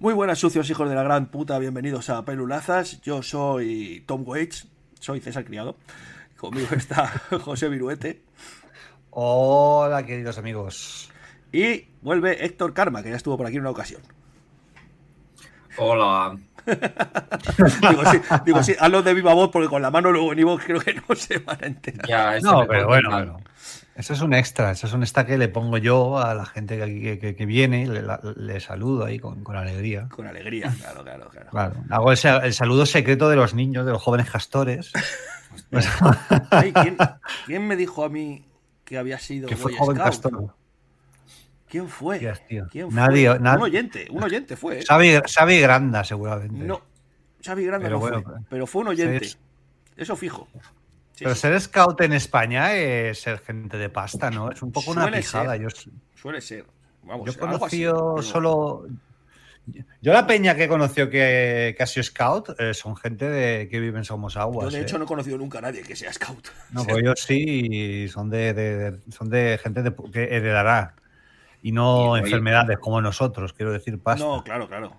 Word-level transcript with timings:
Muy 0.00 0.14
buenas, 0.14 0.38
sucios 0.38 0.70
hijos 0.70 0.88
de 0.88 0.94
la 0.94 1.02
gran 1.02 1.26
puta. 1.26 1.58
Bienvenidos 1.58 2.08
a 2.08 2.24
Pelulazas. 2.24 3.02
Yo 3.02 3.22
soy 3.22 4.02
Tom 4.06 4.22
Waits, 4.26 4.66
soy 4.98 5.20
César 5.20 5.44
Criado. 5.44 5.76
Conmigo 6.38 6.68
está 6.74 7.08
José 7.44 7.68
Viruete. 7.68 8.22
Hola, 9.10 10.06
queridos 10.06 10.38
amigos. 10.38 11.10
Y 11.52 11.84
vuelve 12.00 12.46
Héctor 12.46 12.72
Karma, 12.72 13.02
que 13.02 13.10
ya 13.10 13.16
estuvo 13.16 13.36
por 13.36 13.46
aquí 13.46 13.56
en 13.56 13.60
una 13.60 13.72
ocasión. 13.72 14.00
Hola. 15.76 16.38
digo, 17.90 18.04
sí, 18.10 18.20
digo, 18.44 18.62
sí, 18.62 18.74
hazlo 18.78 19.02
de 19.02 19.14
viva 19.14 19.34
voz, 19.34 19.50
porque 19.52 19.68
con 19.68 19.82
la 19.82 19.90
mano 19.90 20.10
luego 20.12 20.34
ni 20.34 20.42
vos 20.44 20.60
creo 20.64 20.80
que 20.80 20.94
no 20.94 21.14
se 21.14 21.38
van 21.38 21.58
a 21.62 21.66
enterar. 21.66 22.08
Ya, 22.08 22.38
No, 22.40 22.60
me 22.60 22.66
pero 22.66 22.86
bueno. 22.88 23.38
Eso 23.96 24.14
es 24.14 24.22
un 24.22 24.32
extra, 24.32 24.70
eso 24.70 24.86
es 24.86 24.92
un 24.94 25.02
extra 25.02 25.26
que 25.26 25.36
le 25.36 25.48
pongo 25.48 25.76
yo 25.76 26.18
a 26.18 26.32
la 26.34 26.46
gente 26.46 26.78
que, 26.78 26.82
aquí- 26.82 27.18
que, 27.18 27.36
que 27.36 27.46
viene, 27.46 27.86
le, 27.86 28.60
saludo 28.60 29.04
ahí 29.04 29.18
con, 29.18 29.44
con 29.44 29.56
alegría. 29.56 30.08
Con 30.08 30.26
alegría, 30.26 30.72
claro, 30.80 31.02
claro, 31.04 31.28
claro. 31.28 31.50
Claro, 31.50 31.74
hago 31.90 32.12
ese- 32.12 32.30
el 32.30 32.54
saludo 32.54 32.86
secreto 32.86 33.28
de 33.28 33.36
los 33.36 33.52
niños, 33.52 33.84
de 33.84 33.92
los 33.92 34.00
jóvenes 34.02 34.30
castores, 34.30 34.90
Ay, 36.50 36.72
¿quién, 36.72 36.96
quién 37.46 37.66
me 37.66 37.76
dijo 37.76 38.04
a 38.04 38.08
mí 38.08 38.44
que 38.84 38.96
había 38.96 39.18
sido 39.18 39.48
que 39.48 39.56
fue 39.56 39.72
Boy 39.72 39.78
joven 39.78 39.96
Scout? 39.96 40.08
castor. 40.08 40.54
¿Quién 41.70 41.88
fue? 41.88 42.16
Hostias, 42.16 42.46
tío. 42.46 42.66
¿Quién 42.70 42.90
fue? 42.90 43.00
Nadie- 43.00 43.30
Un 43.30 43.46
oyente, 43.46 44.06
un 44.10 44.22
oyente 44.24 44.56
fue. 44.56 44.80
¿eh? 44.80 44.84
Xavi, 44.86 45.20
Xavi 45.26 45.60
Granda, 45.60 46.02
seguramente. 46.04 46.64
No, 46.64 46.82
Xavi 47.44 47.64
Grande 47.64 47.84
Pero 47.86 47.96
no 47.96 48.00
bueno, 48.00 48.22
fue, 48.22 48.34
pero- 48.50 48.66
fue 48.66 48.82
un 48.82 48.88
oyente. 48.88 49.28
Eso 49.96 50.16
fijo. 50.16 50.48
Sí, 51.14 51.24
Pero 51.24 51.34
sí, 51.34 51.40
ser 51.42 51.60
scout 51.60 52.00
en 52.00 52.12
España 52.14 52.74
es 52.74 53.20
ser 53.20 53.38
gente 53.40 53.76
de 53.78 53.88
pasta, 53.88 54.30
¿no? 54.30 54.50
Es 54.50 54.62
un 54.62 54.72
poco 54.72 54.90
una 54.90 55.10
pijada. 55.10 55.52
ser. 55.52 55.62
Yo, 55.62 55.68
Suele 56.16 56.40
ser. 56.40 56.64
Vamos, 57.04 57.34
yo 57.36 57.94
pero- 57.94 58.22
solo. 58.22 58.86
Yo 60.02 60.12
la 60.12 60.26
peña 60.26 60.54
que 60.56 60.64
he 60.64 60.68
conocido 60.68 61.08
que, 61.10 61.74
que 61.76 61.82
ha 61.82 61.86
sido 61.86 62.02
scout 62.02 62.58
eh, 62.58 62.74
son 62.74 62.96
gente 62.96 63.28
de, 63.28 63.68
que 63.68 63.78
vive 63.78 63.98
en 63.98 64.04
Somos 64.04 64.36
Aguas. 64.36 64.64
Yo, 64.64 64.70
de 64.72 64.78
eh. 64.78 64.82
hecho, 64.82 64.98
no 64.98 65.04
he 65.04 65.06
conocido 65.06 65.38
nunca 65.38 65.58
a 65.58 65.60
nadie 65.60 65.82
que 65.82 65.94
sea 65.94 66.12
scout. 66.12 66.48
No, 66.72 66.84
pues 66.86 66.96
ellos 66.98 67.20
sí 67.20 68.08
son 68.08 68.30
de, 68.30 68.52
de- 68.54 68.90
de- 68.90 69.12
son 69.12 69.28
de 69.30 69.60
gente 69.62 69.82
de- 69.82 69.94
que 70.12 70.24
heredará. 70.34 70.94
Y 71.62 71.72
no 71.72 72.04
Y, 72.06 72.08
oye, 72.20 72.22
enfermedades 72.24 72.78
como 72.78 73.00
nosotros, 73.00 73.52
quiero 73.52 73.72
decir 73.72 73.98
pasta. 74.00 74.24
No, 74.24 74.42
claro, 74.42 74.66
claro. 74.68 74.92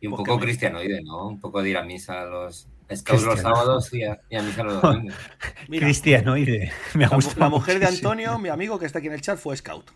Y 0.00 0.06
un 0.06 0.12
Pues 0.14 0.26
poco 0.26 0.38
me- 0.38 0.44
cristianoide, 0.44 1.02
¿no? 1.02 1.28
Un 1.28 1.40
poco 1.40 1.62
de 1.62 1.70
ir 1.70 1.76
a 1.76 1.82
misa 1.84 2.24
los 2.24 2.66
scouts 2.94 3.22
los 3.22 3.40
sábados 3.40 3.92
y 3.94 4.02
a, 4.04 4.20
y 4.28 4.36
a 4.36 4.42
misa 4.42 4.64
los 4.64 4.82
domingos. 4.82 5.14
Mira, 5.68 5.86
Cristianoide. 5.86 6.72
Me 6.94 7.04
la, 7.04 7.10
mu- 7.10 7.14
gusta 7.16 7.38
la 7.38 7.48
mujer 7.48 7.78
de. 7.78 7.86
Antonio, 7.86 8.38
mi 8.38 8.48
amigo 8.48 8.78
que 8.78 8.86
está 8.86 8.98
aquí 8.98 9.06
en 9.08 9.12
el 9.14 9.20
chat, 9.20 9.38
fue 9.38 9.56
scout. 9.56 9.90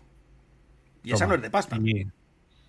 Y 1.03 1.13
esa 1.13 1.25
no 1.27 1.35
es 1.35 1.41
de 1.41 1.49
pasta. 1.49 1.77
Y- 1.83 2.05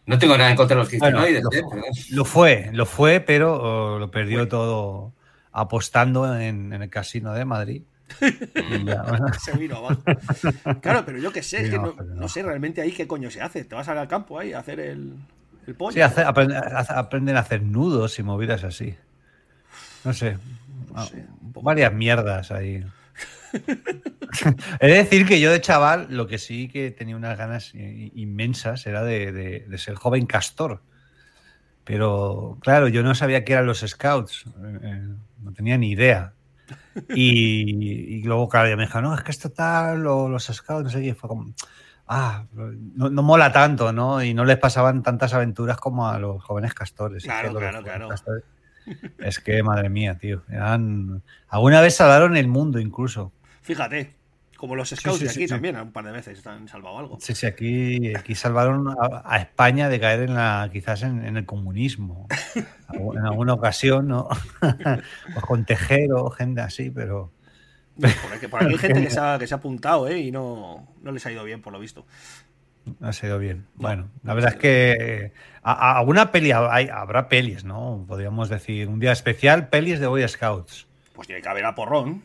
No 0.07 0.19
tengo 0.19 0.37
nada 0.39 0.51
en 0.51 0.57
contra 0.57 0.75
de 0.77 0.83
los 0.83 0.91
Bueno, 0.99 1.19
cristianoides, 1.21 1.43
lo, 1.71 1.79
¿eh? 1.79 1.91
Lo 2.11 2.25
fue, 2.25 2.71
lo 2.73 2.87
fue, 2.87 3.21
pero 3.21 3.55
oh, 3.95 3.99
lo 3.99 4.11
perdió 4.11 4.39
Fue. 4.41 4.47
todo 4.47 5.13
apostando 5.53 6.35
en, 6.41 6.73
en 6.73 6.83
el 6.83 6.91
casino 6.91 7.33
de 7.35 7.45
Madrid. 7.45 7.83
Y 8.21 8.85
ya, 8.87 9.03
bueno, 9.03 9.27
Se 9.41 9.57
vino 9.57 9.77
abajo. 9.77 10.03
Claro, 10.81 11.05
pero 11.05 11.19
yo 11.19 11.33
qué 11.33 11.43
sé, 11.43 11.63
es 11.63 11.71
que 11.71 11.79
no, 11.79 12.29
sé 12.29 12.43
realmente 12.43 12.81
ahí 12.81 12.93
qué 12.93 13.07
coño 13.07 13.31
se 13.31 13.41
hace. 13.43 13.65
Te 13.65 13.75
vas 13.75 13.89
al 13.89 14.09
campo 14.09 14.39
ahí 14.39 14.53
a 14.53 14.61
hacer 14.61 14.81
el, 14.81 15.15
el 15.67 15.75
pollo. 15.75 15.93
sí, 15.95 16.01
hace- 16.01 16.23
aprende- 16.25 16.57
hace- 16.57 16.93
aprenden 16.95 17.37
a 17.37 17.41
hacer 17.41 17.63
nudos 17.63 18.19
y 18.19 18.23
movidas 18.23 18.65
así. 18.65 18.95
No 20.05 20.13
sé. 20.13 20.39
No. 20.95 21.07
Varias 21.63 21.93
mierdas 21.93 22.51
ahí. 22.51 22.85
He 24.81 24.87
de 24.89 24.95
decir 24.95 25.27
que 25.27 25.41
yo 25.41 25.51
de 25.51 25.61
chaval 25.61 26.07
lo 26.11 26.27
que 26.27 26.39
sí 26.39 26.69
que 26.69 26.91
tenía 26.91 27.17
unas 27.17 27.37
ganas 27.39 27.73
inmensas 27.75 28.87
era 28.87 29.03
de, 29.03 29.33
de- 29.33 29.61
de 29.69 29.79
ser 29.79 29.95
joven 29.95 30.27
castor. 30.27 30.83
Pero 31.85 32.59
claro, 32.61 32.89
yo 32.89 33.03
no 33.03 33.15
sabía 33.15 33.45
qué 33.45 33.55
eran 33.55 33.67
los 33.67 33.81
scouts. 33.81 34.45
eh, 34.47 34.79
eh, 34.83 35.09
no 35.43 35.53
tenía 35.53 35.79
ni 35.79 35.91
idea. 35.91 36.35
Y, 37.15 38.17
y 38.19 38.23
luego, 38.23 38.49
claro, 38.49 38.69
ya 38.69 38.77
me 38.77 38.87
dijo, 38.87 39.01
no, 39.01 39.15
es 39.15 39.23
que 39.23 39.31
esto 39.31 39.51
tal, 39.51 40.01
lo- 40.03 40.29
los 40.29 40.45
scouts, 40.45 40.85
no 40.85 40.91
sé 40.91 41.01
qué. 41.03 41.15
Fue 41.15 41.29
como, 41.29 41.53
ah, 42.07 42.45
no, 42.53 43.11
no 43.11 43.23
mola 43.23 43.53
tanto, 43.53 43.93
¿no? 43.93 44.23
Y 44.23 44.35
no 44.35 44.45
les 44.45 44.59
pasaban 44.59 45.03
tantas 45.03 45.35
aventuras 45.35 45.77
como 45.79 46.09
a 46.09 46.19
los 46.19 46.43
jóvenes 46.43 46.75
castores. 46.75 47.25
Es 47.25 47.31
Claro, 47.31 47.55
claro, 47.55 47.83
claro. 47.83 48.09
castores- 48.09 48.45
es 49.19 49.39
que, 49.41 49.63
madre 49.63 49.89
mía, 49.91 50.17
tío. 50.19 50.43
Eran... 50.49 51.23
Alguna 51.49 51.81
vez 51.81 51.95
salvaron 51.97 52.37
el 52.37 52.49
mundo, 52.49 52.79
incluso. 52.79 53.33
Fíjate, 53.61 54.15
como 54.59 54.75
los 54.75 54.91
scouts 54.91 55.19
sí, 55.19 55.25
de 55.25 55.31
aquí 55.31 55.41
sí. 55.43 55.47
también, 55.47 55.77
un 55.77 55.93
par 55.93 56.05
de 56.05 56.11
veces 56.11 56.45
han 56.45 56.67
salvado 56.67 56.99
algo. 56.99 57.19
Sí, 57.21 57.33
sí, 57.33 57.47
aquí, 57.47 58.13
aquí 58.17 58.35
salvaron 58.35 58.89
a, 58.89 59.23
a 59.25 59.39
España 59.39 59.89
de 59.89 60.01
caer 60.01 60.23
en 60.23 60.35
la, 60.35 60.69
quizás 60.73 61.05
en, 61.05 61.25
en 61.25 61.37
el 61.37 61.47
comunismo. 61.47 62.27
En 62.93 63.19
alguna 63.19 63.53
ocasión, 63.53 64.09
¿no? 64.09 64.29
o 65.37 65.41
con 65.43 65.65
Tejero, 65.67 66.31
gente 66.31 66.63
así, 66.63 66.91
pero. 66.91 67.31
Por 68.01 68.33
aquí, 68.33 68.47
por 68.49 68.63
aquí 68.65 68.73
hay 68.73 68.79
gente 68.79 69.03
que 69.03 69.11
se 69.11 69.21
ha, 69.21 69.39
que 69.39 69.47
se 69.47 69.55
ha 69.55 69.59
apuntado, 69.59 70.09
¿eh? 70.09 70.19
Y 70.19 70.33
no, 70.33 70.89
no 71.03 71.13
les 71.13 71.25
ha 71.27 71.31
ido 71.31 71.45
bien, 71.45 71.61
por 71.61 71.73
lo 71.73 71.79
visto. 71.79 72.07
No 72.99 73.09
ha 73.09 73.13
sido 73.13 73.39
bien. 73.39 73.67
No, 73.77 73.83
bueno, 73.83 74.03
no 74.05 74.29
la 74.29 74.35
verdad 74.35 74.55
es 74.55 74.59
que 74.59 75.33
alguna 75.63 76.33
peli 76.33 76.51
hay- 76.51 76.89
habrá 76.89 77.29
pelis, 77.29 77.65
¿no? 77.65 78.05
Podríamos 78.09 78.49
decir 78.49 78.89
un 78.89 78.99
día 78.99 79.13
especial, 79.13 79.69
pelis 79.69 80.01
de 80.01 80.07
Boy 80.07 80.27
Scouts. 80.27 80.87
Pues 81.13 81.29
tiene 81.29 81.43
que 81.43 81.49
haber 81.49 81.67
a 81.67 81.75
porrón. 81.75 82.23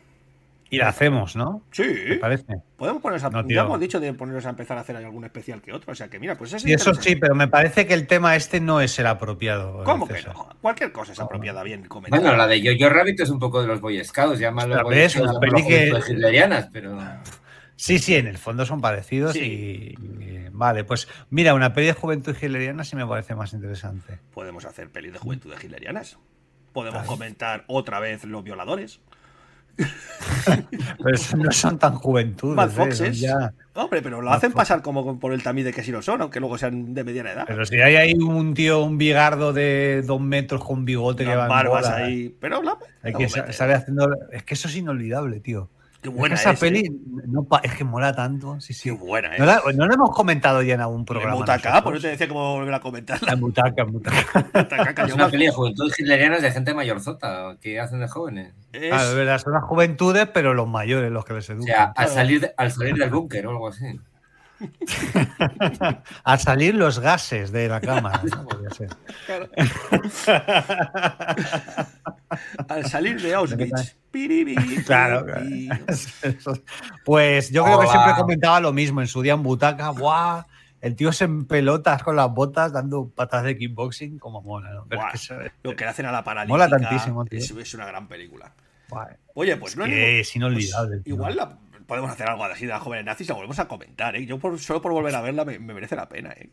Y 0.74 0.78
la 0.78 0.88
hacemos, 0.88 1.36
¿no? 1.36 1.62
Sí, 1.70 1.82
¿Te 1.84 2.16
parece? 2.16 2.56
podemos 2.76 3.00
ponernos 3.02 3.24
a, 3.24 3.30
No, 3.30 3.48
ya 3.48 3.62
hemos 3.62 3.80
dicho 3.80 4.00
de 4.00 4.12
ponernos 4.14 4.44
a 4.46 4.50
empezar 4.50 4.76
a 4.78 4.80
hacer 4.82 4.96
algún 4.96 5.24
especial 5.24 5.60
que 5.62 5.72
otro. 5.72 5.92
O 5.92 5.94
sea 5.94 6.08
que 6.08 6.18
mira, 6.18 6.36
pues 6.36 6.52
es 6.52 6.64
Y 6.66 6.72
eso 6.72 6.94
sí, 6.94 7.16
pero 7.16 7.34
me 7.34 7.48
parece 7.48 7.86
que 7.86 7.94
el 7.94 8.06
tema 8.06 8.36
este 8.36 8.60
no 8.60 8.80
es 8.80 8.98
el 8.98 9.06
apropiado. 9.06 9.84
¿Cómo 9.84 10.06
que 10.08 10.22
no? 10.22 10.48
Cualquier 10.60 10.92
cosa 10.92 11.12
es 11.12 11.20
apropiada 11.20 11.62
bien 11.62 11.84
comentar. 11.86 12.20
Bueno, 12.20 12.36
la 12.36 12.46
de 12.46 12.60
Jojo 12.78 12.92
Rabbit 12.92 13.20
es 13.20 13.30
un 13.30 13.38
poco 13.38 13.60
de 13.60 13.68
los 13.68 13.80
Boy 13.80 14.02
Scouts, 14.04 14.38
llaman 14.38 14.68
los 14.68 14.78
Ostras, 14.78 14.84
Boy. 14.96 15.08
Scouts 15.08 15.30
Una 15.30 15.32
por 15.40 15.52
los 15.52 15.62
peli 15.62 15.68
que- 15.68 16.64
pero... 16.72 16.98
Sí, 17.76 17.98
sí, 17.98 18.14
en 18.14 18.28
el 18.28 18.38
fondo 18.38 18.64
son 18.64 18.80
parecidos 18.80 19.32
Sí. 19.32 19.96
y, 19.98 20.22
y- 20.24 20.34
Vale, 20.56 20.84
pues 20.84 21.08
mira, 21.30 21.52
una 21.54 21.72
peli 21.72 21.88
de 21.88 21.92
juventud 21.94 22.36
hitleriana 22.40 22.84
sí 22.84 22.94
me 22.94 23.04
parece 23.04 23.34
más 23.34 23.52
interesante. 23.52 24.20
Podemos 24.32 24.64
hacer 24.64 24.88
pelis 24.88 25.12
de 25.12 25.18
juventud 25.18 25.50
de 25.52 25.56
hitlerianas. 25.66 26.16
Podemos 26.72 27.04
comentar 27.06 27.64
otra 27.66 27.98
vez 27.98 28.22
los 28.24 28.44
violadores. 28.44 29.00
Pero 30.98 31.14
eso 31.14 31.36
no 31.36 31.50
son 31.52 31.78
tan 31.78 31.94
juventudes. 31.94 32.56
Mad 32.56 32.68
¿eh? 32.70 32.72
Foxes. 32.72 33.20
ya- 33.20 33.52
Hombre, 33.76 34.02
pero 34.02 34.20
lo 34.20 34.28
Mad 34.28 34.36
hacen 34.36 34.52
Fox. 34.52 34.60
pasar 34.60 34.82
como 34.82 35.18
por 35.18 35.32
el 35.32 35.42
tamiz 35.42 35.64
de 35.64 35.72
que 35.72 35.82
sí 35.82 35.90
lo 35.90 36.00
son, 36.00 36.22
aunque 36.22 36.38
luego 36.38 36.56
sean 36.58 36.94
de 36.94 37.02
mediana 37.02 37.32
edad. 37.32 37.44
Pero 37.46 37.66
si 37.66 37.80
hay 37.80 37.96
ahí 37.96 38.14
un 38.14 38.54
tío, 38.54 38.82
un 38.84 38.98
bigardo 38.98 39.52
de 39.52 40.02
dos 40.06 40.20
metros 40.20 40.64
con 40.64 40.84
bigote 40.84 41.24
que 41.24 41.34
va 41.34 41.44
en 41.44 41.48
barbas 41.48 41.82
bola, 41.90 41.96
ahí. 41.96 42.34
Pero 42.40 42.62
la, 42.62 42.78
hay 43.02 43.12
que 43.14 43.28
sale 43.28 43.74
haciendo. 43.74 44.08
Es 44.30 44.44
que 44.44 44.54
eso 44.54 44.68
es 44.68 44.76
inolvidable, 44.76 45.40
tío. 45.40 45.68
Qué 46.04 46.10
buena 46.10 46.34
esa 46.34 46.50
es, 46.50 46.60
peli 46.60 46.80
¿eh? 46.80 46.90
no 47.28 47.46
es 47.62 47.74
que 47.74 47.82
mola 47.82 48.14
tanto. 48.14 48.60
Sí, 48.60 48.74
sí. 48.74 48.90
Qué 48.90 48.94
buena 48.94 49.32
es. 49.32 49.38
No, 49.40 49.46
la, 49.46 49.62
no 49.74 49.86
la 49.86 49.94
hemos 49.94 50.10
comentado 50.10 50.60
ya 50.60 50.74
en 50.74 50.82
algún 50.82 51.00
En 51.00 51.04
programa. 51.06 51.34
Butaca, 51.36 51.70
nosotros. 51.70 51.82
por 51.82 51.94
eso 51.96 52.02
te 52.02 52.08
decía 52.08 52.28
cómo 52.28 52.54
volver 52.56 52.74
a 52.74 52.80
comentarla. 52.80 53.32
En 53.32 53.40
butaca, 53.40 53.82
en 53.82 53.90
butaca. 53.92 54.46
Butaca, 54.52 55.04
Es 55.06 55.14
una 55.14 55.30
peli 55.30 55.46
de 55.46 55.52
juventudes 55.52 55.98
hitlerianas 55.98 56.42
de 56.42 56.50
gente 56.52 56.74
mayorzota 56.74 57.56
que 57.62 57.80
hacen 57.80 58.00
de 58.00 58.08
jóvenes. 58.08 58.52
Es- 58.72 59.14
verdad, 59.14 59.38
son 59.38 59.54
las 59.54 59.64
juventudes, 59.64 60.28
pero 60.28 60.52
los 60.52 60.68
mayores 60.68 61.10
los 61.10 61.24
que 61.24 61.32
les 61.32 61.48
O 61.48 61.54
educan. 61.54 61.66
sea, 61.74 61.84
al 61.96 62.08
salir, 62.08 62.40
de- 62.42 62.54
al 62.56 62.70
salir 62.70 62.96
del 62.96 63.08
búnker 63.08 63.46
o 63.46 63.50
algo 63.52 63.68
así. 63.68 63.98
Al 66.24 66.38
salir 66.38 66.74
los 66.74 66.98
gases 67.00 67.52
de 67.52 67.68
la 67.68 67.80
cámara. 67.80 68.22
¿no? 68.24 68.46
Claro. 69.26 69.48
Al 72.68 72.86
salir 72.88 73.20
de 73.20 73.34
Auschwitz. 73.34 73.96
Claro. 74.86 75.26
Pues 77.04 77.50
yo 77.50 77.64
creo 77.64 77.80
que 77.80 77.86
siempre 77.88 78.12
comentaba 78.16 78.60
lo 78.60 78.72
mismo 78.72 79.00
en 79.00 79.06
su 79.06 79.22
día 79.22 79.34
en 79.34 79.42
butaca. 79.42 79.92
El 80.80 80.96
tío 80.96 81.12
se 81.12 81.24
en 81.24 81.46
pelotas 81.46 82.02
con 82.02 82.16
las 82.16 82.30
botas 82.30 82.72
dando 82.72 83.08
patas 83.08 83.44
de 83.44 83.56
kickboxing 83.56 84.18
como 84.18 84.42
mola, 84.42 84.70
¿no? 84.70 84.84
Pero 84.86 85.00
Buah, 85.00 85.12
es 85.14 85.28
que 85.28 85.34
eso- 85.34 85.50
Lo 85.62 85.74
que 85.74 85.84
le 85.84 85.90
hacen 85.90 86.04
a 86.06 86.12
la 86.12 86.22
paralítica. 86.22 86.52
Mola 86.58 86.68
tantísimo, 86.68 87.24
tío. 87.24 87.38
Es, 87.38 87.50
es 87.50 87.74
una 87.74 87.86
gran 87.86 88.06
película. 88.06 88.52
buah, 88.90 89.06
Oye, 89.34 89.56
pues 89.56 89.72
es 89.72 89.78
no 89.78 89.84
hay 89.84 89.90
que 89.90 90.20
es 90.20 90.36
inolvidable. 90.36 90.96
pues 90.98 91.06
igual 91.06 91.36
la- 91.36 91.58
podemos 91.86 92.10
hacer 92.10 92.28
algo 92.28 92.44
así 92.44 92.66
de 92.66 92.72
las 92.72 92.82
jóvenes 92.82 93.04
nazis 93.06 93.26
y 93.26 93.28
la 93.28 93.34
volvemos 93.34 93.58
a 93.58 93.68
comentar, 93.68 94.16
¿eh? 94.16 94.26
Yo 94.26 94.38
por- 94.38 94.58
solo 94.58 94.80
por 94.82 94.92
volver 94.92 95.14
a 95.14 95.20
verla 95.20 95.44
me, 95.44 95.58
me 95.58 95.74
merece 95.74 95.96
la 95.96 96.08
pena, 96.08 96.30
¿eh? 96.32 96.48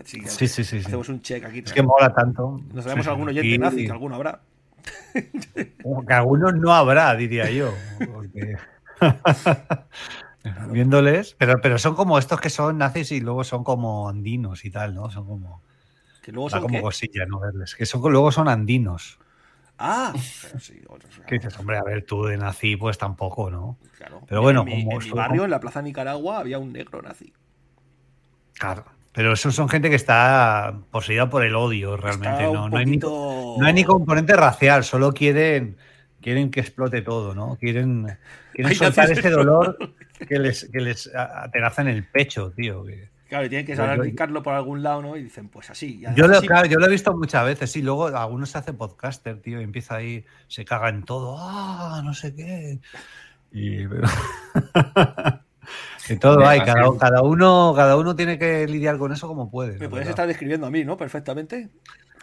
Así 0.00 0.20
que 0.20 0.28
Sí, 0.28 0.46
sí, 0.48 0.62
sí, 0.64 0.80
sí. 0.80 0.86
Hacemos 0.86 1.08
un 1.08 1.20
check 1.22 1.44
aquí. 1.44 1.58
Es 1.64 1.72
que 1.72 1.82
mola 1.82 2.14
tanto. 2.14 2.60
Nos 2.72 2.84
sabemos 2.84 3.04
Sí, 3.04 3.10
algún 3.10 3.28
oyente 3.28 3.48
Y- 3.48 3.58
nazi, 3.58 3.84
que 3.86 3.92
alguno 3.92 4.14
habrá. 4.14 4.40
Como 5.82 6.06
que 6.06 6.14
algunos 6.14 6.54
no 6.54 6.72
habrá, 6.72 7.14
diría 7.16 7.50
yo. 7.50 7.72
porque- 8.12 8.56
Viéndoles, 10.70 11.34
pero, 11.38 11.60
pero 11.60 11.78
son 11.78 11.94
como 11.94 12.18
estos 12.18 12.40
que 12.40 12.48
son 12.48 12.78
nazis 12.78 13.12
y 13.12 13.20
luego 13.20 13.44
son 13.44 13.64
como 13.64 14.08
andinos 14.08 14.64
y 14.64 14.70
tal, 14.70 14.94
¿no? 14.94 15.10
Son 15.10 15.26
como, 15.26 15.60
Que 16.22 16.32
luego 16.32 16.48
son 16.48 16.62
como 16.62 16.76
¿qué? 16.76 16.80
cosilla 16.82 17.26
no 17.26 17.40
verles. 17.40 17.74
Que 17.74 17.84
son, 17.84 18.00
luego 18.10 18.30
son 18.32 18.48
andinos. 18.48 19.18
Ah, 19.78 20.12
pero 20.42 20.58
sí, 20.60 20.80
otros, 20.88 21.20
Que 21.26 21.36
dices, 21.36 21.56
hombre, 21.58 21.78
a 21.78 21.82
ver, 21.84 22.04
tú 22.04 22.24
de 22.24 22.36
nazi, 22.36 22.76
pues 22.76 22.98
tampoco, 22.98 23.50
¿no? 23.50 23.78
claro. 23.96 24.22
Pero 24.28 24.42
bueno, 24.42 24.60
en 24.60 24.66
mi, 24.66 24.84
como 24.84 24.92
en 24.92 24.98
mi 25.04 25.08
son- 25.08 25.16
barrio, 25.18 25.44
en 25.44 25.50
la 25.50 25.60
Plaza 25.60 25.82
Nicaragua, 25.82 26.38
había 26.38 26.58
un 26.58 26.72
negro 26.72 27.00
nazi. 27.02 27.32
Claro. 28.58 28.84
Pero 29.12 29.32
eso 29.32 29.50
son 29.50 29.68
gente 29.68 29.88
que 29.90 29.96
está 29.96 30.78
poseída 30.90 31.28
por 31.30 31.44
el 31.44 31.54
odio 31.56 31.96
realmente. 31.96 32.42
No, 32.44 32.68
no 32.68 32.76
hay 32.76 32.86
ni, 32.86 32.98
poquito- 32.98 33.56
no 33.58 33.66
hay 33.66 33.72
ni 33.72 33.84
componente 33.84 34.36
racial, 34.36 34.84
solo 34.84 35.12
quieren, 35.12 35.76
quieren 36.20 36.50
que 36.50 36.60
explote 36.60 37.02
todo, 37.02 37.34
¿no? 37.34 37.56
Quieren, 37.56 38.16
quieren 38.52 38.74
soltar 38.74 39.10
ese 39.10 39.30
dolor 39.30 39.76
que 40.28 40.38
les, 40.38 40.68
que 40.70 40.80
les 40.80 41.10
atenaza 41.14 41.82
en 41.82 41.88
el 41.88 42.04
pecho, 42.04 42.50
tío. 42.52 42.84
que- 42.84 43.07
Claro, 43.28 43.44
y 43.44 43.48
tienen 43.50 43.66
que 43.66 43.74
arrancarlo 43.74 44.42
por 44.42 44.54
algún 44.54 44.82
lado, 44.82 45.02
¿no? 45.02 45.16
Y 45.16 45.22
dicen, 45.22 45.48
pues 45.50 45.68
así. 45.68 46.00
y 46.02 46.14
Yo 46.16 46.26
lo, 46.26 46.38
así- 46.38 46.46
claro, 46.46 46.66
yo 46.66 46.78
lo 46.78 46.86
he 46.86 46.90
visto 46.90 47.14
muchas 47.14 47.44
veces, 47.44 47.70
sí. 47.70 47.82
Luego 47.82 48.06
algunos 48.06 48.48
se 48.50 48.56
hace 48.58 48.72
podcaster, 48.72 49.38
tío, 49.42 49.60
y 49.60 49.64
empieza 49.64 49.96
ahí, 49.96 50.24
se 50.46 50.64
caga 50.64 50.88
en 50.88 51.02
todo, 51.04 51.36
ah, 51.38 52.00
no 52.02 52.14
sé 52.14 52.34
qué. 52.34 52.78
Y, 53.52 53.86
pero- 53.86 54.08
y 56.08 56.16
todo 56.16 56.46
hay, 56.46 56.60
cada, 56.60 56.88
cada 56.98 57.22
uno, 57.22 57.74
cada 57.76 57.96
uno 57.98 58.16
tiene 58.16 58.38
que 58.38 58.66
lidiar 58.66 58.96
con 58.96 59.12
eso 59.12 59.28
como 59.28 59.50
puede. 59.50 59.72
Me 59.72 59.78
puedes 59.90 59.90
verdad. 60.06 60.10
estar 60.10 60.26
describiendo 60.26 60.66
a 60.66 60.70
mí, 60.70 60.84
¿no? 60.84 60.96
Perfectamente. 60.96 61.68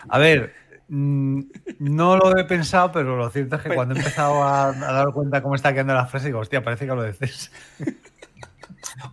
A 0.10 0.18
ver, 0.18 0.54
mm, 0.88 1.42
no 1.80 2.18
lo 2.18 2.36
he 2.38 2.46
pensado, 2.46 2.92
pero 2.92 3.16
lo 3.16 3.30
cierto 3.30 3.58
es 3.58 3.62
que 3.62 3.70
Pero- 3.70 3.76
cuando 3.78 3.94
he 3.94 3.98
empezado 4.00 4.44
a, 4.44 4.70
a 4.70 4.92
dar 4.92 5.12
cuenta 5.14 5.44
cómo 5.44 5.54
está 5.54 5.72
quedando 5.72 5.94
la 5.94 6.08
frase, 6.08 6.28
digo, 6.28 6.40
hostia, 6.40 6.64
parece 6.64 6.88
que 6.88 6.96
lo 6.96 7.04
decís. 7.04 7.52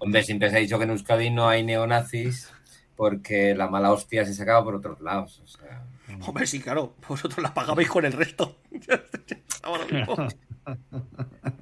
Hombre, 0.04 0.22
siempre 0.24 0.50
se 0.50 0.56
ha 0.56 0.60
dicho 0.60 0.78
que 0.78 0.84
en 0.84 0.90
Euskadi 0.90 1.30
no 1.30 1.48
hay 1.48 1.62
neonazis 1.62 2.52
porque 2.96 3.54
la 3.54 3.68
mala 3.68 3.92
hostia 3.92 4.24
se 4.24 4.34
sacaba 4.34 4.64
por 4.64 4.74
otros 4.74 5.00
lados. 5.00 5.40
O 5.44 5.46
sea, 5.46 5.82
Hombre, 6.26 6.46
sí, 6.46 6.60
claro. 6.60 6.94
Vosotros 7.08 7.42
la 7.42 7.54
pagabais 7.54 7.88
con 7.88 8.04
el 8.04 8.12
resto. 8.12 8.58
Ahora 9.62 9.84
mismo. 9.86 10.16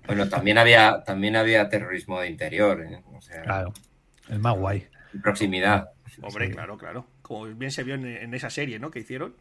bueno, 0.07 0.29
también 0.29 0.59
había, 0.59 1.03
también 1.05 1.37
había 1.37 1.69
terrorismo 1.69 2.21
de 2.21 2.29
interior, 2.31 2.81
¿eh? 2.83 3.03
o 3.15 3.21
sea, 3.21 3.43
Claro, 3.43 3.73
el 4.29 4.39
más 4.39 4.57
guay. 4.57 4.87
proximidad. 5.23 5.91
Hombre, 6.23 6.49
Sí. 6.49 6.53
claro, 6.53 6.77
claro. 6.77 7.07
Como 7.23 7.45
bien 7.47 7.71
se 7.71 7.83
vio 7.85 7.95
en, 7.95 8.07
en 8.07 8.35
esa 8.35 8.51
serie, 8.51 8.79
¿no? 8.79 8.91
Que 8.91 9.01
hicieron. 9.01 9.35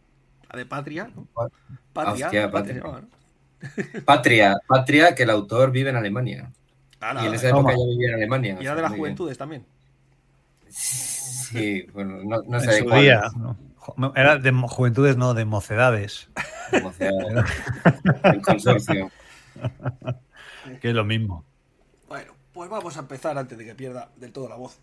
La 0.52 0.58
de 0.60 0.66
Patria, 0.66 1.10
¿no? 1.16 1.28
Patria. 1.94 2.26
Hostia, 2.26 2.52
Patria 2.52 2.76
se 2.76 2.82
Patria. 2.82 2.84
llama, 2.84 3.02
¿no? 3.02 4.02
Patria, 4.06 4.56
Patria, 4.68 5.16
que 5.16 5.24
el 5.24 5.30
autor 5.30 5.72
vive 5.72 5.90
en 5.90 5.96
Alemania. 5.96 6.52
Ala, 7.00 7.24
Y 7.24 7.28
en 7.28 7.34
esa 7.34 7.50
Toma. 7.50 7.72
época 7.72 7.76
ya 7.86 7.90
vivía 7.92 8.08
en 8.10 8.14
Alemania. 8.16 8.58
y 8.60 8.64
era 8.66 8.76
de 8.76 8.82
las 8.82 8.92
bien. 8.92 9.00
juventudes 9.00 9.38
también. 9.38 9.66
Sí, 10.68 11.86
bueno, 11.94 12.18
no, 12.24 12.42
no 12.48 12.60
sé 12.60 12.66
en 12.66 12.72
de 12.72 12.78
su 12.80 12.86
cuál. 12.86 13.02
día. 13.02 13.22
¿no? 13.38 13.58
Jo- 13.78 14.14
Era 14.16 14.38
de 14.38 14.52
juventudes, 14.52 15.18
no, 15.18 15.34
de 15.34 15.46
mocedades, 15.46 16.30
O 16.84 16.94
sea, 16.94 17.10
el 18.26 18.42
consorcio. 18.42 19.10
que 20.82 20.90
es 20.90 20.94
lo 20.94 21.06
mismo. 21.06 21.44
Bueno, 22.08 22.34
pues 22.54 22.70
vamos 22.70 22.98
a 22.98 23.00
empezar 23.00 23.38
antes 23.38 23.58
de 23.58 23.66
que 23.66 23.76
pierda 23.76 24.10
del 24.18 24.32
todo 24.32 24.48
la 24.50 24.56
voz. 24.56 24.80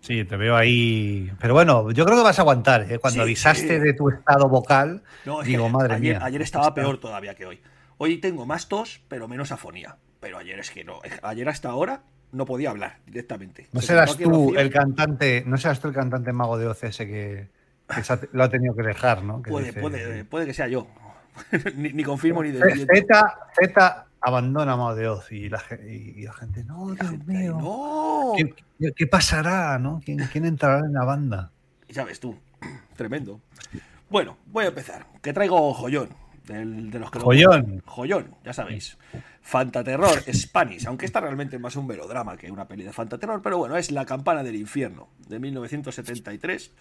Sí, 0.00 0.24
te 0.24 0.36
veo 0.36 0.56
ahí. 0.56 1.30
Pero 1.40 1.52
bueno, 1.52 1.90
yo 1.90 2.06
creo 2.06 2.16
que 2.16 2.24
vas 2.24 2.38
a 2.38 2.42
aguantar. 2.42 2.90
¿eh? 2.90 2.98
Cuando 2.98 3.16
Sí, 3.16 3.20
avisaste 3.20 3.68
sí. 3.68 3.84
de 3.84 3.92
tu 3.92 4.08
estado 4.08 4.48
vocal, 4.48 5.02
No, 5.26 5.42
digo, 5.42 5.68
madre 5.68 5.94
ayer, 5.96 6.16
mía. 6.16 6.24
ayer 6.24 6.40
estaba 6.40 6.72
peor 6.72 6.98
todavía 6.98 7.34
que 7.34 7.44
hoy. 7.44 7.60
Hoy 7.98 8.16
tengo 8.16 8.46
más 8.46 8.68
tos, 8.68 9.02
pero 9.08 9.28
menos 9.28 9.52
afonía. 9.52 9.96
Pero 10.20 10.38
ayer 10.38 10.58
es 10.58 10.70
que 10.70 10.84
no. 10.84 11.00
Ayer 11.22 11.48
hasta 11.48 11.70
ahora 11.70 12.02
no 12.32 12.44
podía 12.44 12.70
hablar 12.70 12.98
directamente. 13.06 13.68
No 13.72 13.80
Se 13.80 13.88
serás 13.88 14.16
tú 14.16 14.54
el 14.56 14.70
cantante, 14.70 15.42
no 15.46 15.56
serás 15.56 15.80
tú 15.80 15.88
el 15.88 15.94
cantante 15.94 16.32
mago 16.32 16.58
de 16.58 16.66
OCS 16.68 16.98
que, 16.98 17.48
que 17.88 18.00
ha- 18.12 18.20
lo 18.32 18.44
ha 18.44 18.48
tenido 18.48 18.74
que 18.76 18.82
dejar, 18.82 19.22
¿no? 19.24 19.42
Que 19.42 19.50
Puede, 19.50 19.66
dice- 19.66 19.80
puede, 19.80 20.24
puede 20.24 20.46
que 20.46 20.54
sea 20.54 20.68
yo. 20.68 20.86
ni, 21.76 21.92
ni 21.92 22.04
confirmo 22.04 22.42
ni 22.42 22.50
desmiento. 22.50 22.92
Z, 22.94 23.38
Z 23.60 24.06
abandona 24.20 24.76
Mago 24.76 24.94
de 24.94 25.08
Oz 25.08 25.32
y 25.32 25.48
la, 25.48 25.58
ge- 25.58 25.80
y- 25.88 26.20
y 26.20 26.22
la 26.24 26.32
gente, 26.34 26.62
no, 26.64 26.90
La 26.90 26.94
Dios 26.96 27.10
gente 27.10 27.32
mío, 27.32 27.56
¡No! 27.58 28.32
¿qué, 28.36 28.54
qué- 28.78 28.92
qué 28.94 29.06
pasará? 29.06 29.78
¿no? 29.78 30.00
¿Quién, 30.04 30.18
quién 30.30 30.44
entrará 30.44 30.80
en 30.84 30.92
la 30.92 31.04
banda? 31.04 31.50
Ya 31.88 32.04
ves 32.04 32.20
tú. 32.20 32.36
Tremendo. 32.96 33.40
Bueno, 34.10 34.36
voy 34.46 34.66
a 34.66 34.68
empezar. 34.68 35.06
Que 35.22 35.32
traigo 35.32 35.72
joyón. 35.72 36.10
Del- 36.52 36.90
de 36.90 36.98
los 36.98 37.10
que 37.10 37.18
lo- 37.18 37.24
Joyón. 37.24 37.82
Joyón, 37.86 38.34
ya 38.44 38.52
sabéis. 38.52 38.98
Fantaterror 39.40 40.22
Spanish, 40.32 40.86
aunque 40.86 41.06
esta 41.06 41.20
realmente 41.20 41.58
más 41.58 41.76
un 41.76 41.86
melodrama 41.86 42.36
que 42.36 42.50
una 42.50 42.68
peli 42.68 42.84
de 42.84 42.92
fantaterror, 42.92 43.40
pero 43.42 43.58
bueno, 43.58 43.76
es 43.76 43.90
La 43.90 44.04
campana 44.04 44.42
del 44.42 44.56
infierno, 44.56 45.08
de 45.28 45.38
1973. 45.38 46.72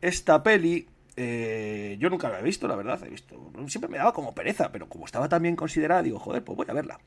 Esta 0.00 0.42
peli, 0.42 0.88
eh, 1.16 1.96
yo 1.98 2.10
nunca 2.10 2.28
la 2.28 2.40
he 2.40 2.42
visto, 2.42 2.68
la 2.68 2.76
verdad, 2.76 3.00
he 3.04 3.08
visto. 3.08 3.50
Siempre 3.68 3.88
me 3.88 3.98
daba 3.98 4.12
como 4.12 4.34
pereza, 4.34 4.70
pero 4.72 4.88
como 4.88 5.06
estaba 5.06 5.28
tan 5.28 5.42
bien 5.42 5.56
considerada, 5.56 6.02
digo, 6.02 6.18
joder, 6.18 6.44
pues 6.44 6.56
voy 6.56 6.66
a 6.68 6.74
verla. 6.74 6.98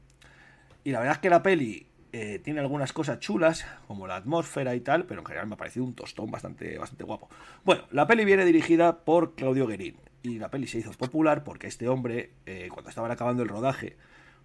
Y 0.83 0.91
la 0.91 1.00
verdad 1.00 1.15
es 1.15 1.21
que 1.21 1.30
la 1.30 1.44
peli 1.44 1.86
eh, 2.12 2.39
tiene 2.44 2.59
algunas 2.59 2.91
cosas 2.91 3.19
chulas, 3.19 3.65
como 3.88 4.07
la 4.07 4.15
atmósfera 4.15 4.74
y 4.74 4.80
tal, 4.80 5.06
pero 5.06 5.19
en 5.21 5.25
general 5.27 5.45
me 5.47 5.53
ha 5.53 5.57
parecido 5.57 5.86
un 5.86 5.94
tostón 5.94 6.31
bastante, 6.31 6.77
bastante 6.80 7.03
guapo. 7.03 7.30
Bueno, 7.63 7.83
la 7.91 8.07
peli 8.07 8.25
viene 8.25 8.45
dirigida 8.45 8.97
por 9.06 9.36
Claudio 9.36 9.68
Guerin. 9.68 9.97
Y 10.21 10.39
la 10.39 10.50
peli 10.50 10.68
se 10.68 10.80
hizo 10.80 10.92
popular 10.92 11.44
porque 11.44 11.68
este 11.68 11.88
hombre, 11.88 12.31
eh, 12.45 12.69
cuando 12.71 12.89
estaban 12.89 13.12
acabando 13.12 13.44
el 13.44 13.50
rodaje, 13.50 13.95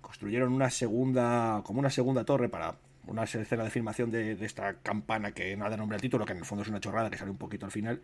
construyeron 0.01 0.53
una 0.53 0.71
segunda, 0.71 1.63
como 1.65 1.81
una 1.81 1.91
segunda 1.91 2.25
torre 2.25 2.49
para 2.49 2.77
una 3.07 3.25
escena 3.25 3.65
de 3.65 3.71
filmación 3.71 4.11
de, 4.11 4.37
de 4.37 4.47
esta 4.47 4.75
campana 4.83 5.33
que 5.33 5.57
nada 5.57 5.77
nombre 5.77 5.97
al 5.97 6.01
título, 6.01 6.25
que 6.25 6.33
en 6.33 6.39
el 6.39 6.45
fondo 6.45 6.63
es 6.63 6.69
una 6.69 6.81
chorrada 6.81 7.11
que 7.11 7.19
sale 7.19 7.31
un 7.31 7.39
poquito 7.39 7.67
al 7.67 7.73
final, 7.73 8.01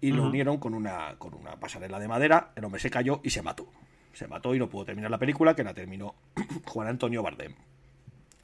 y 0.00 0.12
lo 0.12 0.24
unieron 0.24 0.58
con 0.58 0.74
una, 0.74 1.16
con 1.18 1.34
una 1.34 1.58
pasarela 1.58 1.98
de 1.98 2.08
madera, 2.08 2.52
el 2.56 2.64
hombre 2.64 2.80
se 2.80 2.90
cayó 2.90 3.20
y 3.22 3.30
se 3.30 3.42
mató. 3.42 3.68
Se 4.12 4.26
mató 4.28 4.54
y 4.54 4.58
no 4.58 4.68
pudo 4.68 4.84
terminar 4.84 5.10
la 5.10 5.18
película, 5.18 5.56
que 5.56 5.64
la 5.64 5.74
terminó 5.74 6.14
Juan 6.66 6.88
Antonio 6.88 7.22
Bardem. 7.22 7.54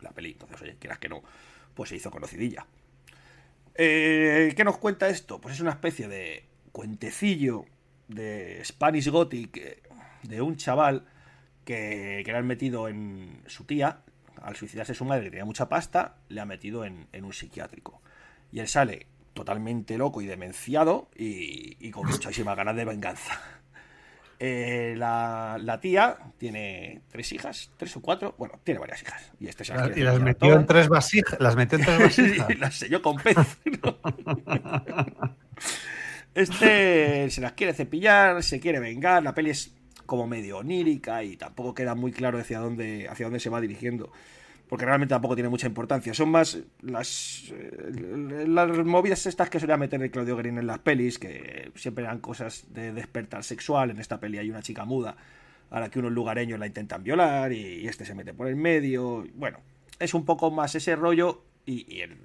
La 0.00 0.10
peli, 0.10 0.32
entonces, 0.32 0.60
oye, 0.62 0.76
quieras 0.78 0.98
que 0.98 1.08
no, 1.08 1.22
pues 1.74 1.90
se 1.90 1.96
hizo 1.96 2.10
conocidilla. 2.10 2.66
Eh, 3.74 4.52
¿Qué 4.56 4.64
nos 4.64 4.78
cuenta 4.78 5.08
esto? 5.08 5.40
Pues 5.40 5.56
es 5.56 5.60
una 5.60 5.70
especie 5.70 6.08
de 6.08 6.44
cuentecillo 6.72 7.66
de 8.14 8.62
Spanish 8.64 9.08
Gothic 9.08 9.56
eh, 9.56 9.82
de 10.22 10.42
un 10.42 10.56
chaval 10.56 11.04
que, 11.64 12.22
que 12.24 12.32
le 12.32 12.38
han 12.38 12.46
metido 12.46 12.88
en 12.88 13.42
su 13.46 13.64
tía, 13.64 14.00
al 14.42 14.56
suicidarse 14.56 14.94
su 14.94 15.04
madre 15.04 15.24
que 15.24 15.30
tenía 15.30 15.44
mucha 15.44 15.68
pasta, 15.68 16.16
le 16.28 16.40
ha 16.40 16.44
metido 16.44 16.84
en, 16.84 17.06
en 17.12 17.24
un 17.24 17.32
psiquiátrico. 17.32 18.02
Y 18.52 18.60
él 18.60 18.68
sale 18.68 19.06
totalmente 19.34 19.96
loco 19.96 20.20
y 20.20 20.26
demenciado 20.26 21.08
y, 21.16 21.76
y 21.78 21.90
con 21.90 22.06
muchísimas 22.06 22.56
ganas 22.56 22.76
de 22.76 22.84
venganza. 22.84 23.40
Eh, 24.42 24.94
la, 24.96 25.58
la 25.60 25.80
tía 25.80 26.16
tiene 26.38 27.02
tres 27.12 27.30
hijas, 27.32 27.70
tres 27.76 27.94
o 27.96 28.00
cuatro, 28.00 28.34
bueno, 28.38 28.58
tiene 28.64 28.80
varias 28.80 29.02
hijas. 29.02 29.30
Y 29.38 29.48
este 29.48 29.66
se 29.66 29.74
las 29.74 29.88
quiere 29.88 30.00
Y 30.00 30.04
las 30.04 30.18
metió 30.18 30.54
en 30.54 30.64
tres 30.64 30.88
vasijas. 30.88 31.38
Las 31.38 31.56
metió 31.56 31.76
en 31.76 31.84
tres 31.84 31.98
vasijas. 32.00 32.46
Sí, 32.46 32.54
las 32.54 32.74
selló 32.74 33.02
con 33.02 33.16
pez. 33.16 33.36
Este 36.34 37.28
se 37.30 37.40
las 37.40 37.52
quiere 37.52 37.74
cepillar, 37.74 38.42
se 38.42 38.60
quiere 38.60 38.78
vengar. 38.80 39.22
La 39.22 39.34
peli 39.34 39.50
es 39.50 39.74
como 40.06 40.26
medio 40.26 40.58
onírica 40.58 41.22
y 41.22 41.36
tampoco 41.36 41.74
queda 41.74 41.94
muy 41.94 42.12
claro 42.12 42.38
hacia 42.38 42.58
dónde, 42.58 43.08
hacia 43.08 43.26
dónde 43.26 43.40
se 43.40 43.50
va 43.50 43.60
dirigiendo. 43.60 44.10
Porque 44.68 44.84
realmente 44.84 45.12
tampoco 45.12 45.34
tiene 45.34 45.48
mucha 45.48 45.66
importancia. 45.66 46.14
Son 46.14 46.28
más 46.30 46.58
las, 46.80 47.52
eh, 47.52 48.44
las 48.46 48.70
movidas 48.86 49.26
estas 49.26 49.50
que 49.50 49.58
solía 49.58 49.76
meter 49.76 50.00
el 50.00 50.12
Claudio 50.12 50.36
Green 50.36 50.58
en 50.58 50.66
las 50.68 50.78
pelis, 50.78 51.18
que 51.18 51.72
siempre 51.74 52.04
eran 52.04 52.20
cosas 52.20 52.66
de 52.72 52.92
despertar 52.92 53.42
sexual. 53.42 53.90
En 53.90 53.98
esta 53.98 54.20
peli 54.20 54.38
hay 54.38 54.48
una 54.48 54.62
chica 54.62 54.84
muda 54.84 55.16
a 55.70 55.80
la 55.80 55.90
que 55.90 55.98
unos 55.98 56.12
lugareños 56.12 56.58
la 56.60 56.66
intentan 56.66 57.02
violar 57.02 57.52
y, 57.52 57.86
este 57.88 58.04
se 58.04 58.14
mete 58.14 58.32
por 58.32 58.46
el 58.46 58.54
medio. 58.56 59.26
Bueno, 59.34 59.58
es 59.98 60.14
un 60.14 60.24
poco 60.24 60.52
más 60.52 60.74
ese 60.76 60.94
rollo 60.94 61.42
y, 61.66 61.92
y 61.92 62.02
el- 62.02 62.16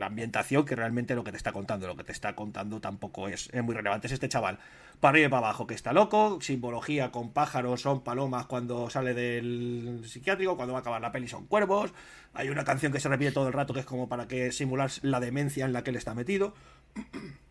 la 0.00 0.06
ambientación 0.06 0.64
que 0.64 0.74
realmente 0.74 1.14
lo 1.14 1.22
que 1.22 1.30
te 1.30 1.36
está 1.36 1.52
contando. 1.52 1.86
Lo 1.86 1.94
que 1.94 2.04
te 2.04 2.12
está 2.12 2.34
contando 2.34 2.80
tampoco 2.80 3.28
es, 3.28 3.48
es 3.52 3.62
muy 3.62 3.74
relevante. 3.74 4.06
Es 4.06 4.12
este 4.14 4.28
chaval 4.28 4.58
para 4.98 5.10
arriba 5.10 5.26
y 5.26 5.30
para 5.30 5.46
abajo 5.46 5.66
que 5.66 5.74
está 5.74 5.92
loco. 5.92 6.38
Simbología 6.40 7.12
con 7.12 7.32
pájaros, 7.32 7.82
son 7.82 8.02
palomas 8.02 8.46
cuando 8.46 8.90
sale 8.90 9.14
del 9.14 10.02
psiquiátrico. 10.04 10.56
Cuando 10.56 10.72
va 10.72 10.78
a 10.78 10.80
acabar 10.80 11.00
la 11.00 11.12
peli 11.12 11.28
son 11.28 11.46
cuervos. 11.46 11.92
Hay 12.34 12.48
una 12.48 12.64
canción 12.64 12.92
que 12.92 12.98
se 12.98 13.08
repite 13.08 13.30
todo 13.30 13.46
el 13.46 13.52
rato 13.52 13.74
que 13.74 13.80
es 13.80 13.86
como 13.86 14.08
para 14.08 14.26
que 14.26 14.50
simular 14.52 14.90
la 15.02 15.20
demencia 15.20 15.66
en 15.66 15.72
la 15.72 15.84
que 15.84 15.90
él 15.90 15.96
está 15.96 16.14
metido. 16.14 16.54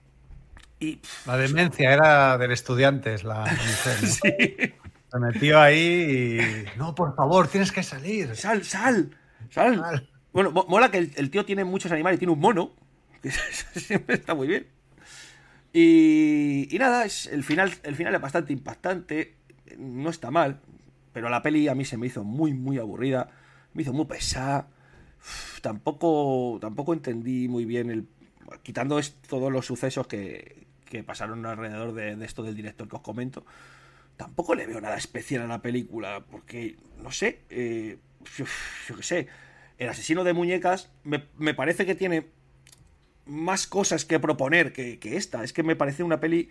Y 0.82 0.96
pff, 0.96 1.28
La 1.28 1.36
demencia 1.36 1.92
era 1.92 2.38
del 2.38 2.52
estudiante, 2.54 3.14
es 3.14 3.26
la 3.26 3.46
sí. 4.06 4.22
Se 4.22 5.20
metió 5.20 5.60
ahí 5.60 6.40
y. 6.40 6.78
No, 6.78 6.96
por 6.96 7.14
favor, 7.18 7.50
tienes 7.50 7.74
que 7.74 7.84
salir. 7.84 8.34
Sal, 8.38 8.64
sal, 8.64 9.14
sal. 9.50 10.09
Bueno, 10.34 10.52
mo- 10.52 10.66
mola 10.68 10.92
que 10.92 10.98
el, 11.16 11.30
tío 11.32 11.46
tiene 11.46 11.64
muchos 11.64 11.92
animales, 11.92 12.20
tiene 12.20 12.34
un 12.34 12.40
mono, 12.40 12.72
que 13.22 13.32
siempre 13.32 14.16
está 14.16 14.36
muy 14.36 14.48
bien. 14.48 14.68
Y, 15.72 16.68
y 16.76 16.80
nada, 16.80 17.06
es, 17.06 17.28
el, 17.28 17.44
final, 17.44 17.72
el 17.84 17.96
final 17.96 18.16
es 18.16 18.22
bastante 18.22 18.54
impactante, 18.54 19.36
no 19.78 20.10
está 20.10 20.32
mal, 20.32 20.60
pero 21.14 21.30
la 21.30 21.42
peli 21.44 21.68
a 21.68 21.76
mí 21.76 21.86
se 21.86 21.98
me 21.98 22.08
hizo 22.08 22.24
muy, 22.24 22.54
muy 22.54 22.80
aburrida, 22.80 23.30
me 23.74 23.84
hizo 23.84 23.94
muy 23.94 24.06
pesada. 24.06 24.68
Tampoco, 25.62 26.58
tampoco 26.62 26.94
entendí 26.94 27.48
muy 27.48 27.66
bien 27.66 27.90
el. 27.90 28.08
Quitando 28.64 29.00
todos 29.30 29.52
los 29.52 29.66
sucesos 29.66 30.08
que, 30.08 30.66
que 30.86 31.04
pasaron 31.04 31.46
alrededor 31.46 31.94
de, 31.94 32.16
de 32.16 32.26
esto 32.26 32.44
del 32.44 32.56
director 32.56 32.88
que 32.90 32.96
os 32.96 33.02
comento, 33.04 33.46
tampoco 34.18 34.56
le 34.56 34.68
veo 34.68 34.82
nada 34.82 34.98
especial 34.98 35.44
a 35.44 35.48
la 35.48 35.62
película, 35.62 36.24
porque, 36.30 36.78
no 37.04 37.12
sé, 37.12 37.42
eh, 37.50 37.98
yo, 38.38 38.46
yo 38.88 38.96
qué 38.98 39.04
sé, 39.04 39.28
el 39.80 39.90
asesino 39.90 40.24
de 40.24 40.34
muñecas 40.34 40.92
me, 41.04 41.24
me 41.38 41.54
parece 41.56 41.86
que 41.86 41.96
tiene 41.96 42.28
más 43.26 43.66
cosas 43.68 44.06
que 44.06 44.20
proponer 44.20 44.74
que, 44.74 45.00
que 45.00 45.16
esta. 45.18 45.44
Es 45.44 45.54
que 45.54 45.64
me 45.64 45.76
parece 45.76 46.04
una 46.04 46.20
peli 46.20 46.50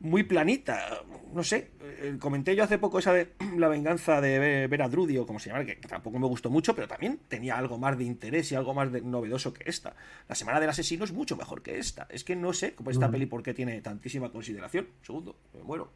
muy 0.00 0.22
planita. 0.22 1.02
No 1.32 1.42
sé, 1.42 1.70
eh, 1.80 2.16
comenté 2.18 2.54
yo 2.56 2.64
hace 2.64 2.78
poco 2.78 2.98
esa 2.98 3.12
de 3.12 3.32
la 3.58 3.68
venganza 3.68 4.20
de 4.20 4.66
Vera 4.66 4.88
Drudy 4.88 5.18
o 5.18 5.26
como 5.26 5.38
se 5.38 5.50
llama, 5.50 5.64
que, 5.64 5.76
tampoco 5.76 6.18
me 6.18 6.26
gustó 6.26 6.50
mucho, 6.50 6.74
pero 6.74 6.88
también 6.88 7.20
tenía 7.28 7.56
algo 7.56 7.78
más 7.78 7.98
de 7.98 8.04
interés 8.04 8.50
y 8.52 8.54
algo 8.54 8.74
más 8.74 8.92
de 8.92 9.00
novedoso 9.02 9.52
que 9.52 9.68
esta. 9.68 9.94
La 10.28 10.34
Semana 10.34 10.60
del 10.60 10.70
Asesino 10.70 11.04
es 11.04 11.12
mucho 11.12 11.36
mejor 11.36 11.62
que 11.62 11.78
esta. 11.78 12.06
Es 12.10 12.24
que 12.24 12.36
no 12.36 12.52
sé 12.52 12.74
cómo 12.74 12.90
esta 12.90 13.08
Mm. 13.08 13.12
peli 13.12 13.26
por 13.26 13.42
qué 13.42 13.54
tiene 13.54 13.80
tantísima 13.82 14.30
consideración. 14.30 14.88
Segundo, 15.02 15.36
me 15.52 15.62
muero. 15.62 15.90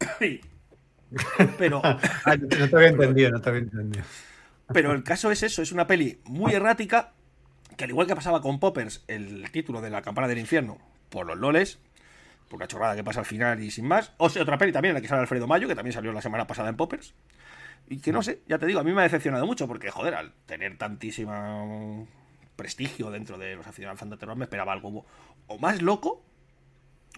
pero, 1.58 1.80
Ah, 2.24 2.36
no 2.36 2.68
te 2.68 2.76
había 2.76 2.88
entendido, 2.88 3.30
no 3.30 3.40
te 3.40 3.48
había 3.48 3.62
entendido. 3.62 4.04
Pero 4.72 4.92
el 4.92 5.04
caso 5.04 5.30
es 5.30 5.42
eso, 5.42 5.62
es 5.62 5.72
una 5.72 5.86
peli 5.86 6.20
muy 6.24 6.52
errática, 6.52 7.12
que 7.76 7.84
al 7.84 7.90
igual 7.90 8.06
que 8.06 8.16
pasaba 8.16 8.42
con 8.42 8.58
Poppers, 8.58 9.04
el 9.06 9.50
título 9.50 9.80
de 9.80 9.90
La 9.90 10.02
campana 10.02 10.28
del 10.28 10.38
infierno, 10.38 10.78
por 11.08 11.26
los 11.26 11.38
loles, 11.38 11.78
por 12.48 12.56
una 12.56 12.66
chorrada 12.66 12.96
que 12.96 13.04
pasa 13.04 13.20
al 13.20 13.26
final 13.26 13.62
y 13.62 13.70
sin 13.70 13.86
más. 13.86 14.12
O 14.18 14.28
sea, 14.28 14.42
otra 14.42 14.58
peli 14.58 14.72
también 14.72 14.90
en 14.90 14.94
la 14.96 15.00
que 15.00 15.08
sale 15.08 15.20
Alfredo 15.20 15.46
Mayo, 15.46 15.68
que 15.68 15.74
también 15.74 15.92
salió 15.92 16.12
la 16.12 16.22
semana 16.22 16.46
pasada 16.46 16.68
en 16.68 16.76
Poppers. 16.76 17.14
Y 17.88 17.98
que 17.98 18.12
no 18.12 18.22
sé, 18.22 18.40
ya 18.48 18.58
te 18.58 18.66
digo, 18.66 18.80
a 18.80 18.84
mí 18.84 18.92
me 18.92 19.00
ha 19.00 19.04
decepcionado 19.04 19.46
mucho, 19.46 19.68
porque 19.68 19.90
joder, 19.90 20.14
al 20.14 20.32
tener 20.46 20.76
tantísima 20.76 21.64
mm, 21.64 22.06
prestigio 22.56 23.10
dentro 23.10 23.38
de 23.38 23.54
los 23.54 23.66
aficionados 23.66 23.96
al 23.96 24.08
fantaterror, 24.08 24.36
me 24.36 24.44
esperaba 24.44 24.72
algo 24.72 25.06
o 25.46 25.58
más 25.58 25.82
loco 25.82 26.22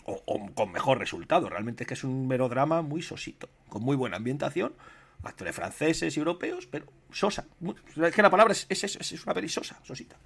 o, 0.05 0.23
o 0.27 0.55
con 0.55 0.73
mejor 0.73 0.99
resultado. 0.99 1.49
Realmente 1.49 1.85
es 1.85 1.89
que 1.89 1.95
es 1.95 2.05
un 2.05 2.29
melodrama 2.29 2.83
muy 2.83 3.01
sosito, 3.01 3.49
con 3.69 3.83
muy 3.83 3.97
buena 3.97 4.19
ambientación, 4.19 4.75
actores 5.23 5.55
franceses 5.55 6.17
y 6.17 6.21
europeos, 6.21 6.67
pero 6.67 6.87
sosa. 7.11 7.47
Es 7.97 8.15
que 8.15 8.23
la 8.23 8.31
palabra 8.31 8.53
es, 8.53 8.67
es, 8.69 8.85
es 8.85 9.25
una 9.25 9.35
peli 9.35 9.49
sosa, 9.49 9.79
sosita. 9.83 10.17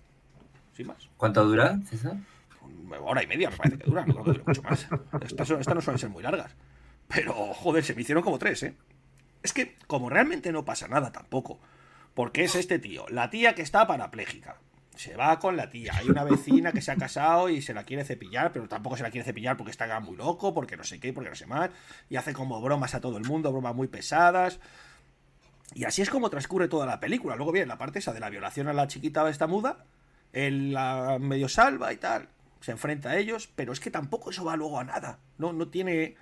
Sin 0.76 0.87
más. 0.87 1.08
¿Cuánto 1.16 1.44
dura, 1.44 1.78
César? 1.88 2.16
Una 2.62 2.99
hora 3.00 3.22
y 3.22 3.26
media 3.26 3.50
me 3.50 3.56
parece 3.56 3.78
que 3.78 3.84
dura, 3.84 4.06
no 4.06 4.14
creo 4.14 4.25
que 4.25 4.30
dure 4.32 4.44
mucho 4.46 4.62
más. 4.62 4.87
Estas, 5.22 5.50
estas 5.50 5.75
no 5.75 5.80
suelen 5.80 5.99
ser 5.99 6.11
muy 6.11 6.22
largas. 6.22 6.52
Pero, 7.08 7.32
joder, 7.54 7.84
se 7.84 7.94
me 7.94 8.02
hicieron 8.02 8.22
como 8.22 8.38
tres, 8.38 8.62
¿eh? 8.62 8.75
Es 9.42 9.52
que, 9.52 9.76
como 9.87 10.08
realmente 10.08 10.52
no 10.52 10.64
pasa 10.64 10.88
nada 10.88 11.11
tampoco, 11.11 11.58
porque 12.14 12.44
es 12.44 12.54
este 12.54 12.78
tío, 12.78 13.06
la 13.08 13.28
tía 13.30 13.54
que 13.54 13.62
está 13.62 13.87
parapléjica. 13.87 14.56
Se 14.96 15.16
va 15.16 15.38
con 15.38 15.56
la 15.56 15.70
tía. 15.70 15.92
Hay 15.96 16.08
una 16.08 16.25
vecina 16.25 16.72
que 16.72 16.82
se 16.82 16.92
ha 16.92 16.96
casado 16.96 17.49
y 17.49 17.62
se 17.62 17.72
la 17.72 17.84
quiere 17.84 18.04
cepillar, 18.04 18.52
pero 18.52 18.68
tampoco 18.68 18.96
se 18.96 19.02
la 19.02 19.11
quiere 19.11 19.25
cepillar 19.25 19.56
porque 19.56 19.70
está 19.70 20.00
muy 20.00 20.16
loco, 20.16 20.52
porque 20.52 20.76
no 20.76 20.84
sé 20.84 21.00
qué, 21.00 21.12
porque 21.12 21.30
no 21.30 21.37
sé 21.37 21.46
más. 21.46 21.70
Y 22.11 22.16
hace 22.16 22.34
como 22.34 22.61
bromas 22.61 22.94
a 22.94 23.00
todo 23.00 23.16
el 23.16 23.25
mundo, 23.25 23.50
bromas 23.50 23.75
muy 23.75 23.88
pesadas. 23.88 24.61
Y 25.75 25.84
así 25.84 26.02
es 26.02 26.11
como 26.11 26.30
transcurre 26.30 26.68
toda 26.68 26.87
la 26.87 27.00
película. 27.00 27.37
Luego 27.37 27.52
viene 27.52 27.66
la 27.66 27.78
parte 27.78 28.00
esa 28.00 28.12
de 28.12 28.20
la 28.20 28.30
violación 28.30 28.68
a 28.68 28.72
la 28.72 28.87
chiquita 28.88 29.28
esta 29.28 29.46
muda. 29.46 29.84
Él 30.32 30.72
la 30.72 31.18
medio 31.18 31.49
salva 31.49 31.92
y 31.92 31.96
tal. 31.96 32.28
Se 32.61 32.72
enfrenta 32.72 33.11
a 33.11 33.16
ellos. 33.16 33.49
Pero 33.54 33.72
es 33.72 33.80
que 33.80 33.90
tampoco 33.90 34.30
eso 34.30 34.44
va 34.44 34.56
luego 34.56 34.78
a 34.78 34.84
nada. 34.84 35.18
No, 35.38 35.52
no 35.52 35.68
tiene. 35.68 36.16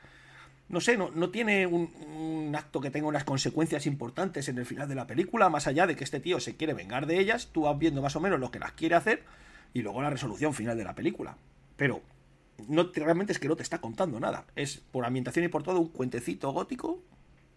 No 0.70 0.80
sé, 0.80 0.96
no, 0.96 1.10
no 1.10 1.28
tiene 1.30 1.66
un, 1.66 1.90
un 2.16 2.54
acto 2.56 2.80
que 2.80 2.90
tenga 2.90 3.06
unas 3.08 3.24
consecuencias 3.24 3.86
importantes 3.86 4.48
en 4.48 4.56
el 4.56 4.64
final 4.64 4.88
de 4.88 4.94
la 4.94 5.06
película. 5.06 5.50
Más 5.50 5.66
allá 5.66 5.86
de 5.86 5.96
que 5.96 6.04
este 6.04 6.20
tío 6.20 6.40
se 6.40 6.56
quiere 6.56 6.72
vengar 6.74 7.06
de 7.06 7.18
ellas. 7.18 7.50
Tú 7.52 7.62
vas 7.62 7.78
viendo 7.78 8.00
más 8.00 8.16
o 8.16 8.20
menos 8.20 8.40
lo 8.40 8.50
que 8.50 8.58
las 8.60 8.72
quiere 8.72 8.94
hacer. 8.94 9.24
Y 9.74 9.82
luego 9.82 10.00
la 10.00 10.10
resolución 10.10 10.54
final 10.54 10.78
de 10.78 10.84
la 10.84 10.94
película. 10.94 11.36
Pero. 11.76 12.00
No, 12.68 12.90
te- 12.90 13.00
realmente 13.00 13.32
es 13.32 13.38
que 13.38 13.48
no 13.48 13.56
te 13.56 13.62
está 13.62 13.80
contando 13.80 14.20
nada. 14.20 14.44
Es 14.54 14.78
por 14.92 15.04
ambientación 15.04 15.44
y 15.44 15.48
por 15.48 15.62
todo 15.62 15.80
un 15.80 15.88
cuentecito 15.88 16.50
gótico. 16.52 17.02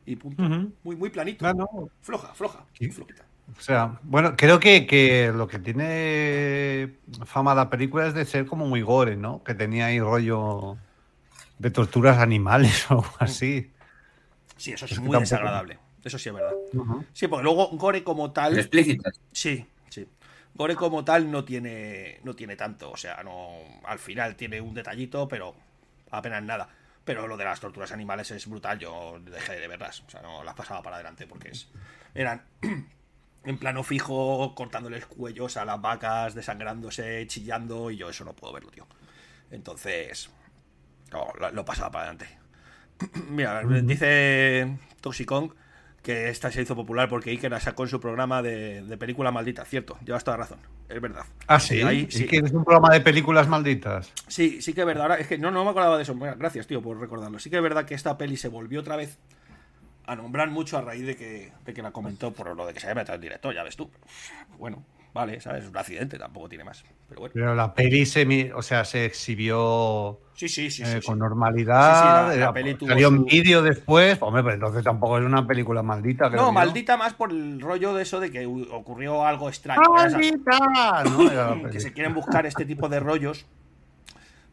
Y 0.05 0.15
punto. 0.15 0.43
Muy, 0.83 0.95
muy 0.95 1.09
planito. 1.09 1.53
No. 1.53 1.89
Floja, 2.01 2.33
floja. 2.33 2.65
Sí. 2.77 2.89
flojita. 2.89 3.25
O 3.57 3.61
sea, 3.61 3.99
bueno, 4.03 4.35
creo 4.37 4.59
que, 4.59 4.87
que 4.87 5.31
lo 5.35 5.47
que 5.47 5.59
tiene 5.59 6.93
fama 7.25 7.53
la 7.53 7.69
película 7.69 8.07
es 8.07 8.13
de 8.13 8.25
ser 8.25 8.45
como 8.45 8.65
muy 8.65 8.81
gore, 8.81 9.17
¿no? 9.17 9.43
Que 9.43 9.53
tenía 9.53 9.87
ahí 9.87 9.99
rollo 9.99 10.77
de 11.59 11.71
torturas 11.71 12.17
animales 12.19 12.85
o 12.91 12.95
algo 12.95 13.15
así. 13.19 13.71
Sí, 14.57 14.71
eso 14.73 14.85
es, 14.85 14.91
muy 14.99 15.11
tampoco- 15.11 15.19
desagradable. 15.21 15.79
Eso 16.03 16.19
sí 16.19 16.27
es 16.29 16.35
verdad. 16.35 16.51
Sí, 17.13 17.27
porque 17.27 17.43
luego 17.43 17.69
Gore 17.77 18.03
como 18.03 18.31
tal. 18.31 18.57
Explícitas. 18.59 19.19
Sí, 19.31 19.65
sí. 19.89 20.05
Gore 20.53 20.75
como 20.75 21.05
tal 21.05 21.31
no 21.31 21.45
tiene, 21.45 22.19
no 22.23 22.35
tiene 22.35 22.57
tanto. 22.57 22.91
O 22.91 22.97
sea, 22.97 23.23
no. 23.23 23.53
Al 23.85 23.99
final 23.99 24.35
tiene 24.35 24.59
un 24.59 24.73
detallito, 24.73 25.29
pero 25.29 25.55
apenas 26.11 26.43
nada. 26.43 26.67
Pero 27.05 27.25
lo 27.27 27.37
de 27.37 27.45
las 27.45 27.61
torturas 27.61 27.93
animales 27.93 28.31
es 28.31 28.47
brutal. 28.47 28.79
Yo 28.79 29.17
dejé 29.23 29.59
de 29.59 29.67
verlas. 29.69 30.03
O 30.05 30.09
sea, 30.09 30.21
no 30.21 30.43
las 30.43 30.55
pasaba 30.55 30.81
para 30.83 30.97
adelante 30.97 31.25
porque 31.25 31.49
es. 31.51 31.69
Eran. 32.13 32.43
En 33.45 33.57
plano 33.57 33.83
fijo, 33.83 34.55
cortándoles 34.55 35.05
cuellos 35.05 35.57
a 35.57 35.65
las 35.65 35.81
vacas, 35.81 36.33
desangrándose, 36.33 37.27
chillando, 37.27 37.91
y 37.91 37.97
yo 37.97 38.09
eso 38.09 38.23
no 38.23 38.31
puedo 38.33 38.53
verlo, 38.53 38.71
tío. 38.71 38.87
Entonces, 39.51 40.29
no, 41.13 41.31
lo, 41.39 41.51
lo 41.51 41.63
pasaba 41.63 41.91
para 41.91 42.09
adelante. 42.09 42.27
Mira, 43.29 43.63
dice 43.63 44.77
Toxicong 45.01 45.53
que 46.01 46.27
esta 46.27 46.51
se 46.51 46.61
hizo 46.61 46.75
popular 46.75 47.07
porque 47.07 47.29
Iker 47.29 47.49
la 47.49 47.61
sacó 47.61 47.83
en 47.83 47.89
su 47.89 47.99
programa 47.99 48.41
de, 48.41 48.83
de 48.83 48.97
película 48.97 49.31
maldita. 49.31 49.63
Cierto, 49.63 49.97
llevas 50.05 50.25
toda 50.25 50.35
razón. 50.35 50.59
Es 50.89 50.99
verdad. 50.99 51.23
Ah, 51.47 51.61
sí. 51.61 51.81
ahí 51.81 52.07
¿Y 52.09 52.11
sí. 52.11 52.25
que 52.25 52.37
es 52.37 52.51
un 52.51 52.65
programa 52.65 52.93
de 52.93 52.99
películas 52.99 53.47
malditas? 53.47 54.11
Sí, 54.27 54.61
sí 54.61 54.73
que 54.73 54.81
es 54.81 54.87
verdad. 54.87 55.03
Ahora, 55.03 55.15
es 55.15 55.27
que 55.27 55.37
no, 55.37 55.49
no 55.49 55.63
me 55.63 55.69
acordaba 55.69 55.95
de 55.95 56.03
eso. 56.03 56.13
Gracias, 56.15 56.67
tío, 56.67 56.81
por 56.81 56.99
recordarlo. 56.99 57.39
Sí 57.39 57.49
que 57.49 57.55
es 57.55 57.63
verdad 57.63 57.85
que 57.85 57.95
esta 57.95 58.17
peli 58.17 58.35
se 58.35 58.49
volvió 58.49 58.81
otra 58.81 58.97
vez 58.97 59.17
a 60.05 60.15
nombrar 60.17 60.49
mucho 60.49 60.77
a 60.77 60.81
raíz 60.81 61.05
de 61.05 61.15
que, 61.15 61.53
de 61.63 61.73
que 61.73 61.81
la 61.81 61.91
comentó 61.91 62.33
por 62.33 62.53
lo 62.53 62.65
de 62.65 62.73
que 62.73 62.81
se 62.81 62.87
había 62.87 62.95
metido 62.95 63.15
en 63.15 63.21
directo, 63.21 63.51
ya 63.53 63.63
ves 63.63 63.77
tú. 63.77 63.89
Bueno, 64.59 64.83
vale, 65.13 65.39
¿sabes? 65.41 65.63
Es 65.63 65.69
un 65.69 65.77
accidente, 65.77 66.17
tampoco 66.17 66.49
tiene 66.49 66.63
más. 66.63 66.83
Pero 67.07 67.21
bueno. 67.21 67.33
Pero 67.33 67.55
la 67.55 67.73
peli 67.73 68.05
se, 68.05 68.25
mi- 68.25 68.49
o 68.51 68.61
sea, 68.61 68.83
se 68.85 69.05
exhibió 69.05 70.19
Sí, 70.33 70.49
sí, 70.49 70.71
sí. 70.71 70.81
eh, 70.83 70.85
sí, 70.87 70.91
sí. 71.01 71.05
con 71.05 71.19
normalidad. 71.19 71.91
Sí, 71.93 72.33
sí, 72.33 72.39
la- 72.39 72.45
la 72.45 72.49
eh, 72.49 72.53
peli 72.53 72.73
tuvo 72.75 72.89
salió 72.89 73.09
un 73.09 73.17
su- 73.19 73.25
vídeo 73.25 73.61
después. 73.61 74.17
Hombre, 74.21 74.41
pues 74.43 74.55
entonces 74.55 74.83
tampoco 74.83 75.19
es 75.19 75.25
una 75.25 75.45
película 75.45 75.83
maldita. 75.83 76.29
No, 76.29 76.37
yo. 76.47 76.51
maldita 76.51 76.97
más 76.97 77.13
por 77.13 77.31
el 77.31 77.61
rollo 77.61 77.93
de 77.93 78.03
eso 78.03 78.19
de 78.19 78.31
que 78.31 78.45
ocurrió 78.45 79.25
algo 79.25 79.49
extraño. 79.49 79.81
¡Maldita! 79.93 81.03
¿no? 81.05 81.23
La 81.63 81.69
que 81.69 81.79
se 81.79 81.93
quieren 81.93 82.13
buscar 82.13 82.45
este 82.45 82.65
tipo 82.65 82.89
de 82.89 82.99
rollos 82.99 83.45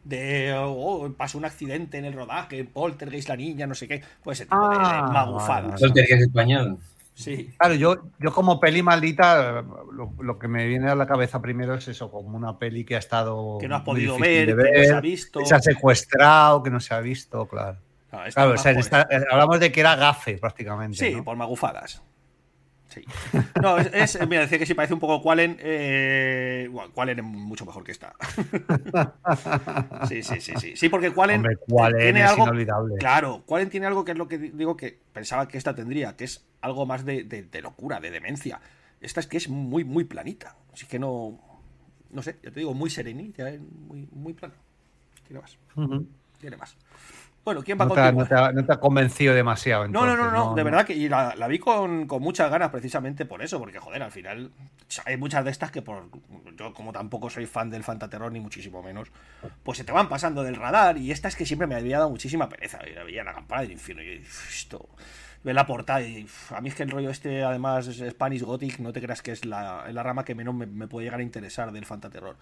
de 0.03 0.53
oh, 0.57 1.11
pasó 1.15 1.37
un 1.37 1.45
accidente 1.45 1.97
en 1.99 2.05
el 2.05 2.13
rodaje, 2.13 2.63
poltergeist 2.63 3.29
la 3.29 3.35
niña, 3.35 3.67
no 3.67 3.75
sé 3.75 3.87
qué, 3.87 4.01
pues 4.23 4.39
ese 4.39 4.45
tipo 4.49 4.69
de- 4.69 4.77
de, 4.79 4.83
Ah, 4.83 5.09
magufadas. 5.13 5.79
que 5.93 6.01
es 6.01 6.21
español. 6.21 6.79
Sí. 7.13 7.53
Claro, 7.57 7.75
yo, 7.75 7.97
yo 8.19 8.31
como 8.33 8.59
peli 8.59 8.81
maldita, 8.81 9.61
lo, 9.91 10.13
lo 10.19 10.39
que 10.39 10.47
me 10.47 10.65
viene 10.67 10.89
a 10.89 10.95
la 10.95 11.05
cabeza 11.05 11.41
primero 11.41 11.75
es 11.75 11.87
eso, 11.87 12.09
como 12.09 12.37
una 12.37 12.57
peli 12.57 12.83
que 12.85 12.95
ha 12.95 12.99
estado. 12.99 13.57
Que 13.59 13.67
no 13.67 13.75
has 13.75 13.83
podido 13.83 14.17
ver, 14.17 14.47
que 14.47 14.55
no 14.55 14.83
se 14.85 14.93
ha 14.93 15.01
visto. 15.01 15.39
que 15.39 15.45
se 15.45 15.55
ha 15.55 15.59
secuestrado, 15.59 16.63
que 16.63 16.69
no 16.69 16.79
se 16.79 16.93
ha 16.93 16.99
visto, 17.01 17.47
claro. 17.47 17.77
No, 18.11 18.19
Claro, 18.33 18.53
o 18.53 18.57
sea, 18.57 18.71
eso. 18.71 18.89
hablamos 19.31 19.59
de 19.59 19.71
que 19.71 19.79
era 19.79 19.95
gafe 19.95 20.37
prácticamente. 20.37 20.97
Sí, 20.97 21.15
¿no? 21.15 21.23
por 21.23 21.37
magufadas. 21.37 22.03
Sí. 22.93 23.05
No, 23.61 23.77
es, 23.77 24.15
es- 24.15 24.27
mira, 24.27 24.41
decía 24.41 24.59
que 24.59 24.65
si 24.65 24.73
parece 24.73 24.93
un 24.93 24.99
poco 24.99 25.21
Qualen, 25.23 25.55
eh, 25.61 26.67
bueno, 26.71 26.91
Qualen 26.91 27.19
es 27.19 27.23
mucho 27.25 27.65
mejor 27.65 27.83
que 27.85 27.91
esta. 27.93 28.13
Sí, 30.07 30.23
sí, 30.23 30.41
sí, 30.41 30.53
sí. 30.59 30.75
Sí, 30.75 30.89
porque 30.89 31.11
Qualen 31.13 31.37
Hombre, 31.37 31.55
Qualen 31.67 32.01
tiene 32.01 32.23
es 32.23 32.29
algo. 32.29 32.43
inolvidable. 32.43 32.95
Claro, 32.97 33.43
Qualen 33.45 33.69
tiene 33.69 33.85
algo 33.87 34.03
que 34.03 34.11
es 34.11 34.17
lo 34.17 34.27
que 34.27 34.37
di- 34.37 34.49
digo 34.49 34.75
que 34.75 34.99
pensaba 35.13 35.47
que 35.47 35.57
esta 35.57 35.73
tendría, 35.75 36.15
que 36.17 36.25
es 36.25 36.43
algo 36.61 36.85
más 36.85 37.05
de, 37.05 37.23
de- 37.23 37.43
de 37.43 37.61
locura, 37.61 37.99
de 37.99 38.11
demencia. 38.11 38.59
Esta 38.99 39.19
es 39.19 39.27
que 39.27 39.37
es 39.37 39.49
muy, 39.49 39.83
muy 39.83 40.03
planita. 40.03 40.55
Así 40.73 40.85
que 40.85 40.99
no. 40.99 41.39
No 42.09 42.21
sé, 42.21 42.35
ya 42.43 42.51
te 42.51 42.59
digo, 42.59 42.73
muy 42.73 42.89
serenita, 42.89 43.49
eh, 43.49 43.57
muy, 43.59 44.05
muy 44.11 44.33
plana. 44.33 44.53
Tiene 45.25 45.41
más, 45.41 45.57
Ujú. 45.77 46.05
tiene 46.41 46.57
más. 46.57 46.75
Bueno, 47.43 47.63
¿quién 47.63 47.79
va 47.79 47.85
No 47.85 47.91
a 47.91 47.95
te, 47.95 48.01
no 48.13 48.25
te 48.27 48.35
ha- 48.35 48.51
no 48.51 48.65
te 48.65 48.73
ha 48.73 48.79
convencido 48.79 49.33
demasiado. 49.33 49.85
No, 49.87 50.05
no, 50.05 50.15
no, 50.15 50.23
entonces, 50.25 50.31
no, 50.31 50.55
de 50.55 50.63
verdad 50.63 50.85
que 50.85 50.93
y 50.93 51.09
la, 51.09 51.35
la 51.35 51.47
vi 51.47 51.59
con, 51.59 52.07
con 52.07 52.21
muchas 52.21 52.49
ganas 52.51 52.69
precisamente 52.69 53.25
por 53.25 53.41
eso, 53.41 53.59
porque 53.59 53.79
joder, 53.79 54.03
al 54.03 54.11
final 54.11 54.51
hay 55.05 55.17
muchas 55.17 55.43
de 55.43 55.51
estas 55.51 55.71
que 55.71 55.81
por 55.81 56.09
yo 56.55 56.73
como 56.73 56.91
tampoco 56.93 57.29
soy 57.29 57.45
fan 57.47 57.69
del 57.69 57.83
fantaterror 57.83 58.31
ni 58.31 58.39
muchísimo 58.39 58.81
menos, 58.83 59.09
pues 59.63 59.79
se 59.79 59.83
te 59.83 59.91
van 59.91 60.07
pasando 60.07 60.43
del 60.43 60.55
radar 60.55 60.97
y 60.97 61.11
esta 61.11 61.27
es 61.27 61.35
que 61.35 61.45
siempre 61.45 61.67
me 61.67 61.75
había 61.75 61.97
dado 61.97 62.09
muchísima 62.09 62.47
pereza, 62.47 62.79
y 62.87 62.93
la 62.93 63.03
veía 63.03 63.21
en 63.21 63.25
la 63.27 63.33
campana 63.33 63.63
del 63.63 63.71
infierno 63.71 64.03
y 64.03 64.19
uf, 64.19 64.49
esto 64.49 64.87
ve 65.43 65.53
la 65.53 65.65
portada 65.65 66.01
y 66.01 66.27
a 66.51 66.61
mí 66.61 66.69
es 66.69 66.75
que 66.75 66.83
el 66.83 66.91
rollo 66.91 67.09
este 67.09 67.43
además 67.43 67.87
es 67.87 68.11
Spanish 68.11 68.43
Gothic, 68.43 68.79
no 68.79 68.93
te 68.93 69.01
creas 69.01 69.21
que 69.21 69.31
es 69.31 69.45
la, 69.45 69.85
es 69.87 69.93
la 69.93 70.03
rama 70.03 70.23
que 70.23 70.35
menos 70.35 70.53
me, 70.53 70.67
me 70.67 70.87
puede 70.87 71.05
llegar 71.05 71.19
a 71.19 71.23
interesar 71.23 71.71
del 71.71 71.85
fantaterror. 71.85 72.35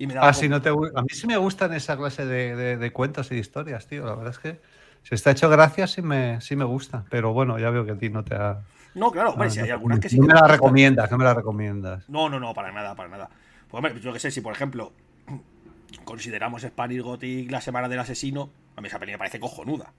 Y 0.00 0.06
me 0.06 0.14
daba 0.14 0.28
Ah, 0.28 0.48
no 0.48 0.62
te, 0.62 0.70
a 0.70 1.02
mí 1.02 1.08
sí 1.10 1.26
me 1.26 1.36
gustan 1.36 1.74
esa 1.74 1.94
clase 1.94 2.24
de, 2.24 2.56
de- 2.56 2.76
de 2.78 2.90
cuentos 2.90 3.30
y 3.30 3.34
de 3.34 3.40
historias, 3.42 3.86
tío. 3.86 4.06
La 4.06 4.14
verdad 4.14 4.32
es 4.32 4.38
que 4.38 4.58
si 5.02 5.14
está 5.14 5.30
hecho 5.30 5.50
gracia, 5.50 5.86
sí 5.86 6.00
me, 6.00 6.40
sí 6.40 6.56
me 6.56 6.64
gusta. 6.64 7.04
Pero 7.10 7.34
bueno, 7.34 7.58
ya 7.58 7.68
veo 7.68 7.84
que 7.84 7.92
a 7.92 7.98
ti 7.98 8.08
no 8.08 8.24
te 8.24 8.34
ha. 8.34 8.60
No, 8.94 9.10
claro, 9.12 9.32
hombre, 9.32 9.50
si 9.50 9.60
hay 9.60 9.68
algunas 9.68 10.00
que 10.00 10.08
sí 10.08 10.18
no 10.18 10.26
que 10.26 10.32
me 10.32 10.40
la 10.40 10.48
recomiendas, 10.48 11.10
no 11.10 11.18
me 11.18 11.24
la 11.24 11.34
recomiendas. 11.34 12.08
No, 12.08 12.30
no, 12.30 12.40
no, 12.40 12.54
para 12.54 12.72
nada, 12.72 12.94
para 12.94 13.10
nada. 13.10 13.28
Pues 13.68 13.74
hombre, 13.84 14.00
yo 14.00 14.10
que 14.10 14.18
sé, 14.18 14.30
si 14.30 14.40
por 14.40 14.54
ejemplo 14.54 14.92
consideramos 16.04 16.62
Spanish 16.62 17.02
Gothic 17.02 17.50
la 17.50 17.60
semana 17.60 17.86
del 17.90 17.98
asesino, 17.98 18.48
a 18.76 18.80
mí 18.80 18.88
esa 18.88 18.98
peli 18.98 19.12
me 19.12 19.18
parece 19.18 19.38
cojonuda. 19.38 19.92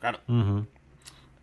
Claro. 0.00 0.18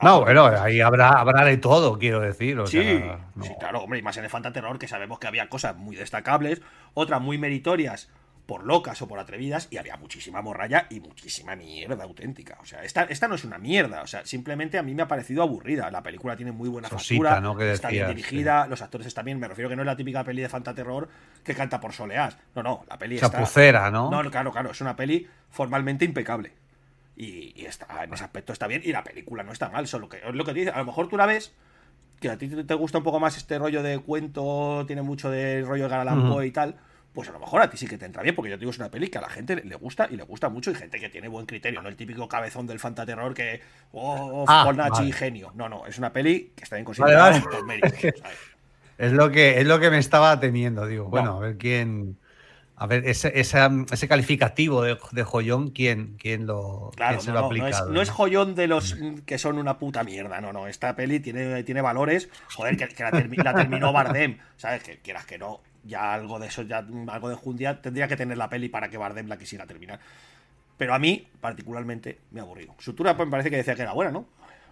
No, 0.02 0.22
bueno, 0.22 0.46
ahí 0.46 0.82
habrá, 0.82 1.10
habrá 1.10 1.46
de 1.46 1.58
todo, 1.58 1.98
quiero 1.98 2.20
decir. 2.20 2.60
o 2.60 2.68
Sí, 2.68 2.82
sea, 2.82 3.20
no. 3.36 3.44
sí, 3.44 3.52
claro, 3.60 3.82
hombre, 3.82 4.00
y 4.00 4.02
más 4.02 4.18
en 4.18 4.24
el 4.24 4.30
Fantaterror 4.30 4.80
que 4.80 4.88
sabemos 4.88 5.20
que 5.20 5.28
había 5.28 5.48
cosas 5.50 5.76
muy 5.76 5.96
destacables, 5.96 6.62
otras 6.94 7.22
muy 7.22 7.38
meritorias 7.38 8.10
por 8.48 8.66
locas 8.66 9.02
o 9.02 9.08
por 9.08 9.18
atrevidas, 9.18 9.70
y 9.72 9.78
había 9.78 9.96
muchísima 9.96 10.42
morralla 10.42 10.88
y 10.90 11.00
muchísima 11.00 11.56
mierda 11.56 12.04
auténtica. 12.04 12.58
O 12.62 12.66
sea, 12.66 12.84
esta, 12.84 13.04
esta 13.04 13.30
no 13.30 13.36
es 13.36 13.46
una 13.46 13.58
mierda, 13.58 14.02
o 14.02 14.08
sea, 14.08 14.26
simplemente 14.26 14.78
a 14.78 14.84
mí 14.84 14.94
me 14.94 15.04
ha 15.04 15.08
parecido 15.08 15.42
aburrida. 15.44 15.90
La 15.90 16.04
película 16.04 16.36
tiene 16.36 16.52
muy 16.52 16.68
buena 16.68 16.90
Sosita, 16.90 17.30
factura, 17.30 17.40
¿no? 17.40 17.62
está 17.62 17.90
bien 17.90 18.08
dirigida, 18.08 18.68
los 18.68 18.82
actores 18.82 19.08
están 19.08 19.24
bien, 19.26 19.40
me 19.40 19.48
refiero 19.48 19.70
que 19.70 19.76
no 19.78 19.84
es 19.84 19.86
la 19.86 19.96
típica 19.96 20.24
peli 20.26 20.42
de 20.42 20.50
Fantaterror 20.50 21.08
que 21.46 21.56
canta 21.56 21.80
por 21.80 21.94
soleás. 21.94 22.38
No, 22.56 22.64
no, 22.64 22.84
la 22.90 22.98
peli 22.98 23.16
está... 23.16 23.30
Chapucera, 23.30 23.90
¿no? 23.90 24.10
No, 24.10 24.30
claro, 24.30 24.52
claro, 24.52 24.72
es 24.72 24.82
una 24.82 24.98
peli 24.98 25.26
formalmente 25.50 26.04
impecable. 26.04 26.52
Y, 27.16 27.54
y 27.62 27.66
está, 27.66 28.04
en 28.04 28.14
ese 28.14 28.24
aspecto 28.24 28.54
está 28.54 28.68
bien. 28.68 28.82
Y 28.86 28.92
la 28.92 29.04
película 29.04 29.44
no 29.44 29.52
está 29.52 29.70
mal, 29.70 29.88
solo 29.88 30.10
que 30.10 30.18
es 30.18 30.34
lo 30.36 30.46
que 30.46 30.54
dice. 30.54 30.72
A 30.72 30.80
lo 30.80 30.86
mejor 30.86 31.08
tú 31.10 31.18
la 31.18 31.26
ves, 31.26 31.54
que 32.20 32.30
a 32.30 32.38
ti 32.38 32.48
te 32.50 32.74
gusta 32.76 33.00
un 33.00 33.04
poco 33.04 33.20
más 33.20 33.38
este 33.38 33.58
rollo 33.60 33.84
de 33.84 34.00
cuento, 34.00 34.84
tiene 34.88 35.02
mucho 35.02 35.30
de 35.32 35.62
rollo 35.64 35.84
de 35.86 35.90
Garland 35.90 36.26
Ujú. 36.26 36.28
Poe 36.28 36.48
y 36.48 36.52
tal. 36.52 36.76
Pues 37.14 37.28
a 37.30 37.34
lo 37.34 37.40
mejor 37.40 37.62
a 37.62 37.70
ti 37.70 37.78
sí 37.78 37.88
que 37.88 37.98
te 37.98 38.06
entra 38.06 38.24
bien, 38.24 38.36
porque 38.36 38.52
yo 38.52 38.56
te 38.58 38.62
digo, 38.62 38.72
es 38.72 38.78
una 38.80 38.90
peli 38.90 39.10
que 39.10 39.18
a 39.18 39.22
la 39.22 39.30
gente 39.30 39.56
le 39.58 39.76
gusta 39.76 40.08
y 40.10 40.16
le 40.16 40.24
gusta 40.24 40.48
mucho, 40.50 40.72
y 40.72 40.76
gente 40.76 41.00
que 41.00 41.10
tiene 41.10 41.28
buen 41.28 41.46
criterio, 41.46 41.82
no 41.82 41.90
el 41.90 41.98
típico 41.98 42.28
cabezón 42.30 42.68
del 42.68 42.80
fantaterror 42.80 43.34
que, 43.34 43.62
oh, 43.92 44.46
Ah, 44.46 44.64
Fibonacci, 44.64 45.12
vale. 45.12 45.14
genio. 45.14 45.52
No, 45.56 45.68
no, 45.68 45.86
es 45.88 45.98
una 45.98 46.14
peli 46.14 46.54
que 46.56 46.64
está 46.64 46.78
bien 46.78 46.86
Vale, 46.98 47.16
considerada 47.16 47.18
vale. 47.18 47.42
por 47.42 47.66
mérito, 47.66 47.96
¿sabes? 48.16 48.40
Es 48.98 49.12
lo 49.14 49.32
que, 49.32 49.60
es 49.60 49.66
lo 49.68 49.80
que 49.80 49.90
me 49.90 49.98
estaba 49.98 50.40
temiendo, 50.40 50.86
digo. 50.86 51.10
No. 51.10 51.10
Bueno, 51.10 51.38
a 51.38 51.40
ver 51.40 51.58
quién. 51.58 52.20
A 52.84 52.88
ver, 52.88 53.08
ese, 53.08 53.32
esa- 53.40 53.70
ese 53.92 54.08
calificativo 54.08 54.82
de, 54.84 54.98
de 55.12 55.24
joyón, 55.24 55.70
¿quién, 55.72 56.18
quién 56.18 56.48
lo, 56.48 56.92
Claro, 56.96 57.18
quién 57.18 57.22
se 57.22 57.30
no, 57.30 57.34
lo 57.34 57.40
ha 57.40 57.42
no, 57.42 57.52
no 57.54 57.68
es, 57.68 57.78
aplicado? 57.78 57.90
no 57.90 58.02
es 58.02 58.10
joyón 58.10 58.54
de 58.54 58.68
los 58.68 58.96
mm, 59.00 59.20
que 59.20 59.38
son 59.38 59.58
una 59.58 59.80
puta 59.80 60.04
mierda, 60.04 60.42
no, 60.42 60.52
no. 60.52 60.68
Esta 60.68 60.96
peli 60.96 61.20
tiene, 61.22 61.64
tiene 61.64 61.82
valores. 61.82 62.30
Joder, 62.52 62.76
que, 62.76 62.88
que 62.90 63.04
la, 63.04 63.14
termi- 63.16 63.42
la 63.42 63.56
terminó 63.56 63.94
Bardem, 63.94 64.38
¿sabes? 64.58 64.84
Que 64.84 65.00
quieras 65.00 65.26
que 65.26 65.38
no, 65.38 65.62
ya 65.84 66.14
algo 66.14 66.38
de 66.38 66.48
eso, 66.48 66.64
ya 66.64 66.82
mm, 66.82 67.10
algo 67.10 67.30
de 67.30 67.36
jundia 67.36 67.82
tendría 67.82 68.08
que 68.10 68.18
tener 68.18 68.38
la 68.38 68.50
peli 68.50 68.68
para 68.70 68.90
que 68.90 68.98
Bardem 68.98 69.28
la 69.28 69.38
quisiera 69.38 69.66
terminar. 69.66 70.00
Pero 70.78 70.94
a 70.94 71.00
mí, 71.00 71.28
particularmente, 71.42 72.20
me 72.32 72.42
ha 72.42 72.44
aburrido. 72.44 72.76
Sutura, 72.80 73.16
pues 73.18 73.28
me 73.28 73.32
parece 73.32 73.52
que 73.52 73.58
decía 73.58 73.76
que 73.76 73.84
era 73.84 73.94
buena, 73.94 74.12
¿no? 74.12 74.28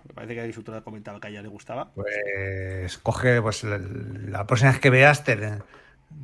Me 0.08 0.14
parece 0.16 0.36
que 0.36 0.54
Sutura 0.54 0.82
comentaba 0.82 1.20
que 1.20 1.28
a 1.28 1.30
ella 1.32 1.42
le 1.44 1.50
gustaba. 1.50 1.92
Pues 1.94 2.98
coge, 3.00 3.42
pues 3.42 3.64
la, 3.64 3.78
la 3.80 4.48
próxima 4.48 4.72
vez 4.72 4.80
que 4.80 4.90
veas 4.90 5.24
te, 5.24 5.36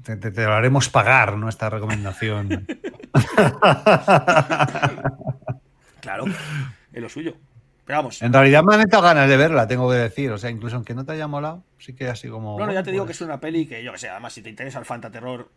te, 0.03 0.15
te- 0.17 0.31
te 0.31 0.43
lo 0.45 0.53
haremos 0.53 0.89
pagar, 0.89 1.37
¿no? 1.37 1.49
Esta 1.49 1.69
recomendación. 1.69 2.65
Claro, 6.01 6.25
es 6.93 7.01
lo 7.01 7.09
suyo. 7.09 7.35
Pero 7.85 7.97
vamos, 7.99 8.21
en 8.21 8.33
realidad 8.33 8.63
me 8.63 8.73
han 8.75 8.81
entrado 8.81 9.03
ganas 9.03 9.29
de 9.29 9.37
verla, 9.37 9.67
tengo 9.67 9.89
que 9.89 9.95
decir. 9.97 10.31
O 10.31 10.37
sea, 10.37 10.49
incluso 10.49 10.75
aunque 10.75 10.93
no 10.95 11.05
te 11.05 11.11
haya 11.13 11.27
molado, 11.27 11.63
sí 11.77 11.93
que 11.93 12.07
así 12.09 12.27
como. 12.29 12.59
No, 12.59 12.65
no, 12.65 12.73
ya 12.73 12.81
te 12.83 12.91
digo 12.91 13.05
que 13.05 13.09
pues, 13.09 13.17
es 13.21 13.25
una 13.25 13.39
peli 13.39 13.67
que 13.67 13.83
yo 13.83 13.91
que 13.91 13.97
sé, 13.99 14.09
además 14.09 14.33
si 14.33 14.41
te 14.41 14.49
interesa 14.49 14.79
el 14.79 14.85
fantaterror, 14.85 15.49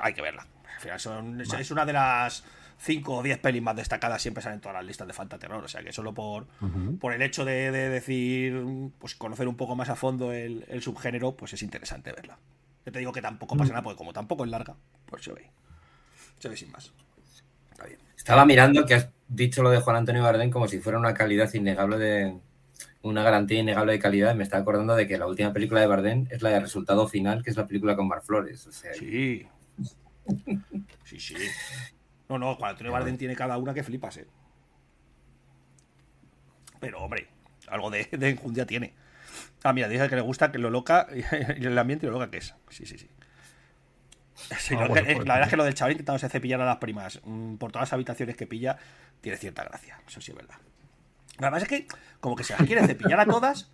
hay 0.00 0.14
que 0.14 0.22
verla. 0.22 0.46
Al 0.74 0.80
final 0.80 1.00
son- 1.00 1.40
es, 1.40 1.52
es 1.52 1.70
una 1.70 1.84
de 1.84 1.92
las 1.92 2.44
5 2.78 3.16
o 3.18 3.22
10 3.22 3.38
pelis 3.38 3.62
más 3.62 3.76
destacadas, 3.76 4.22
siempre 4.22 4.42
salen 4.42 4.56
en 4.56 4.60
todas 4.62 4.74
las 4.76 4.84
listas 4.86 5.06
de 5.06 5.12
fantaterror. 5.12 5.62
O 5.64 5.68
sea 5.68 5.82
que 5.82 5.92
solo 5.92 6.14
por, 6.14 6.46
por 6.98 7.12
el 7.12 7.20
hecho 7.22 7.44
de, 7.44 7.70
de 7.70 7.88
decir, 7.90 8.62
pues 8.98 9.14
conocer 9.14 9.48
un 9.48 9.56
poco 9.56 9.76
más 9.76 9.90
a 9.90 9.96
fondo 9.96 10.32
el, 10.32 10.64
el 10.68 10.80
subgénero, 10.82 11.36
pues 11.36 11.52
es 11.52 11.62
interesante 11.62 12.12
verla. 12.12 12.38
Yo 12.84 12.92
te 12.92 12.98
digo 12.98 13.12
que 13.12 13.22
tampoco 13.22 13.56
pasa 13.56 13.70
nada, 13.70 13.82
porque 13.82 13.96
como 13.96 14.12
tampoco 14.12 14.44
es 14.44 14.50
larga, 14.50 14.76
pues 15.06 15.22
se 15.22 15.32
ve. 15.32 15.50
Se 16.38 16.48
ve 16.48 16.56
sin 16.56 16.72
más. 16.72 16.92
Está 17.70 17.86
bien. 17.86 17.98
Estaba 18.16 18.44
mirando 18.44 18.84
que 18.84 18.94
has 18.94 19.08
dicho 19.28 19.62
lo 19.62 19.70
de 19.70 19.80
Juan 19.80 19.96
Antonio 19.96 20.22
Bardem 20.22 20.50
como 20.50 20.66
si 20.66 20.80
fuera 20.80 20.98
una 20.98 21.14
calidad 21.14 21.52
innegable 21.54 21.98
de. 21.98 22.38
Una 23.02 23.24
garantía 23.24 23.58
innegable 23.60 23.92
de 23.92 23.98
calidad. 23.98 24.34
Me 24.34 24.44
estaba 24.44 24.62
acordando 24.62 24.94
de 24.94 25.08
que 25.08 25.18
la 25.18 25.26
última 25.26 25.52
película 25.52 25.80
de 25.80 25.88
Bardem 25.88 26.26
es 26.30 26.40
la 26.42 26.50
de 26.50 26.60
Resultado 26.60 27.08
Final, 27.08 27.42
que 27.42 27.50
es 27.50 27.56
la 27.56 27.66
película 27.66 27.96
con 27.96 28.06
Mar 28.06 28.22
Flores. 28.22 28.66
O 28.66 28.72
sea, 28.72 28.94
Sí. 28.94 29.46
Sí, 31.04 31.18
sí. 31.18 31.34
No, 32.28 32.38
no, 32.38 32.56
cuando 32.56 32.72
Antonio 32.72 32.92
Bardem 32.92 33.18
tiene 33.18 33.34
cada 33.34 33.58
una 33.58 33.74
que 33.74 33.82
flipas, 33.82 34.16
eh. 34.18 34.26
Pero, 36.80 37.00
hombre, 37.02 37.28
algo 37.68 37.90
de, 37.90 38.08
de 38.10 38.30
enjundia 38.30 38.66
tiene. 38.66 38.94
Ah, 39.64 39.72
mira, 39.72 39.88
dice 39.88 40.08
que 40.08 40.16
le 40.16 40.22
gusta 40.22 40.50
que 40.52 40.58
lo 40.58 40.70
loca 40.70 41.06
y 41.58 41.64
el 41.66 41.78
ambiente 41.78 42.06
y 42.06 42.08
lo 42.08 42.14
loca 42.18 42.30
que 42.30 42.38
es. 42.38 42.54
Sí, 42.70 42.86
sí, 42.86 42.98
sí. 42.98 43.08
Sí, 44.58 44.74
Ah, 44.74 44.86
bueno, 44.88 45.06
que- 45.06 45.14
pues, 45.14 45.26
la 45.28 45.34
verdad 45.34 45.46
es 45.48 45.50
que 45.50 45.56
lo 45.56 45.64
del 45.64 45.74
chaval 45.74 45.92
intentándose 45.92 46.28
cepillar 46.28 46.60
a 46.60 46.64
las 46.66 46.76
primas 46.78 47.20
mm, 47.24 47.56
por 47.56 47.70
todas 47.72 47.88
las 47.88 47.92
habitaciones 47.92 48.36
que 48.36 48.46
pilla 48.46 48.76
tiene 49.20 49.38
cierta 49.38 49.64
gracia. 49.64 50.00
Eso 50.06 50.20
sí 50.20 50.32
es 50.32 50.36
verdad. 50.36 50.56
Además 51.38 51.62
es 51.62 51.68
que, 51.68 51.86
como 52.20 52.34
que 52.36 52.44
se 52.44 52.52
las 52.54 52.62
quiere 52.66 52.84
cepillar 52.86 53.20
a 53.20 53.26
todas, 53.26 53.70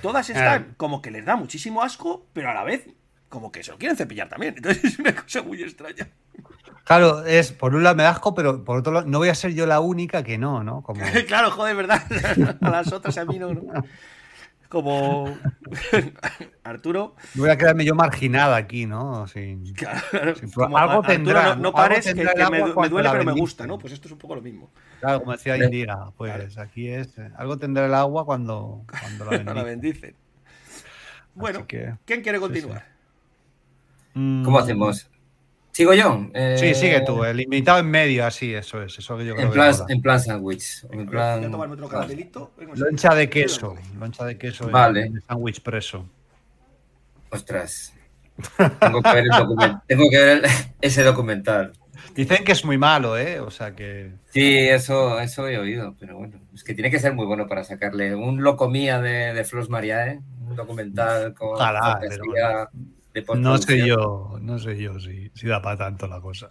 todas 0.00 0.30
están 0.30 0.74
como 0.76 1.02
que 1.02 1.10
les 1.10 1.24
da 1.24 1.36
muchísimo 1.36 1.82
asco, 1.82 2.26
pero 2.32 2.50
a 2.50 2.54
la 2.54 2.62
vez, 2.64 2.86
como 3.28 3.50
que 3.50 3.62
se 3.64 3.72
lo 3.72 3.78
quieren 3.78 3.96
cepillar 3.96 4.28
también. 4.28 4.54
Entonces 4.56 4.84
es 4.84 4.98
una 4.98 5.14
cosa 5.14 5.42
muy 5.42 5.62
extraña. 5.62 6.08
Claro, 6.84 7.24
es 7.24 7.50
por 7.52 7.74
un 7.74 7.82
lado 7.82 7.96
me 7.96 8.02
da 8.04 8.10
asco, 8.10 8.34
pero 8.34 8.62
por 8.64 8.78
otro 8.78 8.92
lado 8.92 9.06
no 9.06 9.18
voy 9.18 9.28
a 9.30 9.34
ser 9.34 9.54
yo 9.54 9.66
la 9.66 9.80
única 9.80 10.22
que 10.22 10.38
no, 10.38 10.62
¿no? 10.62 10.82
Como, 10.82 11.00
claro, 11.26 11.50
joder, 11.50 11.74
¿verdad? 11.76 12.02
A 12.60 12.70
las 12.70 12.92
otras 12.92 13.16
a 13.18 13.24
mí 13.24 13.38
no. 13.38 13.52
¿no? 13.54 13.62
Como 14.68 15.36
Arturo. 16.64 17.14
no 17.34 17.42
voy 17.42 17.50
a 17.50 17.56
quedarme 17.56 17.84
yo 17.84 17.94
marginada 17.94 18.56
aquí, 18.56 18.86
¿no? 18.86 19.26
Sin- 19.28 19.72
Claro, 19.74 20.34
como, 20.54 20.76
algo 20.78 20.92
Arturo, 20.94 21.08
tendrá, 21.08 21.54
no, 21.54 21.62
¿no? 21.62 21.72
pares, 21.72 22.06
que, 22.06 22.14
me, 22.14 22.22
duele, 22.88 23.02
la 23.04 23.12
pero 23.12 23.24
me 23.24 23.32
gusta, 23.32 23.66
¿no? 23.66 23.78
Pues 23.78 23.92
esto 23.92 24.08
es 24.08 24.12
un 24.12 24.18
poco 24.18 24.34
lo 24.34 24.42
mismo. 24.42 24.70
Claro, 25.00 25.20
como 25.20 25.32
decía 25.32 25.56
Indira, 25.56 26.10
pues 26.16 26.58
aquí 26.58 26.88
es. 26.88 27.14
Algo 27.36 27.58
tendrá 27.58 27.86
el 27.86 27.94
agua 27.94 28.24
cuando, 28.24 28.84
cuando 29.00 29.24
la 29.26 29.30
La 29.54 29.62
bendice. 29.62 29.64
bendicen. 29.64 30.16
Bueno, 31.34 31.66
que- 31.66 31.94
¿quién 32.04 32.22
quiere 32.22 32.38
sí. 32.38 32.42
continuar? 32.42 32.84
Mm, 34.14 34.44
¿Cómo 34.44 34.58
hacemos? 34.58 35.08
¿Sigo 35.74 35.92
yo? 35.92 36.28
Eh, 36.32 36.56
Sí, 36.56 36.74
sigue 36.74 37.00
tú, 37.00 37.24
el 37.24 37.40
invitado 37.40 37.80
en 37.80 37.90
medio, 37.90 38.24
así, 38.24 38.54
eso 38.54 38.80
es, 38.82 38.96
eso 38.96 39.18
que 39.18 39.26
yo 39.26 39.34
creo 39.34 39.46
En 39.46 39.50
que 39.52 39.54
plan, 39.54 39.74
en 39.88 40.00
plan 40.02 40.20
sándwich. 40.20 40.84
En 40.84 40.98
Voy 40.98 41.06
a 41.06 41.10
plan... 41.10 41.50
tomarme 41.50 41.74
otro 41.74 41.88
caramelito. 41.88 42.52
Venga, 42.56 42.74
Loncha 42.76 43.12
de 43.14 43.28
queso, 43.28 43.74
loncha 43.98 44.24
de 44.24 44.38
queso 44.38 44.64
en- 44.66 44.70
Vale. 44.72 45.12
sándwich 45.26 45.60
preso. 45.62 46.06
Ostras. 47.30 47.92
Tengo 48.80 49.02
que 49.02 49.12
ver, 49.14 49.24
el 49.24 49.30
document- 49.30 49.82
tengo 49.88 50.08
que 50.10 50.16
ver 50.18 50.28
el- 50.44 50.50
ese 50.80 51.02
documental. 51.02 51.72
Dicen 52.14 52.44
que 52.44 52.52
es 52.52 52.64
muy 52.64 52.78
malo, 52.78 53.18
¿eh? 53.18 53.40
O 53.40 53.50
sea 53.50 53.74
que. 53.74 54.12
Sí, 54.30 54.56
eso, 54.68 55.18
eso 55.20 55.48
he 55.48 55.58
oído, 55.58 55.96
pero 55.98 56.16
bueno, 56.18 56.38
es 56.54 56.62
que 56.62 56.74
tiene 56.74 56.90
que 56.90 57.00
ser 57.00 57.14
muy 57.14 57.26
bueno 57.26 57.46
para 57.48 57.64
sacarle 57.64 58.14
un 58.14 58.42
locomía 58.44 59.00
de, 59.00 59.32
de 59.34 59.44
Flos 59.44 59.68
Mariae, 59.68 60.20
un 60.48 60.54
documental 60.54 61.34
con 61.34 61.54
Ojalá, 61.54 61.98
No 63.36 63.58
sé 63.58 63.86
yo, 63.86 64.38
no 64.40 64.58
sé 64.58 64.76
yo 64.76 64.98
si, 64.98 65.30
si 65.34 65.46
da 65.46 65.62
para 65.62 65.76
tanto 65.76 66.06
la 66.06 66.20
cosa. 66.20 66.50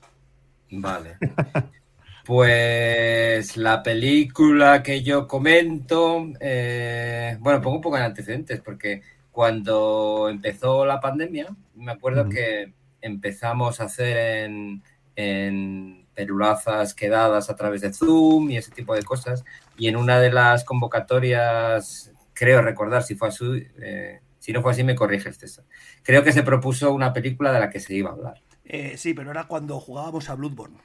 Vale. 0.71 1.17
Pues 2.25 3.57
la 3.57 3.83
película 3.83 4.81
que 4.81 5.03
yo 5.03 5.27
comento, 5.27 6.25
eh, 6.39 7.35
bueno, 7.41 7.61
pongo 7.61 7.75
un 7.75 7.81
poco 7.81 7.97
en 7.97 8.03
antecedentes, 8.03 8.61
porque 8.61 9.01
cuando 9.29 10.29
empezó 10.29 10.85
la 10.85 11.01
pandemia, 11.01 11.53
me 11.75 11.91
acuerdo 11.91 12.29
que 12.29 12.71
empezamos 13.01 13.81
a 13.81 13.85
hacer 13.85 14.45
en, 14.45 14.81
en 15.17 16.05
perulazas 16.15 16.93
quedadas 16.93 17.49
a 17.49 17.57
través 17.57 17.81
de 17.81 17.91
Zoom 17.91 18.51
y 18.51 18.57
ese 18.57 18.71
tipo 18.71 18.95
de 18.95 19.03
cosas, 19.03 19.43
y 19.77 19.89
en 19.89 19.97
una 19.97 20.17
de 20.21 20.31
las 20.31 20.63
convocatorias, 20.63 22.13
creo 22.33 22.61
recordar 22.61 23.03
si 23.03 23.15
fue 23.15 23.27
así, 23.27 23.67
eh, 23.81 24.21
si 24.43 24.51
no 24.51 24.61
fue 24.61 24.73
así 24.73 24.83
me 24.83 24.93
corriges, 24.93 25.37
César. 25.37 25.63
Creo 26.03 26.21
que 26.21 26.33
se 26.33 26.43
propuso 26.43 26.93
una 26.93 27.13
película 27.13 27.53
de 27.53 27.61
la 27.61 27.69
que 27.69 27.79
se 27.79 27.93
iba 27.93 28.09
a 28.09 28.13
hablar. 28.13 28.41
Eh, 28.65 28.97
sí, 28.97 29.13
pero 29.13 29.31
era 29.31 29.45
cuando 29.45 29.79
jugábamos 29.79 30.29
a 30.29 30.35
Bloodborne. 30.35 30.75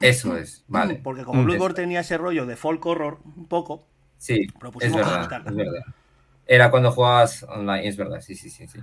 Eso 0.00 0.38
es, 0.38 0.64
vale. 0.68 0.98
Porque 1.04 1.22
como 1.24 1.42
Mm. 1.42 1.44
Bloodborne 1.44 1.74
tenía 1.74 2.00
ese 2.00 2.16
rollo 2.16 2.46
de 2.46 2.56
folk 2.56 2.84
horror 2.86 3.18
un 3.36 3.46
poco, 3.46 3.86
Sí, 4.16 4.46
es 4.80 4.94
verdad, 4.94 5.12
comentarla. 5.16 5.50
es 5.50 5.56
verdad. 5.56 5.82
Era 6.46 6.70
cuando 6.70 6.90
jugabas 6.92 7.42
online, 7.42 7.86
es 7.88 7.96
verdad, 7.98 8.22
sí, 8.22 8.34
sí, 8.36 8.48
sí, 8.48 8.66
sí. 8.66 8.78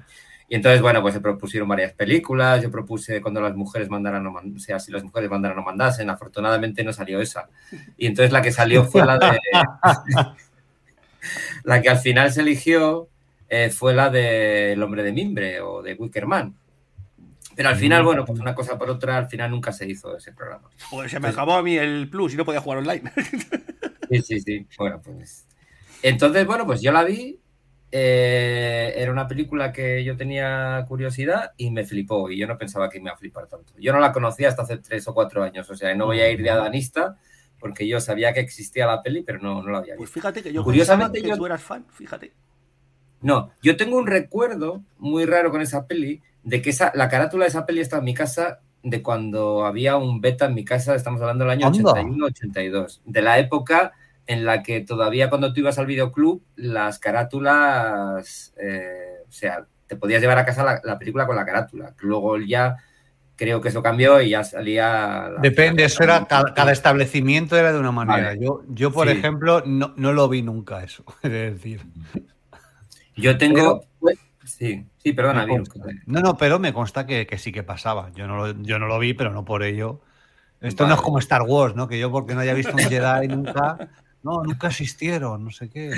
Y 0.49 0.55
entonces, 0.55 0.83
bueno, 0.83 1.01
pues 1.01 1.15
se 1.15 1.19
propusieron 1.19 1.67
varias 1.67 1.93
películas. 1.93 2.61
Yo 2.61 2.69
propuse 2.69 3.21
cuando 3.23 3.41
las 3.41 3.55
mujeres 3.55 3.89
mandaran 3.89 4.25
o 4.27 4.31
man- 4.31 4.53
o 4.55 4.59
sea, 4.59 4.79
si 4.79 4.91
las 4.91 5.03
mujeres 5.03 5.31
mandaran 5.31 5.57
o 5.57 5.63
mandasen. 5.63 6.11
Afortunadamente 6.11 6.83
no 6.83 6.93
salió 6.93 7.19
esa. 7.21 7.49
Y 7.97 8.05
entonces 8.05 8.31
la 8.31 8.41
que 8.43 8.51
salió 8.51 8.83
fue 8.83 9.03
la 9.03 9.17
de. 9.17 9.39
la 11.63 11.81
que 11.81 11.89
al 11.89 11.97
final 11.97 12.31
se 12.31 12.41
eligió 12.41 13.09
eh, 13.49 13.69
fue 13.71 13.93
la 13.93 14.09
de 14.09 14.73
El 14.73 14.83
hombre 14.83 15.03
de 15.03 15.11
mimbre 15.11 15.59
o 15.61 15.81
de 15.81 15.95
Wickerman. 15.95 16.55
Pero 17.55 17.69
al 17.69 17.75
final, 17.75 18.03
bueno, 18.03 18.23
pues 18.25 18.39
una 18.39 18.55
cosa 18.55 18.77
por 18.77 18.89
otra, 18.89 19.17
al 19.17 19.27
final 19.27 19.51
nunca 19.51 19.73
se 19.73 19.85
hizo 19.89 20.15
ese 20.15 20.31
programa. 20.31 20.69
pues 20.91 21.11
se 21.11 21.19
me 21.19 21.27
acabó 21.27 21.55
a 21.55 21.63
mí 21.63 21.75
el 21.77 22.09
plus 22.09 22.33
y 22.33 22.37
no 22.37 22.45
podía 22.45 22.61
jugar 22.61 22.79
online. 22.79 23.11
Sí, 24.09 24.21
sí, 24.23 24.39
sí. 24.41 24.67
Bueno, 24.79 24.99
pues. 25.03 25.45
Entonces, 26.01 26.43
bueno, 26.47 26.65
pues 26.65 26.81
yo 26.81 26.91
la 26.91 27.03
vi. 27.03 27.37
eh, 27.91 28.93
era 28.95 29.11
una 29.11 29.27
película 29.27 29.71
que 29.71 30.03
yo 30.03 30.17
tenía 30.17 30.83
curiosidad 30.87 31.51
y 31.57 31.69
me 31.69 31.83
flipó. 31.85 32.29
Y 32.31 32.37
yo 32.39 32.47
no 32.47 32.57
pensaba 32.57 32.89
que 32.89 32.99
me 32.99 33.05
iba 33.05 33.13
a 33.13 33.17
flipar 33.17 33.45
tanto. 33.47 33.73
Yo 33.77 33.93
no 33.93 33.99
la 33.99 34.11
conocía 34.11 34.47
hasta 34.49 34.63
hace 34.63 34.77
tres 34.77 35.07
o 35.07 35.13
cuatro 35.13 35.43
años. 35.43 35.69
O 35.69 35.75
sea, 35.75 35.93
no 35.95 36.05
voy 36.07 36.21
a 36.21 36.29
ir 36.31 36.41
de 36.41 36.49
adanista, 36.49 37.17
porque 37.59 37.87
yo 37.87 37.99
sabía 37.99 38.33
que 38.33 38.39
existía 38.39 38.87
la 38.87 39.03
peli, 39.03 39.21
pero 39.21 39.39
no, 39.39 39.61
no 39.61 39.69
la 39.69 39.77
había 39.79 39.95
Pues 39.95 40.09
visto. 40.09 40.19
fíjate 40.21 40.41
que 40.41 40.53
yo 40.53 40.63
Curiosamente, 40.63 41.13
pensaba 41.19 41.23
que 41.23 41.29
yo- 41.35 41.37
tú 41.37 41.45
eras 41.45 41.61
fan, 41.61 41.85
fíjate. 41.91 42.31
No, 43.21 43.51
yo 43.61 43.75
tengo 43.77 43.97
un 43.97 44.07
recuerdo 44.07 44.81
muy 44.97 45.25
raro 45.25 45.51
con 45.51 45.61
esa 45.61 45.87
peli, 45.87 46.21
de 46.43 46.61
que 46.61 46.69
esa, 46.69 46.91
la 46.95 47.09
carátula 47.09 47.43
de 47.45 47.49
esa 47.49 47.65
peli 47.65 47.81
está 47.81 47.97
en 47.97 48.05
mi 48.05 48.13
casa 48.13 48.59
de 48.81 49.01
cuando 49.03 49.65
había 49.65 49.97
un 49.97 50.21
beta 50.21 50.45
en 50.45 50.53
mi 50.53 50.63
casa, 50.63 50.95
estamos 50.95 51.19
hablando 51.21 51.43
del 51.43 51.51
año 51.51 51.67
Anda. 51.67 51.91
81-82, 51.93 53.01
de 53.05 53.21
la 53.21 53.37
época 53.39 53.91
en 54.25 54.45
la 54.45 54.63
que 54.63 54.81
todavía 54.81 55.29
cuando 55.29 55.51
tú 55.53 55.59
ibas 55.59 55.77
al 55.79 55.85
videoclub, 55.87 56.41
las 56.55 56.97
carátulas, 56.99 58.53
eh, 58.61 59.23
o 59.27 59.31
sea, 59.31 59.65
te 59.87 59.95
podías 59.95 60.21
llevar 60.21 60.37
a 60.37 60.45
casa 60.45 60.63
la, 60.63 60.81
la 60.83 60.99
película 60.99 61.25
con 61.25 61.35
la 61.35 61.45
carátula. 61.45 61.93
Luego 61.99 62.37
ya 62.37 62.77
creo 63.35 63.59
que 63.59 63.69
eso 63.69 63.81
cambió 63.81 64.21
y 64.21 64.29
ya 64.29 64.43
salía... 64.43 65.29
la- 65.29 65.39
Depende, 65.41 65.83
eso 65.85 66.03
era, 66.03 66.25
cada, 66.25 66.53
cada 66.53 66.71
establecimiento 66.71 67.57
era 67.57 67.71
de 67.73 67.79
una 67.79 67.91
manera. 67.91 68.27
Vale. 68.29 68.39
Yo, 68.45 68.61
yo, 68.69 68.91
por 68.91 69.07
Sí. 69.07 69.13
ejemplo, 69.13 69.63
no, 69.65 69.93
no 69.97 70.13
lo 70.13 70.29
vi 70.29 70.41
nunca 70.41 70.83
eso. 70.83 71.03
Es 71.23 71.31
decir, 71.31 71.81
Yo 73.19 73.37
tengo... 73.37 73.85
pues, 73.99 74.17
sí, 74.45 74.85
sí, 74.97 75.13
perdona, 75.13 75.45
Virus. 75.45 75.69
no, 76.05 76.21
no, 76.21 76.37
pero 76.37 76.59
me 76.59 76.73
consta 76.73 77.05
que, 77.05 77.27
que 77.27 77.37
sí 77.37 77.51
que 77.51 77.63
pasaba. 77.63 78.11
Yo 78.15 78.27
no, 78.27 78.37
lo, 78.37 78.61
yo 78.63 78.79
no 78.79 78.87
lo 78.87 78.99
vi, 78.99 79.13
pero 79.13 79.31
no 79.31 79.45
por 79.45 79.63
ello. 79.63 80.01
Esto 80.61 80.87
no 80.87 80.95
es 80.95 81.01
como 81.01 81.19
Star 81.19 81.43
Wars, 81.43 81.75
¿no? 81.75 81.87
Que 81.87 81.99
yo 81.99 82.11
porque 82.11 82.35
no 82.35 82.41
haya 82.41 82.53
visto 82.53 82.73
un 82.73 82.79
Jedi 82.79 83.27
nunca, 83.29 83.89
no, 84.23 84.43
nunca 84.43 84.67
existieron, 84.67 85.45
no 85.45 85.51
sé 85.51 85.69
qué. 85.69 85.91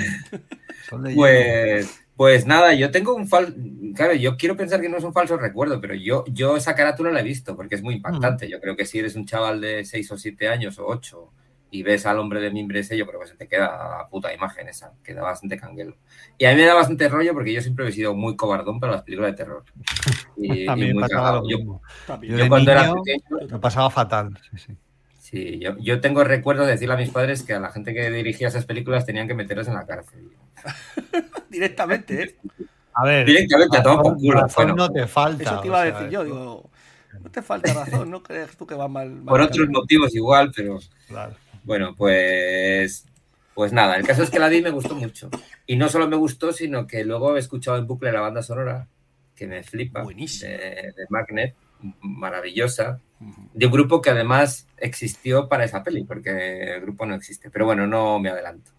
Pues, 1.14 2.04
pues 2.16 2.46
nada, 2.46 2.74
yo 2.74 2.90
tengo 2.90 3.14
un 3.14 3.26
falso. 3.26 3.54
Claro, 3.94 4.14
yo 4.14 4.36
quiero 4.36 4.56
pensar 4.56 4.80
que 4.80 4.88
no 4.88 4.98
es 4.98 5.04
un 5.04 5.12
falso 5.12 5.36
recuerdo, 5.36 5.80
pero 5.80 5.94
yo, 5.94 6.24
yo 6.28 6.56
esa 6.56 6.74
carátula 6.74 7.10
la 7.10 7.20
he 7.20 7.24
visto 7.24 7.56
porque 7.56 7.74
es 7.74 7.82
muy 7.82 7.94
impactante. 7.94 8.48
Yo 8.48 8.60
creo 8.60 8.76
que 8.76 8.86
si 8.86 8.98
eres 8.98 9.16
un 9.16 9.26
chaval 9.26 9.60
de 9.60 9.84
6 9.84 10.12
o 10.12 10.18
7 10.18 10.48
años 10.48 10.78
o 10.78 10.86
8 10.86 11.32
y 11.72 11.82
ves 11.82 12.04
al 12.04 12.18
hombre 12.18 12.38
de 12.38 12.50
mimbre 12.50 12.80
ese, 12.80 12.98
yo 12.98 13.06
creo 13.06 13.18
que 13.18 13.28
se 13.28 13.34
te 13.34 13.48
queda 13.48 13.98
la 13.98 14.06
puta 14.06 14.32
imagen 14.32 14.68
esa, 14.68 14.92
queda 15.02 15.22
bastante 15.22 15.56
canguelo. 15.56 15.96
Y 16.36 16.44
a 16.44 16.50
mí 16.50 16.56
me 16.56 16.66
da 16.66 16.74
bastante 16.74 17.08
rollo 17.08 17.32
porque 17.32 17.54
yo 17.54 17.62
siempre 17.62 17.88
he 17.88 17.92
sido 17.92 18.14
muy 18.14 18.36
cobardón 18.36 18.78
para 18.78 18.92
las 18.92 19.02
películas 19.02 19.30
de 19.30 19.36
terror. 19.38 19.64
Y, 20.36 20.48
mí 20.76 20.82
y 20.82 20.86
me 20.88 20.92
muy 20.92 21.02
pasaba 21.02 21.22
cagado. 21.22 21.42
lo 21.42 21.48
Yo, 21.48 21.56
mismo. 21.56 21.82
También. 22.06 22.32
Yo 22.32 22.38
yo 22.38 22.44
de 22.44 22.48
cuando 22.50 22.70
era 22.72 22.92
pequeño, 22.92 23.48
Lo 23.48 23.58
pasaba 23.58 23.88
fatal. 23.88 24.38
Sí, 24.50 24.58
sí. 24.58 24.76
sí, 25.18 25.58
yo, 25.60 25.78
yo 25.78 26.02
tengo 26.02 26.22
recuerdo 26.24 26.66
de 26.66 26.72
decirle 26.72 26.92
a 26.92 26.98
mis 26.98 27.10
padres 27.10 27.42
que 27.42 27.54
a 27.54 27.60
la 27.60 27.70
gente 27.70 27.94
que 27.94 28.10
dirigía 28.10 28.48
esas 28.48 28.66
películas 28.66 29.06
tenían 29.06 29.26
que 29.26 29.34
meterlos 29.34 29.66
en 29.66 29.74
la 29.74 29.86
cárcel. 29.86 30.28
Directamente, 31.48 32.22
¿eh? 32.22 32.36
A 32.92 33.04
ver, 33.06 33.24
Directamente 33.24 33.78
a 33.78 33.82
tomar 33.82 34.02
por 34.02 34.18
culo. 34.18 34.40
razón 34.40 34.66
Bueno, 34.66 34.74
no 34.74 34.92
te 34.92 35.06
falta. 35.06 35.42
Eso 35.42 35.60
te 35.60 35.68
iba 35.68 35.80
a 35.80 35.84
sea, 35.84 35.94
decir 35.94 36.10
yo, 36.10 36.24
digo, 36.24 36.70
no 37.18 37.30
te 37.30 37.40
falta 37.40 37.72
razón, 37.72 38.10
no 38.10 38.22
crees 38.22 38.54
tú 38.58 38.66
que 38.66 38.74
va 38.74 38.88
mal. 38.88 39.10
mal 39.10 39.24
por 39.24 39.40
otros 39.40 39.70
motivos 39.70 40.14
igual, 40.14 40.52
pero... 40.54 40.78
claro. 41.08 41.34
Bueno, 41.64 41.94
pues, 41.96 43.06
pues 43.54 43.72
nada, 43.72 43.96
el 43.96 44.06
caso 44.06 44.22
es 44.22 44.30
que 44.30 44.38
la 44.38 44.48
vi 44.48 44.58
y 44.58 44.62
me 44.62 44.70
gustó 44.70 44.94
mucho. 44.94 45.30
Y 45.66 45.76
no 45.76 45.88
solo 45.88 46.08
me 46.08 46.16
gustó, 46.16 46.52
sino 46.52 46.86
que 46.86 47.04
luego 47.04 47.36
he 47.36 47.38
escuchado 47.38 47.76
en 47.78 47.86
bucle 47.86 48.12
la 48.12 48.20
banda 48.20 48.42
sonora, 48.42 48.88
que 49.34 49.46
me 49.46 49.62
flipa, 49.62 50.02
Buenísima. 50.02 50.50
de, 50.50 50.58
de 50.58 51.06
Magnet, 51.08 51.54
maravillosa, 52.00 53.00
de 53.52 53.66
un 53.66 53.72
grupo 53.72 54.00
que 54.00 54.10
además 54.10 54.66
existió 54.76 55.48
para 55.48 55.64
esa 55.64 55.82
peli, 55.82 56.04
porque 56.04 56.74
el 56.74 56.80
grupo 56.80 57.06
no 57.06 57.14
existe. 57.14 57.50
Pero 57.50 57.66
bueno, 57.66 57.86
no 57.86 58.18
me 58.18 58.30
adelanto. 58.30 58.72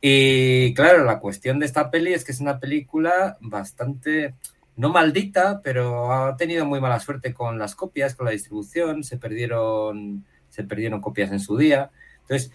Y 0.00 0.74
claro, 0.74 1.04
la 1.04 1.18
cuestión 1.18 1.58
de 1.58 1.66
esta 1.66 1.90
peli 1.90 2.12
es 2.12 2.24
que 2.24 2.32
es 2.32 2.40
una 2.40 2.60
película 2.60 3.36
bastante, 3.40 4.34
no 4.76 4.90
maldita, 4.90 5.60
pero 5.62 6.12
ha 6.12 6.36
tenido 6.36 6.64
muy 6.64 6.80
mala 6.80 7.00
suerte 7.00 7.34
con 7.34 7.58
las 7.58 7.74
copias, 7.74 8.14
con 8.14 8.26
la 8.26 8.32
distribución, 8.32 9.02
se 9.02 9.18
perdieron, 9.18 10.24
se 10.48 10.64
perdieron 10.64 11.00
copias 11.00 11.32
en 11.32 11.40
su 11.40 11.56
día. 11.56 11.90
Entonces. 12.28 12.52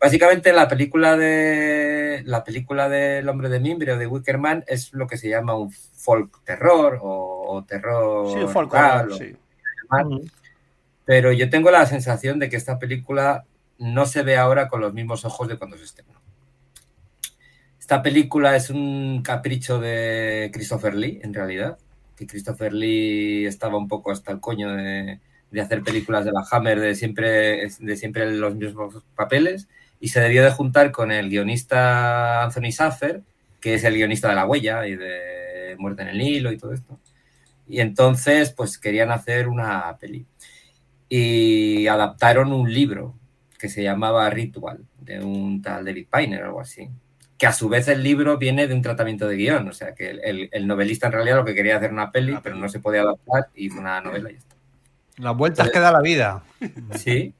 Básicamente 0.00 0.52
la 0.52 0.68
película 0.68 1.16
de 1.16 2.22
la 2.26 2.44
película 2.44 2.90
del 2.90 3.26
hombre 3.26 3.48
de 3.48 3.58
mimbre 3.58 3.92
o 3.92 3.98
de 3.98 4.06
Wickerman 4.06 4.62
es 4.66 4.92
lo 4.92 5.06
que 5.06 5.16
se 5.16 5.30
llama 5.30 5.54
un 5.56 5.70
folk 5.70 6.44
terror 6.44 6.98
o, 7.00 7.44
o 7.54 7.64
terror 7.64 8.26
Sí, 8.30 8.46
folk 8.52 8.74
horror, 8.74 9.12
o- 9.12 9.16
sí. 9.16 9.34
pero 11.06 11.32
yo 11.32 11.48
tengo 11.48 11.70
la 11.70 11.86
sensación 11.86 12.38
de 12.38 12.50
que 12.50 12.56
esta 12.56 12.78
película 12.78 13.44
no 13.78 14.04
se 14.04 14.22
ve 14.22 14.36
ahora 14.36 14.68
con 14.68 14.82
los 14.82 14.92
mismos 14.92 15.24
ojos 15.24 15.48
de 15.48 15.56
cuando 15.56 15.78
se 15.78 15.84
estrenó. 15.84 16.20
Esta 17.78 18.02
película 18.02 18.56
es 18.56 18.70
un 18.70 19.22
capricho 19.22 19.78
de 19.78 20.50
Christopher 20.52 20.94
Lee, 20.94 21.20
en 21.22 21.34
realidad, 21.34 21.78
que 22.16 22.26
Christopher 22.26 22.72
Lee 22.72 23.46
estaba 23.46 23.76
un 23.76 23.88
poco 23.88 24.10
hasta 24.10 24.32
el 24.32 24.40
coño 24.40 24.74
de, 24.74 25.20
de 25.54 25.60
hacer 25.62 25.82
películas 25.82 26.24
de 26.24 26.32
la 26.32 26.44
Hammer 26.50 26.80
de 26.80 26.94
siempre, 26.94 27.68
de 27.78 27.96
siempre 27.96 28.30
los 28.32 28.54
mismos 28.56 29.02
papeles 29.14 29.68
y 30.00 30.08
se 30.08 30.20
debió 30.20 30.42
de 30.44 30.50
juntar 30.50 30.90
con 30.92 31.12
el 31.12 31.30
guionista 31.30 32.42
Anthony 32.42 32.72
Saffer, 32.72 33.22
que 33.60 33.74
es 33.74 33.84
el 33.84 33.94
guionista 33.94 34.28
de 34.28 34.34
La 34.34 34.46
Huella 34.46 34.86
y 34.86 34.96
de 34.96 35.76
Muerte 35.78 36.02
en 36.02 36.08
el 36.08 36.18
Nilo 36.18 36.52
y 36.52 36.58
todo 36.58 36.72
esto. 36.74 36.98
Y 37.66 37.80
entonces, 37.80 38.50
pues 38.52 38.76
querían 38.78 39.10
hacer 39.10 39.48
una 39.48 39.96
peli. 39.98 40.26
Y 41.08 41.86
adaptaron 41.86 42.52
un 42.52 42.72
libro 42.72 43.14
que 43.58 43.68
se 43.68 43.82
llamaba 43.82 44.28
Ritual, 44.30 44.84
de 45.00 45.20
un 45.20 45.62
tal 45.62 45.84
David 45.84 46.08
Piner 46.12 46.42
o 46.42 46.46
algo 46.46 46.60
así. 46.60 46.88
Que 47.38 47.46
a 47.46 47.52
su 47.52 47.68
vez 47.68 47.88
el 47.88 48.02
libro 48.02 48.36
viene 48.38 48.66
de 48.66 48.74
un 48.74 48.82
tratamiento 48.82 49.26
de 49.28 49.36
guion. 49.36 49.68
O 49.68 49.72
sea, 49.72 49.94
que 49.94 50.10
el, 50.10 50.20
el- 50.24 50.48
el 50.52 50.66
novelista 50.66 51.06
en 51.06 51.12
realidad 51.12 51.36
lo 51.36 51.44
que 51.44 51.54
quería 51.54 51.76
hacer 51.76 51.92
una 51.92 52.10
peli, 52.12 52.36
pero 52.42 52.56
no 52.56 52.68
se 52.68 52.80
podía 52.80 53.02
adaptar 53.02 53.48
y 53.54 53.70
una 53.70 54.00
novela 54.00 54.30
y 54.30 54.34
ya 54.34 54.38
está. 54.38 54.53
Las 55.18 55.36
vueltas 55.36 55.70
que 55.70 55.78
da 55.80 55.92
la 55.92 56.00
vida. 56.00 56.42
Sí. 56.96 57.32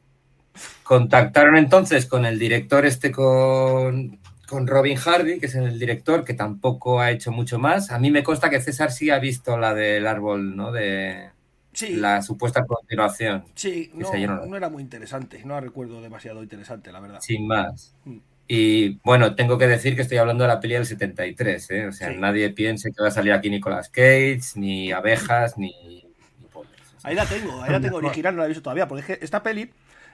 Contactaron 0.82 1.56
entonces 1.56 2.06
con 2.06 2.24
el 2.26 2.38
director 2.38 2.84
este 2.86 3.10
con, 3.10 4.18
con 4.46 4.66
Robin 4.66 4.96
Hardy, 4.96 5.40
que 5.40 5.46
es 5.46 5.54
el 5.54 5.78
director, 5.78 6.24
que 6.24 6.34
tampoco 6.34 7.00
ha 7.00 7.10
hecho 7.10 7.32
mucho 7.32 7.58
más. 7.58 7.90
A 7.90 7.98
mí 7.98 8.10
me 8.10 8.22
consta 8.22 8.50
que 8.50 8.60
César 8.60 8.92
sí 8.92 9.10
ha 9.10 9.18
visto 9.18 9.56
la 9.58 9.74
del 9.74 10.06
árbol, 10.06 10.56
¿no? 10.56 10.70
De 10.72 11.30
Sí, 11.72 11.94
la 11.96 12.22
supuesta 12.22 12.64
continuación, 12.64 13.46
sí, 13.56 13.90
no, 13.94 14.46
no 14.46 14.56
era 14.56 14.68
muy 14.68 14.80
interesante, 14.80 15.42
no 15.44 15.54
la 15.54 15.60
recuerdo 15.60 16.00
demasiado 16.00 16.40
interesante, 16.40 16.92
la 16.92 17.00
verdad. 17.00 17.18
sin 17.20 17.48
más. 17.48 17.96
Mm. 18.04 18.18
Y 18.46 18.98
bueno, 19.02 19.34
tengo 19.34 19.58
que 19.58 19.66
decir 19.66 19.96
que 19.96 20.02
estoy 20.02 20.18
hablando 20.18 20.44
de 20.44 20.48
la 20.48 20.60
peli 20.60 20.74
del 20.74 20.86
73, 20.86 21.70
¿eh? 21.72 21.86
O 21.88 21.92
sea, 21.92 22.10
Sí. 22.12 22.16
nadie 22.20 22.50
piense 22.50 22.92
que 22.92 23.02
va 23.02 23.08
a 23.08 23.10
salir 23.10 23.32
aquí 23.32 23.50
Nicolas 23.50 23.88
Cage, 23.88 24.40
ni 24.54 24.92
abejas, 24.92 25.58
ni, 25.58 25.72
ni 25.88 26.46
pollos. 26.52 26.70
O 26.93 26.93
sea, 26.93 26.93
Ahí 27.04 27.14
la 27.14 27.26
tengo, 27.26 27.62
ahí 27.62 27.70
la 27.70 27.80
tengo 27.80 27.98
original, 27.98 28.34
no 28.34 28.40
la 28.40 28.46
he 28.46 28.48
visto 28.48 28.62
todavía, 28.62 28.88
porque 28.88 29.00
es 29.12 29.18
que 29.18 29.24
esta 29.24 29.42
peli, 29.42 29.70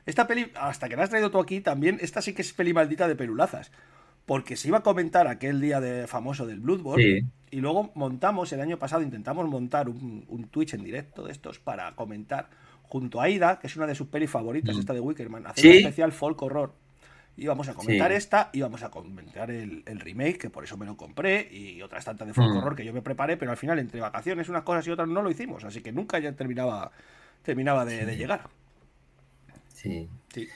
esta 0.07 0.27
peli, 0.27 0.51
hasta 0.55 0.89
que 0.89 0.97
la 0.97 1.05
has 1.05 1.11
traído 1.11 1.31
tú 1.31 1.39
aquí, 1.39 1.61
también, 1.61 1.99
esta 2.03 2.21
sí 2.21 2.35
que 2.35 2.43
es 2.43 2.53
peli 2.53 2.73
maldita 2.75 3.09
de 3.09 3.17
pelulazas. 3.17 3.71
Porque 4.27 4.57
se 4.57 4.69
iba 4.69 4.79
a 4.79 4.83
comentar 4.83 5.27
aquel 5.27 5.61
día 5.61 5.81
de 5.81 6.07
famoso 6.07 6.47
del 6.47 6.61
Sí. 6.97 7.23
y 7.51 7.57
luego 7.61 7.91
montamos, 7.95 8.53
el 8.53 8.61
año 8.61 8.79
pasado 8.79 9.03
intentamos 9.03 9.49
montar 9.49 9.89
un, 9.89 10.25
un 10.29 10.45
Twitch 10.49 10.75
en 10.75 10.85
directo 10.85 11.25
de 11.25 11.33
estos 11.33 11.59
para 11.59 11.95
comentar 11.97 12.49
junto 12.83 13.21
a 13.21 13.25
Aida, 13.25 13.59
que 13.59 13.67
es 13.67 13.77
una 13.77 13.87
de 13.87 13.95
sus 13.95 14.09
pelis 14.09 14.31
favoritas, 14.31 14.77
Mm. 14.77 14.81
esta 14.81 14.93
de 14.93 15.01
Wickerman, 15.01 15.47
hacer 15.47 15.63
Sí. 15.63 15.69
un 15.71 15.75
especial 15.79 16.13
folk 16.13 16.41
horror. 16.43 16.75
Íbamos 17.37 17.69
a 17.69 17.75
comentar 17.75 18.11
Sí. 18.11 18.17
esta, 18.17 18.51
íbamos 18.53 18.83
a 18.83 18.91
comentar 18.91 19.51
el, 19.51 19.83
el 19.87 20.01
remake, 20.01 20.37
que 20.39 20.51
por 20.51 20.65
eso 20.65 20.77
me 20.77 20.85
lo 20.87 20.97
compré, 20.97 21.49
y 21.51 21.81
otras 21.81 22.05
tantas 22.05 22.29
de 22.29 22.35
folk 22.35 22.53
Mm. 22.53 22.57
horror 22.59 22.77
que 22.77 22.85
yo 22.85 22.93
me 22.93 23.01
preparé, 23.03 23.37
pero 23.37 23.51
al 23.51 23.57
final 23.57 23.79
entre 23.79 24.01
vacaciones 24.01 24.49
unas 24.49 24.63
cosas 24.63 24.87
y 24.87 24.91
otras 24.91 25.09
no 25.09 25.23
lo 25.23 25.31
hicimos, 25.31 25.65
así 25.65 25.81
que 25.83 25.91
nunca 25.93 26.19
ya 26.19 26.33
terminaba, 26.33 26.91
terminaba 27.43 27.85
de, 27.87 28.05
de 28.05 28.17
llegar. 28.17 28.43
Sí. 29.73 30.09
Sí. 30.35 30.49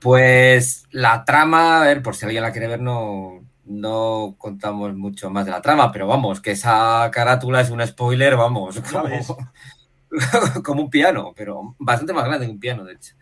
Pues 0.00 0.86
la 0.92 1.24
trama, 1.26 1.82
a 1.82 1.84
ver, 1.84 2.02
por 2.02 2.16
si 2.16 2.24
alguien 2.24 2.42
la 2.42 2.52
quiere 2.52 2.68
ver, 2.68 2.80
no, 2.80 3.44
no 3.66 4.34
contamos 4.38 4.94
mucho 4.94 5.28
más 5.28 5.44
de 5.44 5.50
la 5.50 5.60
trama, 5.60 5.92
pero 5.92 6.06
vamos, 6.06 6.40
que 6.40 6.52
esa 6.52 7.10
carátula 7.12 7.60
es 7.60 7.68
un 7.68 7.86
spoiler, 7.86 8.34
vamos, 8.36 8.80
como 10.64 10.82
un 10.84 10.90
piano, 10.90 11.34
pero 11.36 11.74
bastante 11.78 12.12
más 12.14 12.24
grande 12.24 12.46
que 12.46 12.52
un 12.52 12.60
piano, 12.60 12.84
de 12.84 12.94
hecho. 12.94 13.14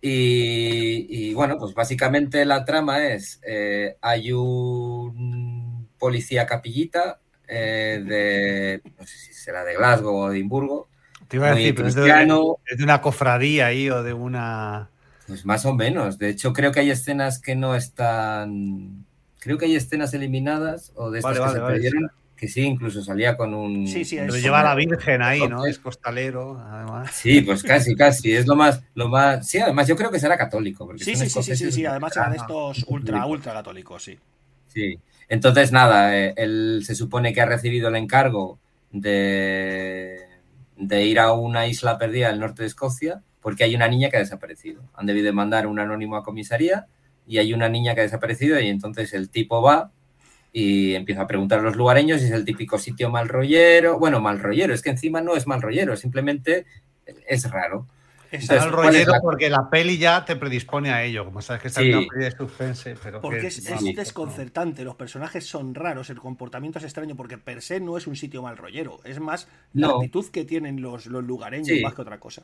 Y, 0.00 1.06
y, 1.08 1.34
bueno, 1.34 1.58
pues 1.58 1.74
básicamente 1.74 2.44
la 2.44 2.64
trama 2.64 3.06
es, 3.08 3.40
eh, 3.44 3.96
hay 4.00 4.32
un 4.32 5.88
policía 5.98 6.46
capillita 6.46 7.18
eh, 7.48 8.02
de, 8.04 8.90
no 8.98 9.06
sé 9.06 9.16
si 9.16 9.32
será 9.32 9.64
de 9.64 9.74
Glasgow 9.74 10.14
o 10.14 10.28
de 10.28 10.36
Edimburgo, 10.36 10.88
Te 11.28 11.36
iba 11.38 11.48
a 11.48 11.54
decir, 11.54 11.74
pero 11.74 11.88
es 11.88 11.94
de, 11.94 12.02
cristiano. 12.02 12.58
es 12.66 12.78
de 12.78 12.84
una 12.84 13.00
cofradía 13.00 13.66
ahí 13.66 13.88
o 13.90 14.02
de 14.02 14.12
una. 14.12 14.90
Pues 15.26 15.44
más 15.44 15.64
o 15.64 15.74
menos. 15.74 16.18
De 16.18 16.28
hecho, 16.28 16.52
creo 16.52 16.72
que 16.72 16.80
hay 16.80 16.90
escenas 16.90 17.40
que 17.40 17.56
no 17.56 17.74
están. 17.74 19.06
Creo 19.40 19.56
que 19.56 19.66
hay 19.66 19.76
escenas 19.76 20.12
eliminadas 20.14 20.92
o 20.94 21.10
de 21.10 21.20
estas 21.20 21.38
Vale, 21.38 21.38
que 21.38 21.40
vale, 21.40 21.54
se 21.54 21.60
vale. 21.60 21.74
perdieron. 21.74 22.10
Que 22.38 22.46
sí, 22.46 22.60
incluso 22.62 23.02
salía 23.02 23.36
con 23.36 23.52
un. 23.52 23.84
Sí, 23.88 24.04
sí, 24.04 24.14
Pero 24.14 24.32
Eso, 24.32 24.42
lleva 24.42 24.60
a 24.60 24.64
la 24.64 24.74
Virgen 24.76 25.22
ahí, 25.22 25.40
¿no? 25.48 25.66
Es 25.66 25.80
costalero, 25.80 26.56
además. 26.60 27.10
Sí, 27.12 27.40
pues 27.40 27.64
casi, 27.64 27.96
casi. 27.96 28.32
Es 28.32 28.46
lo 28.46 28.54
más, 28.54 28.80
lo 28.94 29.08
más. 29.08 29.48
Sí, 29.48 29.58
además 29.58 29.88
yo 29.88 29.96
creo 29.96 30.12
que 30.12 30.20
será 30.20 30.38
católico. 30.38 30.86
porque 30.86 31.02
Sí, 31.02 31.16
sí, 31.16 31.28
sí, 31.28 31.42
sí, 31.42 31.56
sí, 31.56 31.72
sí, 31.72 31.84
además 31.84 32.16
era 32.16 32.30
de 32.30 32.38
Ah, 32.38 32.42
estos 32.42 32.84
ultra, 32.86 33.26
ultra 33.26 33.54
católicos, 33.54 34.04
sí. 34.04 34.16
Sí. 34.68 35.00
Entonces, 35.28 35.72
nada, 35.72 36.16
eh, 36.16 36.32
él 36.36 36.82
se 36.84 36.94
supone 36.94 37.32
que 37.32 37.40
ha 37.40 37.46
recibido 37.46 37.88
el 37.88 37.96
encargo 37.96 38.60
de, 38.92 40.20
de 40.76 41.04
ir 41.04 41.18
a 41.18 41.32
una 41.32 41.66
isla 41.66 41.98
perdida 41.98 42.28
del 42.28 42.38
norte 42.38 42.62
de 42.62 42.68
Escocia, 42.68 43.20
porque 43.40 43.64
hay 43.64 43.74
una 43.74 43.88
niña 43.88 44.10
que 44.10 44.16
ha 44.16 44.20
desaparecido. 44.20 44.82
Han 44.94 45.06
debido 45.06 45.32
mandar 45.32 45.66
un 45.66 45.80
anónimo 45.80 46.16
a 46.16 46.22
comisaría 46.22 46.86
y 47.26 47.38
hay 47.38 47.52
una 47.52 47.68
niña 47.68 47.96
que 47.96 48.00
ha 48.02 48.04
desaparecido 48.04 48.60
y 48.60 48.68
entonces 48.68 49.12
el 49.12 49.28
tipo 49.28 49.60
va 49.60 49.90
y 50.52 50.94
empieza 50.94 51.22
a 51.22 51.26
preguntar 51.26 51.60
a 51.60 51.62
los 51.62 51.76
lugareños 51.76 52.20
si 52.20 52.26
es 52.26 52.32
el 52.32 52.44
típico 52.44 52.78
sitio 52.78 53.10
mal 53.10 53.28
rollero. 53.28 53.98
Bueno, 53.98 54.20
mal 54.20 54.38
rollero, 54.38 54.74
es 54.74 54.82
que 54.82 54.90
encima 54.90 55.20
no 55.20 55.36
es 55.36 55.46
mal 55.46 55.62
rollero, 55.62 55.96
simplemente 55.96 56.66
es 57.26 57.50
raro. 57.50 57.86
Es 58.30 58.48
mal 58.50 58.70
rollero 58.70 59.12
la... 59.12 59.20
porque 59.20 59.48
la 59.48 59.70
peli 59.70 59.96
ya 59.96 60.24
te 60.24 60.36
predispone 60.36 60.90
a 60.90 61.02
ello, 61.02 61.24
como 61.24 61.40
sabes 61.40 61.62
que 61.62 61.68
está 61.68 61.80
sí. 61.80 61.90
en 61.90 61.98
una 61.98 62.06
peli 62.08 62.24
de 62.24 62.30
suspense. 62.30 62.94
Pero 63.02 63.20
porque 63.20 63.40
que, 63.40 63.46
es, 63.46 63.58
es, 63.58 63.96
desconcertante, 63.96 64.84
los 64.84 64.96
personajes 64.96 65.46
son 65.46 65.74
raros, 65.74 66.10
el 66.10 66.18
comportamiento 66.18 66.78
es 66.78 66.84
extraño, 66.84 67.16
porque 67.16 67.38
per 67.38 67.62
se 67.62 67.80
no 67.80 67.96
es 67.96 68.06
un 68.06 68.16
sitio 68.16 68.42
mal 68.42 68.56
rollero, 68.56 69.00
es 69.04 69.18
más 69.18 69.48
la 69.72 69.88
actitud 69.88 70.26
que 70.30 70.44
tienen 70.44 70.82
los, 70.82 71.06
los 71.06 71.24
lugareños 71.24 71.68
Sí. 71.68 71.82
más 71.82 71.94
que 71.94 72.02
otra 72.02 72.18
cosa. 72.18 72.42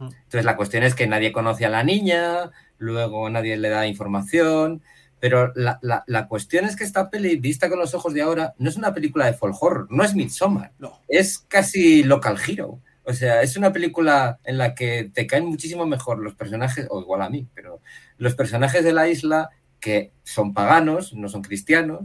Entonces 0.00 0.44
la 0.44 0.56
cuestión 0.56 0.82
es 0.82 0.94
que 0.94 1.06
nadie 1.06 1.30
conoce 1.30 1.66
a 1.66 1.68
la 1.68 1.84
niña, 1.84 2.50
luego 2.78 3.28
nadie 3.28 3.56
le 3.56 3.68
da 3.68 3.86
información, 3.86 4.82
pero 5.20 5.52
la, 5.54 5.78
la- 5.82 6.02
la 6.06 6.26
cuestión 6.28 6.64
es 6.64 6.74
que 6.76 6.84
esta 6.84 7.10
peli, 7.10 7.36
vista 7.36 7.68
con 7.68 7.78
los 7.78 7.94
ojos 7.94 8.14
de 8.14 8.22
ahora, 8.22 8.54
no 8.58 8.68
es 8.70 8.76
una 8.76 8.92
película 8.94 9.26
de 9.26 9.34
folk 9.34 9.56
horror, 9.62 9.86
no 9.90 10.02
es 10.02 10.14
Midsommar, 10.14 10.72
No, 10.78 11.00
es 11.08 11.38
casi 11.46 12.02
local 12.02 12.38
hero. 12.46 12.80
O 13.04 13.12
sea, 13.12 13.42
es 13.42 13.56
una 13.56 13.72
película 13.72 14.38
en 14.44 14.58
la 14.58 14.74
que 14.74 15.10
te 15.12 15.26
caen 15.26 15.46
muchísimo 15.46 15.86
mejor 15.86 16.18
los 16.18 16.34
personajes, 16.34 16.86
o 16.90 17.00
igual 17.00 17.22
a 17.22 17.30
mí, 17.30 17.46
pero 17.54 17.80
los 18.18 18.34
personajes 18.34 18.84
de 18.84 18.92
la 18.92 19.08
isla 19.08 19.50
que 19.80 20.12
son 20.22 20.52
paganos, 20.54 21.14
no 21.14 21.28
son 21.28 21.42
cristianos, 21.42 22.00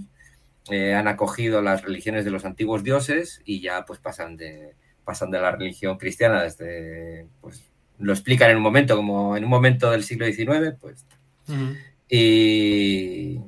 eh, 0.72 0.96
han 0.96 1.08
acogido 1.08 1.62
las 1.62 1.84
religiones 1.84 2.26
de 2.26 2.32
los 2.32 2.44
antiguos 2.46 2.84
dioses 2.84 3.42
y 3.46 3.62
ya 3.62 3.86
pues 3.86 4.00
pasan 4.00 4.36
de, 4.38 4.74
pasan 5.04 5.30
de 5.30 5.40
la 5.40 5.52
religión 5.52 5.98
cristiana 5.98 6.42
desde, 6.42 7.28
pues 7.42 7.64
lo 8.00 8.12
explican 8.12 8.50
en 8.50 8.58
un 8.58 8.64
momento, 8.64 8.96
como 8.96 9.38
en 9.38 9.44
un 9.44 9.50
momento 9.50 9.92
del 9.92 10.04
siglo 10.04 10.26
XIX, 10.26 10.74
pues 10.80 11.06
y, 12.10 13.40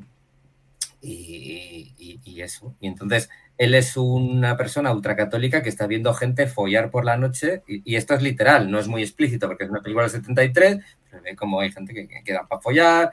y, 1.01 2.19
y- 2.23 2.41
eso. 2.41 2.75
Y 2.79 2.87
entonces 2.87 3.29
él 3.57 3.73
es 3.73 3.97
una 3.97 4.55
persona 4.57 4.93
ultracatólica 4.93 5.63
que 5.63 5.69
está 5.69 5.87
viendo 5.87 6.13
gente 6.13 6.47
follar 6.47 6.91
por 6.91 7.03
la 7.03 7.17
noche, 7.17 7.63
y, 7.67 7.95
esto 7.95 8.13
es 8.13 8.21
literal, 8.21 8.69
no 8.69 8.79
es 8.79 8.87
muy 8.87 9.01
explícito 9.01 9.47
porque 9.47 9.63
es 9.63 9.69
una 9.69 9.81
película 9.81 10.03
del 10.03 10.11
73, 10.11 10.77
pero 11.09 11.23
ve 11.23 11.35
como 11.35 11.59
hay 11.59 11.71
gente 11.71 11.93
que, 11.93 12.07
que 12.07 12.23
queda 12.23 12.47
para 12.47 12.61
follar 12.61 13.11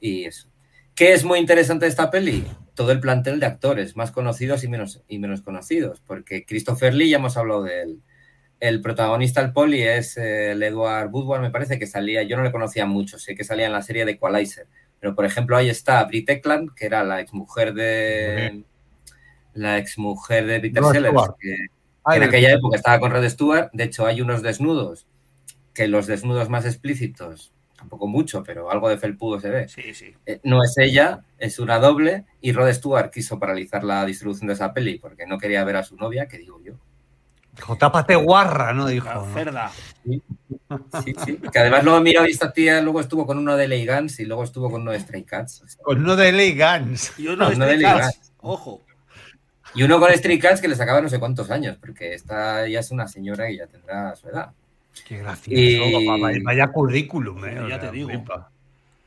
y 0.00 0.24
eso. 0.24 0.48
¿Qué 0.94 1.12
es 1.12 1.24
muy 1.24 1.38
interesante 1.38 1.84
de 1.86 1.90
esta 1.90 2.10
peli? 2.10 2.44
Todo 2.74 2.92
el 2.92 3.00
plantel 3.00 3.40
de 3.40 3.46
actores, 3.46 3.96
más 3.96 4.10
conocidos 4.10 4.64
y 4.64 4.68
menos, 4.68 5.02
y 5.08 5.18
menos 5.18 5.42
conocidos, 5.42 6.02
porque 6.06 6.44
Christopher 6.46 6.94
Lee, 6.94 7.10
ya 7.10 7.16
hemos 7.18 7.36
hablado 7.36 7.64
de 7.64 7.82
él. 7.82 8.02
El 8.60 8.80
protagonista, 8.80 9.40
el 9.40 9.52
poli, 9.52 9.82
es 9.82 10.16
eh, 10.16 10.52
el 10.52 10.62
Edward 10.62 11.10
Woodward, 11.10 11.40
me 11.42 11.50
parece 11.50 11.78
que 11.78 11.86
salía, 11.86 12.22
yo 12.22 12.36
no 12.36 12.44
le 12.44 12.52
conocía 12.52 12.86
mucho, 12.86 13.18
sé 13.18 13.34
que 13.34 13.42
salía 13.44 13.66
en 13.66 13.72
la 13.72 13.82
serie 13.82 14.04
de 14.04 14.12
Equalizer, 14.12 14.66
pero 15.02 15.16
por 15.16 15.24
ejemplo 15.24 15.56
ahí 15.56 15.68
está 15.68 16.04
Brit 16.04 16.30
Eklund, 16.30 16.72
que 16.76 16.86
era 16.86 17.02
la 17.02 17.20
exmujer 17.20 17.74
de 17.74 18.62
la 19.54 19.76
exmujer 19.78 20.46
de 20.46 20.60
Peter 20.60 20.80
Sellers, 20.94 21.12
que 21.40 21.56
Ah, 22.04 22.16
en 22.16 22.22
el- 22.22 22.28
aquella 22.28 22.52
época 22.52 22.76
estaba 22.76 22.98
con 23.00 23.10
Rod 23.10 23.28
Stewart, 23.28 23.70
de 23.72 23.84
hecho 23.84 24.06
hay 24.06 24.20
unos 24.20 24.42
desnudos, 24.42 25.06
que 25.74 25.88
los 25.88 26.06
desnudos 26.06 26.48
más 26.48 26.64
explícitos, 26.66 27.52
tampoco 27.76 28.06
mucho, 28.06 28.42
pero 28.44 28.70
algo 28.70 28.88
de 28.88 28.96
felpudo 28.98 29.40
se 29.40 29.50
ve, 29.50 29.68
sí, 29.68 29.92
sí. 29.92 30.14
eh, 30.26 30.38
no 30.44 30.62
es 30.62 30.78
ella, 30.78 31.24
es 31.38 31.58
una 31.58 31.78
doble, 31.78 32.24
y 32.40 32.52
Rod 32.52 32.72
Stewart 32.72 33.10
quiso 33.12 33.38
paralizar 33.40 33.82
la 33.84 34.04
distribución 34.06 34.46
de 34.46 34.54
esa 34.54 34.72
peli 34.72 34.98
porque 34.98 35.26
no 35.26 35.38
quería 35.38 35.64
ver 35.64 35.76
a 35.76 35.82
su 35.82 35.96
novia, 35.96 36.26
que 36.28 36.38
digo 36.38 36.60
yo. 36.64 36.74
Dijo, 37.54 37.76
tápate 37.76 38.14
guarra, 38.16 38.72
¿no? 38.72 38.86
Dijo. 38.86 39.08
La 39.08 39.14
¿no? 39.16 39.34
cerda. 39.34 39.70
Sí, 40.04 41.14
sí. 41.24 41.36
Que 41.52 41.58
además 41.58 41.84
luego 41.84 42.00
mira 42.00 42.24
esta 42.24 42.52
tía, 42.52 42.80
luego 42.80 43.00
estuvo 43.00 43.26
con 43.26 43.38
uno 43.38 43.56
de 43.56 43.68
Ley 43.68 43.86
Guns 43.86 44.18
y 44.20 44.24
luego 44.24 44.42
estuvo 44.44 44.70
con 44.70 44.80
uno 44.82 44.92
de 44.92 45.00
Stray 45.00 45.22
Cats. 45.24 45.62
o 45.62 45.68
sea, 45.68 45.82
Con 45.82 45.98
uno 46.00 46.16
de 46.16 46.32
Ley 46.32 46.58
Guns. 46.58 47.12
Y 47.18 47.28
uno 47.28 47.50
de 47.50 47.56
No, 47.56 47.64
no 47.64 47.70
de 47.70 47.76
Stray. 47.78 48.00
Cats, 48.00 48.32
Ojo. 48.40 48.80
Y 49.74 49.82
uno 49.82 50.00
con 50.00 50.10
Stray 50.12 50.38
Cats 50.38 50.60
que 50.60 50.68
le 50.68 50.76
sacaba 50.76 51.00
no 51.00 51.08
sé 51.08 51.18
cuántos 51.18 51.50
años, 51.50 51.76
porque 51.80 52.14
esta 52.14 52.66
ya 52.68 52.80
es 52.80 52.90
una 52.90 53.06
señora 53.06 53.46
que 53.46 53.56
ya 53.56 53.66
tendrá 53.66 54.14
su 54.16 54.28
edad. 54.28 54.50
Qué 55.06 55.18
gracioso. 55.18 55.60
Y- 55.60 56.06
Vaya, 56.20 56.38
vaya 56.42 56.68
currículum, 56.68 57.44
¿eh? 57.44 57.66
Ya 57.68 57.80
te 57.80 57.90
digo. 57.90 58.10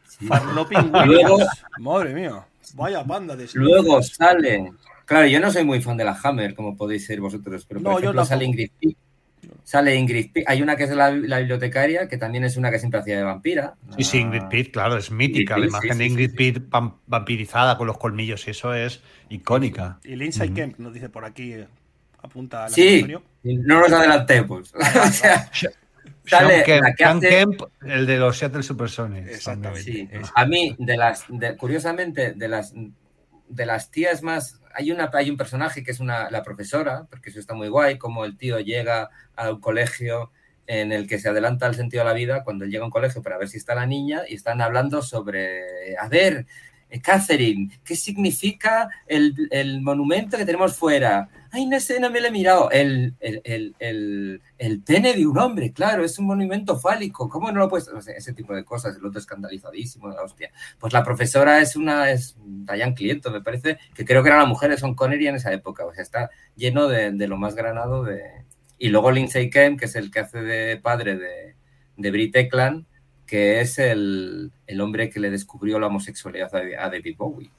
Sí. 0.08 0.28
Farloping 0.28 0.92
Luego-. 1.06 1.38
Madre 1.80 2.14
mía. 2.14 2.46
Vaya 2.74 3.04
banda 3.04 3.36
de 3.36 3.48
Luego 3.54 4.02
sale. 4.02 4.72
Claro, 5.06 5.28
yo 5.28 5.40
no 5.40 5.52
soy 5.52 5.64
muy 5.64 5.82
fan 5.82 5.98
de 5.98 6.04
la 6.04 6.18
Hammer, 6.24 6.56
como 6.56 6.76
podéis 6.76 7.06
ser 7.06 7.22
vosotros, 7.22 7.66
pero 7.68 7.80
por 7.82 7.92
No, 7.92 7.98
yo 8.00 8.04
ejemplo 8.06 8.26
sale 8.26 8.46
tampoco. 8.46 8.62
Ingrid 8.62 8.72
Pitt. 8.80 8.98
Sale 9.64 9.96
Ingrid 9.96 10.32
Pitt. 10.32 10.44
Hay 10.48 10.62
una 10.62 10.76
que 10.76 10.86
es 10.86 10.90
la, 10.92 11.12
la 11.12 11.40
bibliotecaria, 11.40 12.08
que 12.08 12.18
también 12.18 12.44
es 12.44 12.58
una 12.58 12.72
que 12.72 12.80
siempre 12.80 13.00
hacía 13.00 13.18
de 13.18 13.24
vampira. 13.24 13.76
Sí, 13.98 14.04
sí, 14.04 14.18
Ingrid 14.20 14.44
Pitt, 14.50 14.72
claro, 14.74 14.98
es 14.98 15.12
mítica. 15.12 15.56
Ingrid 15.58 15.72
la 15.72 15.80
Pitt, 15.80 15.86
imagen 15.90 15.92
sí, 15.94 15.98
de 15.98 16.06
Ingrid 16.06 16.30
sí. 16.32 16.36
Pitt 16.36 16.58
vam- 16.70 16.94
vampirizada 17.08 17.78
con 17.78 17.86
los 17.88 17.98
colmillos, 17.98 18.48
y 18.48 18.52
eso 18.52 18.74
es 18.74 19.02
icónica. 19.30 20.00
Y 20.04 20.16
Lindsay. 20.16 20.50
Kemp 20.50 20.80
nos 20.80 20.94
dice 20.94 21.10
por 21.10 21.26
aquí, 21.26 21.54
eh, 21.54 21.68
apunta 22.24 22.66
al 22.66 22.72
Sí, 22.72 22.96
Antonio. 22.96 23.24
no 23.44 23.80
nos 23.82 23.92
adelantemos. 23.92 24.74
o 24.76 25.08
sea, 25.12 25.50
Sean 25.54 25.74
sale 26.26 26.64
Kemp, 26.64 26.84
la 26.84 26.92
que 26.96 27.04
Sean 27.04 27.18
hace- 27.18 27.30
Kemp, 27.30 27.62
el 27.86 28.06
de 28.08 28.18
los 28.18 28.38
Seattle 28.38 28.64
Supersonics. 28.64 29.28
Exactamente. 29.30 29.84
Sí, 29.84 30.10
a 30.34 30.46
mí, 30.48 30.76
de 30.80 30.98
las, 30.98 31.26
de- 31.30 31.56
curiosamente, 31.56 32.34
de 32.34 32.48
las, 32.48 32.74
de 33.50 33.66
las 33.68 33.92
tías 33.92 34.24
más, 34.24 34.60
hay, 34.76 34.92
una, 34.92 35.10
hay 35.14 35.30
un 35.30 35.38
personaje 35.38 35.84
que 35.84 35.92
es 35.92 36.00
una, 36.00 36.30
la 36.30 36.44
profesora, 36.44 37.08
porque 37.10 37.30
eso 37.30 37.40
está 37.40 37.54
muy 37.54 37.70
guay, 37.70 37.98
como 37.98 38.26
el 38.26 38.38
tío 38.38 38.60
llega 38.60 39.10
a 39.36 39.52
un 39.52 39.62
colegio 39.62 40.32
en 40.68 40.92
el 40.92 41.08
que 41.08 41.20
se 41.20 41.30
adelanta 41.30 41.68
el 41.68 41.76
sentido 41.76 42.04
de 42.04 42.10
la 42.10 42.16
vida 42.16 42.44
cuando 42.44 42.66
él 42.66 42.72
llega 42.72 42.84
a 42.84 42.88
un 42.88 42.92
colegio 42.92 43.22
para 43.22 43.38
ver 43.38 43.48
si 43.48 43.58
está 43.58 43.76
la 43.76 43.86
niña 43.86 44.24
y 44.28 44.36
están 44.36 44.62
hablando 44.62 45.02
sobre, 45.02 45.96
a 45.98 46.08
ver, 46.10 46.46
Catherine, 47.02 47.70
¿qué 47.84 47.96
significa 47.96 48.90
el, 49.06 49.50
el 49.52 49.82
monumento 49.82 50.38
que 50.38 50.46
tenemos 50.46 50.78
fuera? 50.78 51.28
Ay, 51.52 51.66
no 51.66 51.80
sé, 51.80 52.00
no 52.00 52.10
me 52.10 52.22
lo 52.22 52.28
he 52.28 52.32
mirado. 52.32 52.72
El, 52.72 53.16
el, 53.20 54.42
el, 54.58 54.82
pene 54.82 55.14
de 55.14 55.26
un 55.26 55.38
hombre, 55.38 55.72
claro, 55.72 56.06
es 56.06 56.18
un 56.20 56.26
monumento 56.26 56.78
fálico. 56.78 57.28
¿Cómo 57.30 57.52
no 57.52 57.60
lo 57.60 57.70
puedes...? 57.70 57.88
O 57.90 58.02
sea, 58.02 58.16
ese 58.16 58.34
tipo 58.34 58.54
de 58.54 58.64
cosas, 58.64 58.96
el 58.98 59.06
otro 59.06 59.20
escandalizadísimo, 59.20 60.10
la 60.10 60.22
hostia. 60.22 60.52
Pues 60.80 60.94
la 60.94 61.04
profesora 61.04 61.62
es 61.62 61.76
una, 61.76 62.12
es 62.12 62.36
Diane 62.46 62.94
Cliento, 62.94 63.32
me 63.32 63.42
parece, 63.42 63.78
que 63.94 64.06
creo 64.06 64.24
que 64.24 64.30
era 64.30 64.40
la 64.40 64.46
mujer 64.46 64.70
de 64.70 64.78
Son 64.78 64.96
Connery 64.96 65.28
en 65.28 65.36
esa 65.36 65.52
época. 65.54 65.86
O 65.86 65.94
sea, 65.94 66.04
está 66.04 66.30
lleno 66.56 66.88
de, 66.88 67.12
de 67.12 67.28
lo 67.28 67.38
más 67.38 67.56
granado 67.56 68.04
de... 68.04 68.22
Y 68.78 68.90
luego 68.90 69.12
Lindsay 69.12 69.50
Kemp, 69.50 69.80
que 69.80 69.86
es 69.86 69.96
el 69.96 70.12
que 70.12 70.20
hace 70.20 70.42
de 70.42 70.78
padre 70.78 71.18
de, 71.18 71.56
de 71.98 72.12
Brit 72.12 72.36
Eklund, 72.36 72.86
que 73.26 73.62
es 73.62 73.80
el, 73.80 74.52
el 74.68 74.82
hombre 74.82 75.10
que 75.10 75.20
le 75.20 75.30
descubrió 75.30 75.80
la 75.80 75.88
homosexualidad 75.88 76.54
a, 76.56 76.86
a 76.86 76.90
David 76.90 77.16
Bowie. 77.18 77.52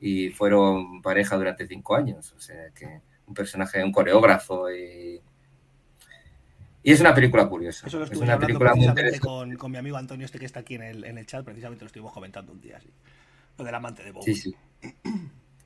Y 0.00 0.30
fueron 0.30 1.00
pareja 1.00 1.36
durante 1.36 1.66
cinco 1.66 1.94
años. 1.94 2.32
O 2.36 2.40
sea, 2.40 2.70
que 2.74 3.00
un 3.26 3.34
personaje, 3.34 3.82
un 3.84 3.92
coreógrafo 3.92 4.70
y... 4.70 5.20
Y 6.84 6.90
es 6.90 7.00
una 7.00 7.14
película 7.14 7.48
curiosa. 7.48 7.86
Eso 7.86 7.98
lo 7.98 8.04
es 8.04 8.10
estuve 8.10 8.24
una 8.24 8.34
hablando 8.34 8.58
película 8.58 8.74
muy 8.74 8.86
interesante. 8.86 9.20
con, 9.24 9.56
con 9.56 9.70
mi 9.70 9.78
amigo 9.78 9.96
Antonio, 9.96 10.26
este 10.26 10.40
que 10.40 10.46
está 10.46 10.60
aquí 10.60 10.74
en 10.74 10.82
el, 10.82 11.04
en 11.04 11.16
el 11.16 11.26
chat, 11.26 11.44
precisamente 11.44 11.84
lo 11.84 11.86
estuvimos 11.86 12.12
comentando 12.12 12.50
un 12.50 12.60
día 12.60 12.78
así. 12.78 12.90
Lo 13.56 13.64
del 13.64 13.74
amante 13.76 14.02
de 14.02 14.10
Bowie. 14.10 14.34
Sí, 14.34 14.34
sí. 14.34 14.56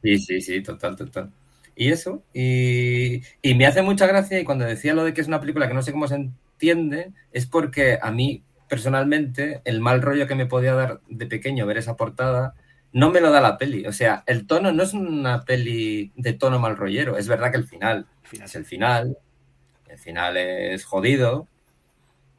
Sí, 0.03 0.19
sí, 0.19 0.41
sí, 0.43 0.63
total, 0.63 0.95
total. 0.95 1.33
Y 1.75 1.91
eso, 1.91 2.23
y, 2.35 3.23
y 3.41 3.55
me 3.55 3.67
hace 3.67 3.81
mucha 3.81 4.07
gracia, 4.07 4.39
y 4.39 4.45
cuando 4.45 4.67
decía 4.67 4.93
lo 4.93 5.05
de 5.05 5.15
que 5.15 5.23
es 5.23 5.27
una 5.27 5.41
película 5.41 5.69
que 5.69 5.75
no 5.75 5.83
sé 5.83 5.93
cómo 5.93 6.07
se 6.07 6.17
entiende, 6.17 7.13
es 7.33 7.47
porque 7.47 7.99
a 8.01 8.11
mí, 8.11 8.43
personalmente, 8.69 9.61
el 9.65 9.81
mal 9.81 10.03
rollo 10.03 10.27
que 10.27 10.35
me 10.35 10.47
podía 10.47 10.75
dar 10.75 11.01
de 11.09 11.27
pequeño 11.27 11.67
ver 11.67 11.79
esa 11.79 11.97
portada, 11.97 12.55
no 12.93 13.11
me 13.11 13.21
lo 13.21 13.31
da 13.31 13.41
la 13.41 13.59
peli. 13.59 13.87
O 13.87 13.93
sea, 13.93 14.25
el 14.27 14.47
tono 14.47 14.73
no 14.73 14.83
es 14.83 14.95
una 14.95 15.45
peli 15.45 16.13
de 16.17 16.33
tono 16.33 16.59
mal 16.59 16.77
rollero. 16.77 17.19
Es 17.19 17.29
verdad 17.29 17.51
que 17.51 17.59
el 17.59 17.67
final 17.67 18.07
Al 18.23 18.29
final, 18.29 18.47
es 18.47 18.55
el 18.57 18.65
final, 18.65 19.19
el 19.89 19.99
final 19.99 20.37
es 20.37 20.85
jodido, 20.85 21.49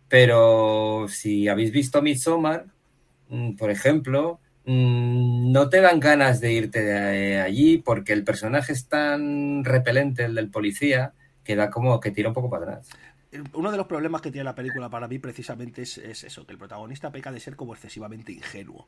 pero 0.09 1.07
si 1.09 1.47
habéis 1.47 1.71
visto 1.71 2.01
Midsommar, 2.01 2.65
mm, 3.29 3.55
por 3.55 3.71
ejemplo, 3.71 4.39
mm, 4.65 5.51
no 5.51 5.69
te 5.69 5.81
dan 5.81 5.99
ganas 5.99 6.39
de 6.41 6.53
irte 6.53 6.81
de 6.83 7.41
allí 7.41 7.77
porque 7.79 8.13
el 8.13 8.23
personaje 8.23 8.73
es 8.73 8.87
tan 8.87 9.63
repelente, 9.65 10.25
el 10.25 10.35
del 10.35 10.49
policía, 10.49 11.13
que 11.43 11.55
da 11.55 11.69
como 11.69 11.99
que 11.99 12.11
tira 12.11 12.29
un 12.29 12.35
poco 12.35 12.49
para 12.49 12.63
atrás. 12.63 12.89
Uno 13.53 13.71
de 13.71 13.77
los 13.77 13.87
problemas 13.87 14.21
que 14.21 14.31
tiene 14.31 14.45
la 14.45 14.55
película 14.55 14.89
para 14.89 15.07
mí 15.07 15.19
precisamente 15.19 15.81
es, 15.81 15.97
es 15.97 16.23
eso, 16.23 16.45
que 16.45 16.53
el 16.53 16.57
protagonista 16.57 17.11
peca 17.11 17.31
de 17.31 17.39
ser 17.39 17.55
como 17.55 17.73
excesivamente 17.73 18.31
ingenuo. 18.31 18.87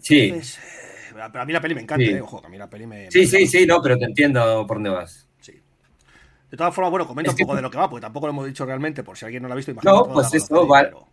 Sí. 0.00 0.20
Entonces, 0.28 0.58
eh, 0.58 1.14
pero 1.32 1.42
a 1.42 1.44
mí 1.46 1.52
la 1.52 1.60
peli 1.60 1.74
me 1.74 1.80
encanta, 1.82 2.04
Sí. 2.04 2.12
eh, 2.12 2.20
ojo, 2.20 2.40
que 2.40 2.46
a 2.46 2.50
mí 2.50 2.58
la 2.58 2.68
peli 2.68 2.86
me... 2.86 3.10
Sí, 3.10 3.20
me- 3.20 3.26
sí, 3.26 3.46
sí, 3.46 3.66
no, 3.66 3.80
pero 3.82 3.96
te 3.98 4.04
entiendo 4.04 4.66
por 4.66 4.76
dónde 4.78 4.90
vas. 4.90 5.28
sí. 5.40 5.52
De 6.50 6.56
todas 6.56 6.74
formas, 6.74 6.90
bueno, 6.92 7.06
comenta 7.06 7.30
Es 7.30 7.34
un 7.34 7.38
que- 7.38 7.44
poco 7.44 7.56
de 7.56 7.62
lo 7.62 7.70
que 7.70 7.78
va, 7.78 7.90
porque 7.90 8.02
tampoco 8.02 8.26
lo 8.26 8.32
hemos 8.32 8.46
dicho 8.46 8.64
realmente, 8.64 9.02
por 9.02 9.16
si 9.18 9.24
alguien 9.24 9.42
no 9.42 9.48
lo 9.48 9.54
ha 9.54 9.56
visto. 9.56 9.72
No, 9.82 10.04
pues 10.12 10.30
la 10.32 10.36
eso, 10.38 10.68
pero- 10.68 11.08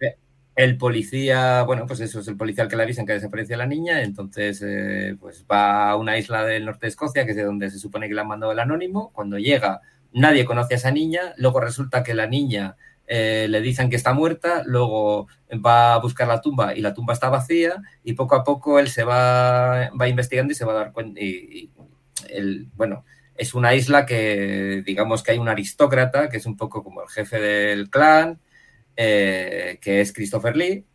El 0.55 0.77
policía, 0.77 1.63
bueno, 1.63 1.87
pues 1.87 1.99
eso 2.01 2.19
es 2.19 2.27
el 2.27 2.37
policía 2.37 2.63
al 2.63 2.69
que 2.69 2.75
le 2.75 2.83
avisan 2.83 3.05
que 3.07 3.13
desapareció 3.13 3.57
la 3.57 3.65
niña, 3.65 4.03
entonces 4.03 4.61
eh, 4.63 5.15
pues 5.19 5.43
va 5.51 5.89
a 5.89 5.95
una 5.95 6.15
isla 6.17 6.45
del 6.45 6.65
norte 6.65 6.85
de 6.85 6.89
Escocia, 6.89 7.25
que 7.25 7.31
es 7.31 7.37
de 7.37 7.43
donde 7.43 7.71
se 7.71 7.79
supone 7.79 8.07
que 8.07 8.13
le 8.13 8.21
han 8.21 8.27
mandado 8.27 8.51
el 8.51 8.59
anónimo. 8.59 9.11
Cuando 9.13 9.39
llega, 9.39 9.81
nadie 10.13 10.45
conoce 10.45 10.75
a 10.75 10.77
esa 10.77 10.91
niña, 10.91 11.33
luego 11.37 11.59
resulta 11.59 12.03
que 12.03 12.13
la 12.13 12.27
niña 12.27 12.77
eh, 13.05 13.47
le 13.49 13.61
dicen 13.61 13.89
que 13.89 13.95
está 13.95 14.13
muerta, 14.13 14.63
luego 14.65 15.27
va 15.63 15.93
a 15.93 15.99
buscar 15.99 16.27
la 16.27 16.41
tumba 16.41 16.75
y 16.75 16.81
la 16.81 16.93
tumba 16.93 17.13
está 17.13 17.29
vacía 17.29 17.81
y 18.03 18.13
poco 18.13 18.35
a 18.35 18.43
poco 18.43 18.79
él 18.79 18.89
se 18.89 19.03
va, 19.03 19.89
va 19.89 20.07
investigando 20.07 20.53
y 20.53 20.55
se 20.55 20.65
va 20.65 20.71
a 20.73 20.75
dar 20.75 20.91
cuenta. 20.93 21.19
Y, 21.19 21.69
bueno, 22.75 23.05
es 23.35 23.53
una 23.53 23.75
isla 23.75 24.05
que 24.05 24.83
digamos 24.85 25.23
que 25.23 25.31
hay 25.31 25.37
un 25.37 25.49
aristócrata 25.49 26.29
que 26.29 26.37
es 26.37 26.45
un 26.45 26.55
poco 26.55 26.83
como 26.83 27.01
el 27.01 27.09
jefe 27.09 27.39
del 27.39 27.89
clan, 27.89 28.39
eh, 28.95 29.79
que 29.81 30.01
es 30.01 30.13
Christopher 30.13 30.55
Lee 30.55 30.85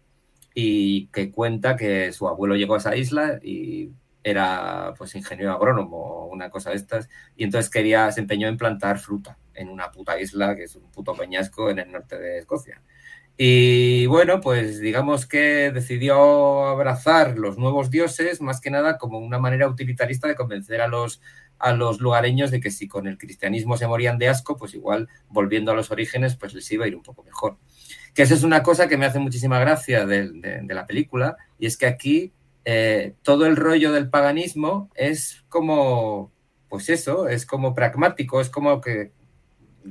y 0.54 1.08
que 1.08 1.30
cuenta 1.30 1.76
que 1.76 2.12
su 2.12 2.26
abuelo 2.28 2.56
llegó 2.56 2.74
a 2.74 2.78
esa 2.78 2.96
isla 2.96 3.38
y 3.42 3.90
era 4.22 4.94
pues 4.98 5.14
ingeniero 5.14 5.52
agrónomo 5.52 5.96
o 5.96 6.26
una 6.26 6.50
cosa 6.50 6.70
de 6.70 6.76
estas 6.76 7.08
y 7.36 7.44
entonces 7.44 7.70
quería, 7.70 8.10
se 8.12 8.20
empeñó 8.20 8.48
en 8.48 8.56
plantar 8.56 8.98
fruta 8.98 9.38
en 9.54 9.68
una 9.68 9.90
puta 9.90 10.20
isla 10.20 10.54
que 10.56 10.64
es 10.64 10.76
un 10.76 10.90
puto 10.90 11.14
peñasco 11.14 11.70
en 11.70 11.78
el 11.78 11.90
norte 11.90 12.18
de 12.18 12.38
Escocia. 12.38 12.82
Y 13.40 14.06
bueno, 14.06 14.40
pues 14.40 14.80
digamos 14.80 15.24
que 15.24 15.70
decidió 15.70 16.66
abrazar 16.66 17.38
los 17.38 17.56
nuevos 17.56 17.88
dioses 17.88 18.40
más 18.40 18.60
que 18.60 18.70
nada 18.70 18.98
como 18.98 19.18
una 19.18 19.38
manera 19.38 19.68
utilitarista 19.68 20.26
de 20.26 20.34
convencer 20.34 20.80
a 20.80 20.88
los, 20.88 21.22
a 21.60 21.72
los 21.72 22.00
lugareños 22.00 22.50
de 22.50 22.60
que 22.60 22.72
si 22.72 22.88
con 22.88 23.06
el 23.06 23.16
cristianismo 23.16 23.76
se 23.76 23.86
morían 23.86 24.18
de 24.18 24.28
asco, 24.28 24.56
pues 24.56 24.74
igual 24.74 25.08
volviendo 25.28 25.70
a 25.70 25.76
los 25.76 25.92
orígenes, 25.92 26.34
pues 26.34 26.52
les 26.52 26.68
iba 26.72 26.84
a 26.84 26.88
ir 26.88 26.96
un 26.96 27.04
poco 27.04 27.22
mejor. 27.22 27.58
Que 28.12 28.22
esa 28.22 28.34
es 28.34 28.42
una 28.42 28.64
cosa 28.64 28.88
que 28.88 28.96
me 28.96 29.06
hace 29.06 29.20
muchísima 29.20 29.60
gracia 29.60 30.04
de, 30.04 30.30
de 30.62 30.74
la 30.74 30.84
película, 30.86 31.36
y 31.60 31.66
es 31.66 31.76
que 31.76 31.86
aquí 31.86 32.32
eh, 32.70 33.14
todo 33.22 33.46
el 33.46 33.56
rollo 33.56 33.92
del 33.92 34.10
paganismo 34.10 34.90
es 34.94 35.42
como, 35.48 36.30
pues 36.68 36.90
eso, 36.90 37.26
es 37.26 37.46
como 37.46 37.74
pragmático, 37.74 38.42
es 38.42 38.50
como 38.50 38.82
que 38.82 39.12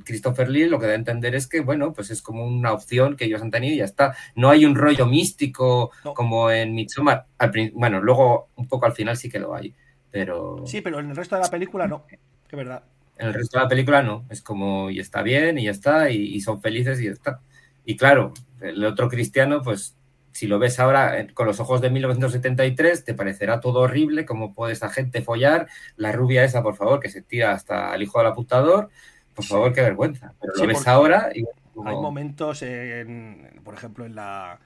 Christopher 0.06 0.48
Lee 0.48 0.70
lo 0.70 0.80
que 0.80 0.86
da 0.86 0.92
a 0.92 0.96
entender 0.96 1.34
es 1.34 1.48
que, 1.48 1.62
bueno, 1.62 1.92
pues 1.92 2.12
es 2.12 2.22
como 2.22 2.46
una 2.46 2.72
opción 2.74 3.16
que 3.16 3.26
ellos 3.26 3.42
han 3.42 3.50
tenido 3.50 3.74
y 3.74 3.78
ya 3.80 3.86
está. 3.86 4.16
No 4.36 4.52
hay 4.52 4.63
un 4.63 4.76
rollo 4.76 5.08
místico 5.08 5.90
No. 6.06 6.13
como 6.13 6.52
en 6.52 6.76
Midsommar. 6.76 7.26
Bueno, 7.74 8.00
luego 8.00 8.50
un 8.58 8.68
poco 8.68 8.86
al 8.86 8.94
final 8.94 9.18
sí 9.18 9.28
que 9.28 9.40
lo 9.40 9.56
hay, 9.56 9.74
pero 10.12 10.62
Sí, 10.68 10.82
pero 10.82 11.00
en 11.00 11.10
el 11.10 11.16
resto 11.16 11.36
de 11.36 11.42
la 11.42 11.50
película 11.50 11.88
no. 11.88 12.06
Que 12.48 12.56
verdad. 12.56 12.84
en 13.18 13.28
el 13.30 13.34
resto 13.34 13.58
de 13.58 13.63
la 13.63 13.70
película 13.70 14.04
no. 14.04 14.26
Es 14.30 14.44
como, 14.44 14.92
y 14.92 15.00
está 15.00 15.24
bien, 15.24 15.58
y 15.58 15.63
ya 15.63 15.72
está, 15.72 16.12
y, 16.12 16.18
y 16.36 16.42
son 16.42 16.62
felices, 16.62 17.02
y 17.02 17.06
ya 17.06 17.12
está. 17.13 17.42
Y 17.86 17.98
claro, 17.98 18.34
el 18.62 18.86
otro 18.86 19.10
cristiano, 19.10 19.63
pues 19.63 19.96
si 20.38 20.45
lo 20.47 20.60
ves 20.60 20.80
ahora 20.80 21.19
eh, 21.19 21.28
con 21.34 21.47
los 21.47 21.60
ojos 21.60 21.82
de 21.82 21.89
1973, 21.89 23.04
te 23.04 23.13
parecerá 23.15 23.60
todo 23.60 23.80
horrible, 23.80 24.26
como 24.26 24.54
puede 24.54 24.73
esa 24.73 24.89
gente 24.89 25.21
follar, 25.23 25.67
la 25.95 26.12
rubia 26.12 26.43
esa, 26.43 26.62
por 26.62 26.76
favor, 26.76 27.00
que 27.00 27.10
se 27.10 27.21
tira 27.23 27.54
hasta 27.54 27.95
el 27.95 28.04
hijo 28.04 28.19
del 28.19 28.28
apuntador, 28.28 28.89
por 29.34 29.45
favor, 29.45 29.73
qué 29.73 29.82
vergüenza. 29.82 30.34
Pero 30.39 30.54
Sí, 30.56 30.62
lo 30.62 30.67
ves 30.67 30.88
ahora 30.88 31.30
y 31.34 31.43
como- 31.73 31.89
Hay 31.89 31.95
momentos, 31.95 32.62
en, 32.62 33.50
por 33.63 33.73
ejemplo, 33.73 34.06
en 34.06 34.13
la, 34.15 34.60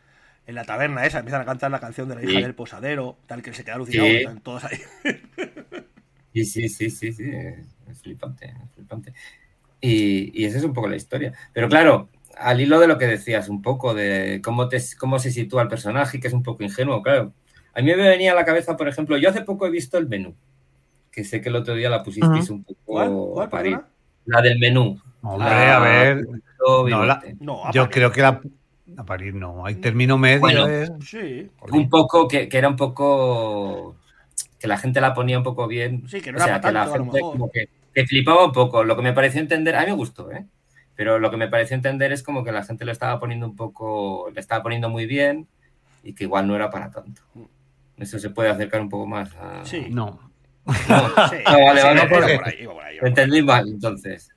en 0.45 0.55
la 0.55 0.63
taberna 0.65 1.05
esa, 1.05 1.19
empiezan 1.19 1.41
a 1.41 1.45
cantar 1.45 1.71
la 1.71 1.79
canción 1.79 2.09
de 2.09 2.15
la 2.15 2.23
hija 2.23 2.31
Sí. 2.33 2.41
del 2.41 2.55
posadero, 2.55 3.17
tal 3.27 3.41
que 3.41 3.53
se 3.53 3.63
queda 3.63 3.75
alucinado, 3.75 4.09
Sí. 4.09 4.15
están 4.17 4.41
todos 4.41 4.63
ahí. 4.65 4.77
Sí, 6.33 6.45
sí, 6.45 6.69
sí, 6.69 6.89
sí, 6.89 7.11
sí, 7.11 7.29
es 7.89 8.01
flipante, 8.01 8.45
es 8.63 8.71
flipante. 8.75 9.13
Y, 9.81 10.31
y 10.41 10.45
esa 10.45 10.57
es 10.59 10.63
un 10.63 10.73
poco 10.73 10.87
la 10.87 10.95
historia. 10.95 11.33
Pero 11.53 11.67
claro, 11.67 12.07
al 12.41 12.59
hilo 12.61 12.79
de 12.79 12.87
lo 12.87 12.97
que 12.97 13.07
decías, 13.07 13.49
un 13.49 13.61
poco 13.61 13.93
de 13.93 14.41
cómo, 14.43 14.67
te, 14.67 14.79
cómo 14.99 15.19
se 15.19 15.31
sitúa 15.31 15.61
el 15.61 15.67
personaje, 15.67 16.19
que 16.19 16.27
es 16.27 16.33
un 16.33 16.43
poco 16.43 16.63
ingenuo, 16.63 17.01
claro. 17.01 17.33
A 17.73 17.81
mí 17.81 17.85
me 17.87 17.95
venía 17.95 18.33
a 18.33 18.35
la 18.35 18.43
cabeza, 18.45 18.75
por 18.75 18.87
ejemplo, 18.87 19.17
yo 19.17 19.29
hace 19.29 19.41
poco 19.41 19.65
he 19.65 19.69
visto 19.71 19.97
el 19.97 20.07
menú, 20.07 20.35
que 21.11 21.23
sé 21.23 21.39
que 21.41 21.49
el 21.49 21.55
otro 21.55 21.73
día 21.75 21.89
la 21.89 22.03
pusisteis 22.03 22.49
un 22.49 22.63
poco 22.63 22.79
¿Cuál? 22.85 23.09
¿Cuál, 23.11 23.47
a 23.47 23.49
parir. 23.49 23.71
perdona? 23.75 23.89
La 24.25 24.41
del 24.41 24.59
menú. 24.59 24.99
Hombre, 25.23 25.47
Ah, 25.49 25.77
a 25.77 25.79
ver. 25.79 26.25
Yo, 26.27 26.87
No, 26.89 27.05
la- 27.05 27.15
bigote. 27.21 27.35
No, 27.39 27.65
a 27.65 27.71
Yo 27.71 27.83
París. 27.83 27.95
creo 27.95 28.11
que 28.11 28.21
la. 28.21 28.41
A 28.97 29.03
París 29.05 29.33
no. 29.33 29.65
Hay 29.65 29.75
término 29.75 30.17
medio. 30.17 30.39
Bueno. 30.41 30.67
es- 30.67 30.91
Sí, 31.01 31.49
Un 31.71 31.89
poco 31.89 32.27
que, 32.27 32.49
que 32.49 32.57
era 32.57 32.67
un 32.67 32.75
poco 32.75 33.95
que 34.59 34.67
la 34.67 34.77
gente 34.77 34.99
la 35.01 35.13
ponía 35.13 35.37
un 35.37 35.43
poco 35.43 35.67
bien. 35.67 36.03
sí, 36.07 36.21
que 36.21 36.31
no 36.31 36.37
o 36.37 36.41
era 36.41 36.45
sea, 36.45 36.61
que 36.61 36.71
la 36.71 36.85
tanto, 36.85 37.03
gente 37.03 37.19
como 37.19 37.51
que, 37.51 37.69
que 37.93 38.05
flipaba 38.05 38.45
un 38.45 38.51
poco. 38.51 38.83
Lo 38.83 38.95
que 38.95 39.01
me 39.01 39.13
pareció 39.13 39.39
entender, 39.41 39.75
a 39.75 39.81
mí 39.81 39.87
me 39.87 39.93
gustó, 39.93 40.31
¿eh? 40.31 40.45
Pero 41.01 41.17
lo 41.17 41.31
que 41.31 41.37
me 41.37 41.47
pareció 41.47 41.73
entender 41.75 42.11
es 42.11 42.21
como 42.21 42.43
que 42.43 42.51
la 42.51 42.63
gente 42.63 42.85
lo 42.85 42.91
estaba 42.91 43.19
poniendo 43.19 43.47
un 43.47 43.55
poco, 43.55 44.29
le 44.31 44.39
estaba 44.39 44.61
poniendo 44.61 44.87
muy 44.87 45.07
bien 45.07 45.47
y 46.03 46.13
que 46.13 46.25
igual 46.25 46.47
no 46.47 46.55
era 46.55 46.69
para 46.69 46.91
tanto. 46.91 47.23
Eso 47.97 48.19
se 48.19 48.29
puede 48.29 48.49
acercar 48.49 48.81
un 48.81 48.89
poco 48.89 49.07
más 49.07 49.35
a... 49.35 49.65
Sí. 49.65 49.87
No. 49.89 50.19
No, 50.63 50.73
Sí, 51.31 51.37
No, 51.43 51.65
vale, 51.65 51.81
sí, 51.81 51.87
vale, 51.87 52.01
porque- 52.07 52.07
por 52.07 52.21
ahí, 52.21 52.35
iba 52.35 52.37
por 52.37 52.49
ahí, 52.49 52.59
iba 52.63 52.73
lo 52.73 52.73
por 52.75 52.83
ahí. 52.85 52.97
entendí 53.01 53.41
mal, 53.41 53.67
entonces. 53.67 54.29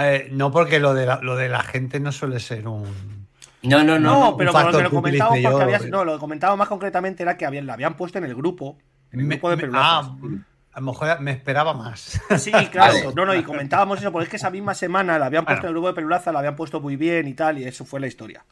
Eh, 0.00 0.28
no, 0.32 0.50
porque 0.50 0.80
lo 0.80 0.94
de, 0.94 1.04
la, 1.04 1.20
lo 1.20 1.36
de 1.36 1.50
la 1.50 1.62
gente 1.62 2.00
no 2.00 2.12
suele 2.12 2.40
ser 2.40 2.66
un. 2.66 3.26
No, 3.62 3.84
no, 3.84 3.98
no. 3.98 4.00
No, 4.00 4.20
no. 4.30 4.36
pero 4.38 4.52
con 4.52 4.64
lo 4.64 4.72
que 5.02 5.12
lo 5.12 5.36
yo, 5.36 5.58
había, 5.60 5.76
eh. 5.76 5.88
no, 5.90 6.02
lo 6.06 6.18
comentaba 6.18 6.56
más 6.56 6.68
concretamente 6.68 7.22
era 7.24 7.36
que 7.36 7.44
habían, 7.44 7.66
la 7.66 7.74
habían 7.74 7.94
puesto 7.94 8.16
en 8.16 8.24
el 8.24 8.34
grupo, 8.34 8.78
en 9.12 9.20
el 9.20 9.26
Me- 9.26 9.34
grupo 9.36 9.50
de 9.50 9.56
me- 9.56 9.60
pelulazas. 9.60 10.06
ah, 10.06 10.16
a 10.74 10.80
lo 10.80 10.86
mejor 10.86 11.20
me 11.20 11.30
esperaba 11.30 11.72
más. 11.74 12.20
Sí, 12.38 12.50
claro. 12.70 13.12
No, 13.14 13.24
no, 13.24 13.34
y 13.34 13.42
comentábamos 13.44 14.00
eso, 14.00 14.10
porque 14.12 14.24
es 14.24 14.30
que 14.30 14.36
esa 14.36 14.50
misma 14.50 14.74
semana 14.74 15.18
la 15.18 15.26
habían 15.26 15.44
puesto 15.44 15.62
Bueno. 15.62 15.68
en 15.68 15.70
el 15.70 15.74
grupo 15.74 15.88
de 15.88 15.94
pelulaza, 15.94 16.32
la 16.32 16.40
habían 16.40 16.56
puesto 16.56 16.80
muy 16.80 16.96
bien 16.96 17.28
y 17.28 17.34
tal, 17.34 17.58
y 17.58 17.64
eso 17.64 17.84
fue 17.84 18.00
la 18.00 18.06
historia. 18.08 18.44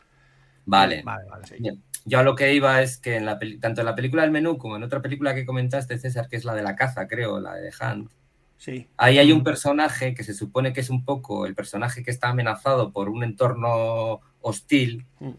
Vale. 0.64 1.02
Vale, 1.04 1.24
vale. 1.28 1.46
Sí. 1.46 1.56
Bien. 1.58 1.82
Yo 2.04 2.18
a 2.18 2.22
lo 2.22 2.34
que 2.34 2.52
iba 2.54 2.80
es 2.82 2.98
que 2.98 3.16
en 3.16 3.26
la 3.26 3.38
peli- 3.38 3.58
tanto 3.58 3.80
en 3.80 3.86
la 3.86 3.94
película 3.94 4.22
del 4.22 4.30
menú 4.32 4.58
como 4.58 4.76
en 4.76 4.82
otra 4.82 5.00
película 5.02 5.34
que 5.34 5.44
comentaste, 5.46 5.98
César, 5.98 6.28
que 6.28 6.36
es 6.36 6.44
la 6.44 6.54
de 6.54 6.62
la 6.62 6.74
caza, 6.76 7.06
creo, 7.08 7.40
la 7.40 7.54
de 7.54 7.70
Hunt, 7.80 8.10
Sí. 8.56 8.86
Ahí 8.96 9.18
hay 9.18 9.32
un 9.32 9.42
personaje 9.42 10.14
que 10.14 10.22
se 10.22 10.34
supone 10.34 10.72
que 10.72 10.80
es 10.82 10.88
un 10.90 11.04
poco 11.04 11.46
el 11.46 11.54
personaje 11.56 12.04
que 12.04 12.12
está 12.12 12.28
amenazado 12.28 12.92
por 12.92 13.08
un 13.08 13.24
entorno 13.24 14.20
hostil 14.40 15.04
Mm. 15.18 15.30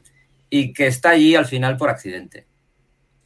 y 0.50 0.74
que 0.74 0.88
está 0.88 1.12
allí 1.12 1.34
al 1.36 1.46
final 1.46 1.78
por 1.78 1.90
accidente. 1.90 2.48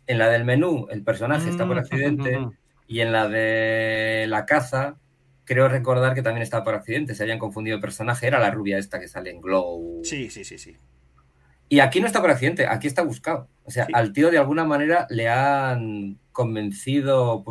En 0.06 0.20
la 0.20 0.30
del 0.30 0.46
menú, 0.46 0.86
el 0.92 1.02
personaje 1.04 1.50
está 1.50 1.66
por 1.66 1.78
Mm, 1.78 1.80
accidente 1.80 2.38
mm. 2.40 2.52
Y 2.88 3.02
en 3.02 3.12
la 3.12 3.28
de 3.28 4.26
la 4.28 4.46
caza, 4.46 4.98
creo 5.44 5.68
recordar 5.68 6.14
que 6.16 6.22
también 6.22 6.42
está 6.44 6.64
por 6.64 6.74
accidente. 6.76 7.16
Se 7.16 7.24
habían 7.24 7.40
confundido 7.40 7.76
el 7.76 7.82
personaje, 7.82 8.28
era 8.28 8.40
la 8.40 8.52
rubia 8.52 8.78
esta 8.78 9.00
que 9.00 9.08
sale 9.08 9.30
en 9.32 9.42
Glow. 9.42 10.02
Sí, 10.04 10.30
sí, 10.30 10.44
sí, 10.44 10.58
sí. 10.58 10.76
Y 11.70 11.80
aquí 11.82 12.00
no 12.00 12.08
está 12.08 12.22
por 12.22 12.32
accidente, 12.32 12.66
aquí 12.66 12.88
está 12.88 13.02
buscado. 13.04 13.50
O 13.66 13.72
sea, 13.72 13.86
Sí. 13.86 13.92
al 13.94 14.14
tío 14.14 14.32
de 14.32 14.38
alguna 14.38 14.64
manera 14.64 15.06
le 15.10 15.28
han 15.28 16.18
convencido 16.32 17.44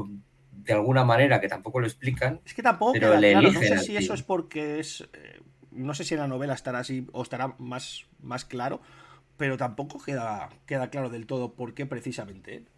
de 0.53 0.73
alguna 0.73 1.05
manera, 1.05 1.41
que 1.41 1.49
tampoco 1.49 1.79
lo 1.81 1.87
explican, 1.87 2.41
Es 2.45 2.55
que 2.55 2.63
tampoco 2.63 2.93
Pero 2.95 3.09
queda 3.11 3.21
le 3.21 3.33
claro. 3.33 3.53
No 3.53 3.61
sé 3.61 3.79
si 3.79 3.87
tío. 3.89 3.99
eso 3.99 4.15
es 4.15 4.23
porque 4.23 4.81
es. 4.81 5.03
eh, 5.13 5.41
no 5.71 5.93
sé 5.95 6.05
si 6.05 6.15
en 6.15 6.21
la 6.21 6.27
novela 6.27 6.55
estará 6.55 6.79
así 6.81 7.07
o 7.13 7.23
estará 7.23 7.55
más, 7.59 8.07
más 8.21 8.45
claro, 8.47 8.81
pero 9.37 9.59
tampoco 9.59 10.03
queda, 10.03 10.49
queda 10.65 10.89
claro 10.89 11.11
del 11.11 11.27
todo 11.27 11.53
por 11.53 11.75
qué 11.75 11.85
precisamente 11.87 12.57
él. 12.57 12.69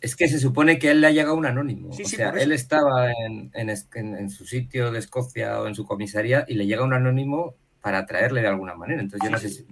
Es 0.00 0.16
que 0.16 0.28
se 0.28 0.38
supone 0.38 0.78
que 0.78 0.88
a 0.88 0.92
él 0.92 1.00
le 1.00 1.08
ha 1.08 1.10
llegado 1.10 1.34
un 1.34 1.46
anónimo. 1.46 1.92
Sí, 1.92 2.02
o 2.02 2.08
sí, 2.08 2.16
sea, 2.16 2.30
él 2.30 2.52
estaba 2.52 3.12
en, 3.12 4.30
su 4.30 4.46
sitio 4.46 4.90
de 4.90 4.98
Escocia 4.98 5.60
o 5.60 5.66
en 5.66 5.74
su 5.74 5.84
comisaría 5.84 6.44
y 6.48 6.54
le 6.54 6.66
llega 6.66 6.84
un 6.84 6.94
anónimo 6.94 7.54
para 7.80 8.06
traerle 8.06 8.40
de 8.40 8.48
alguna 8.48 8.74
manera. 8.74 9.00
Entonces 9.00 9.28
yo 9.28 9.30
no 9.30 9.38
sé 9.38 9.50
si, 9.50 9.66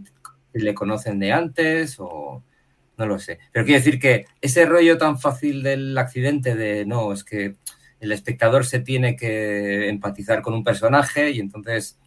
si 0.52 0.58
le 0.60 0.74
conocen 0.74 1.18
de 1.18 1.32
antes 1.32 1.96
o 1.98 2.42
no 2.98 3.06
lo 3.06 3.18
sé. 3.18 3.38
Pero 3.52 3.64
quiero 3.64 3.80
decir 3.80 3.98
que 3.98 4.26
ese 4.40 4.66
rollo 4.66 4.98
tan 4.98 5.18
fácil 5.18 5.62
del 5.62 5.96
accidente 5.96 6.54
de 6.54 6.84
no, 6.84 7.12
es 7.12 7.24
que 7.24 7.54
el 8.00 8.12
espectador 8.12 8.66
se 8.66 8.80
tiene 8.80 9.16
que 9.16 9.88
empatizar 9.88 10.42
con 10.42 10.54
un 10.54 10.64
personaje 10.64 11.30
y 11.30 11.40
entonces 11.40 11.98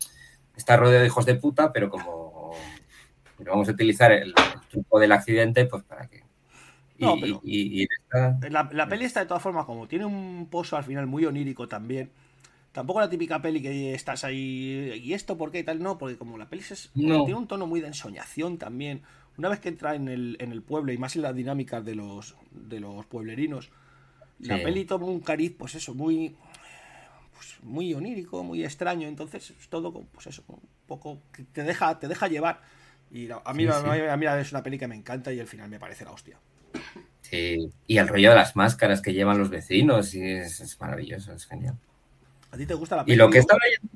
está 0.55 0.77
rodeado 0.77 1.01
de 1.01 1.07
hijos 1.07 1.25
de 1.25 1.35
puta, 1.35 1.71
pero 1.73 1.89
como 1.89 2.51
pero 3.37 3.53
vamos 3.53 3.69
a 3.69 3.71
utilizar 3.71 4.11
el, 4.11 4.29
el 4.29 4.67
truco 4.69 4.99
del 4.99 5.11
accidente 5.11 5.65
pues 5.65 5.83
para 5.83 6.07
que... 6.07 6.20
Y, 7.01 7.05
No, 7.05 7.19
pero- 7.19 7.41
y- 7.43 7.81
y 7.81 7.83
está- 7.83 8.37
La, 8.49 8.69
la 8.71 8.87
peli 8.87 9.05
está 9.05 9.21
de 9.21 9.25
todas 9.25 9.41
formas, 9.41 9.65
como 9.65 9.87
tiene 9.87 10.05
un 10.05 10.47
pozo 10.51 10.77
al 10.77 10.83
final 10.83 11.07
muy 11.07 11.25
onírico 11.25 11.67
también. 11.67 12.11
Tampoco 12.71 12.99
la 13.01 13.09
típica 13.09 13.41
peli 13.41 13.61
que 13.61 13.93
estás 13.93 14.23
ahí. 14.23 15.01
¿Y 15.03 15.13
esto 15.13 15.37
por 15.37 15.51
qué? 15.51 15.59
Y 15.59 15.63
tal, 15.63 15.81
no, 15.81 15.97
porque 15.97 16.17
como 16.17 16.37
la 16.37 16.47
peli 16.47 16.61
es, 16.69 16.91
No. 16.95 17.25
tiene 17.25 17.39
un 17.39 17.47
tono 17.47 17.65
muy 17.67 17.81
de 17.81 17.87
ensoñación 17.87 18.57
también. 18.57 19.01
Una 19.37 19.49
vez 19.49 19.59
que 19.59 19.69
entra 19.69 19.95
en 19.95 20.07
el, 20.07 20.37
en 20.39 20.51
el 20.51 20.61
pueblo 20.61 20.91
y 20.93 20.97
más 20.97 21.15
en 21.15 21.23
las 21.23 21.35
dinámicas 21.35 21.83
de 21.83 21.95
los, 21.95 22.35
de 22.51 22.79
los 22.79 23.05
pueblerinos, 23.07 23.69
la 24.39 24.57
peli 24.61 24.85
toma 24.85 25.05
un 25.07 25.19
cariz, 25.21 25.53
pues 25.57 25.75
eso, 25.75 25.93
muy. 25.95 26.35
Pues 27.33 27.57
muy 27.63 27.93
onírico, 27.93 28.43
muy 28.43 28.63
extraño. 28.63 29.07
Entonces 29.07 29.49
es 29.59 29.67
todo, 29.69 29.91
pues 29.91 30.27
eso, 30.27 30.43
un 30.47 30.61
poco. 30.85 31.21
que 31.33 31.43
te 31.43 31.63
deja, 31.63 31.97
te 31.99 32.07
deja 32.07 32.27
llevar. 32.27 32.61
Y 33.09 33.29
a 33.31 33.53
mí, 33.53 33.65
Sí, 33.65 33.71
sí. 33.73 34.01
a 34.09 34.15
mí 34.17 34.25
es 34.27 34.51
una 34.51 34.63
peli 34.63 34.77
que 34.77 34.87
me 34.87 34.95
encanta 34.95 35.33
y 35.33 35.39
el 35.39 35.47
final 35.47 35.69
me 35.69 35.79
parece 35.79 36.05
la 36.05 36.11
hostia. 36.11 36.37
Sí, 37.31 37.71
y 37.87 37.97
el 37.97 38.09
rollo 38.09 38.31
de 38.31 38.35
las 38.35 38.57
máscaras 38.57 39.01
que 39.01 39.13
llevan 39.13 39.37
los 39.39 39.49
vecinos, 39.49 40.13
y 40.15 40.21
es, 40.21 40.59
es 40.59 40.77
maravilloso, 40.81 41.31
es 41.31 41.45
genial. 41.45 41.77
¿A 42.51 42.57
ti 42.57 42.65
te 42.65 42.73
gusta 42.73 42.97
la 42.97 43.05
peli? 43.05 43.13
Y 43.13 43.17
lo 43.17 43.29
que 43.29 43.39
leyendo, 43.39 43.93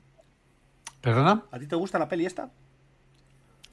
¿Perdona? 1.02 1.44
¿A 1.52 1.60
ti 1.60 1.68
te 1.68 1.76
gusta 1.76 2.00
la 2.00 2.08
peli 2.08 2.26
esta? 2.26 2.50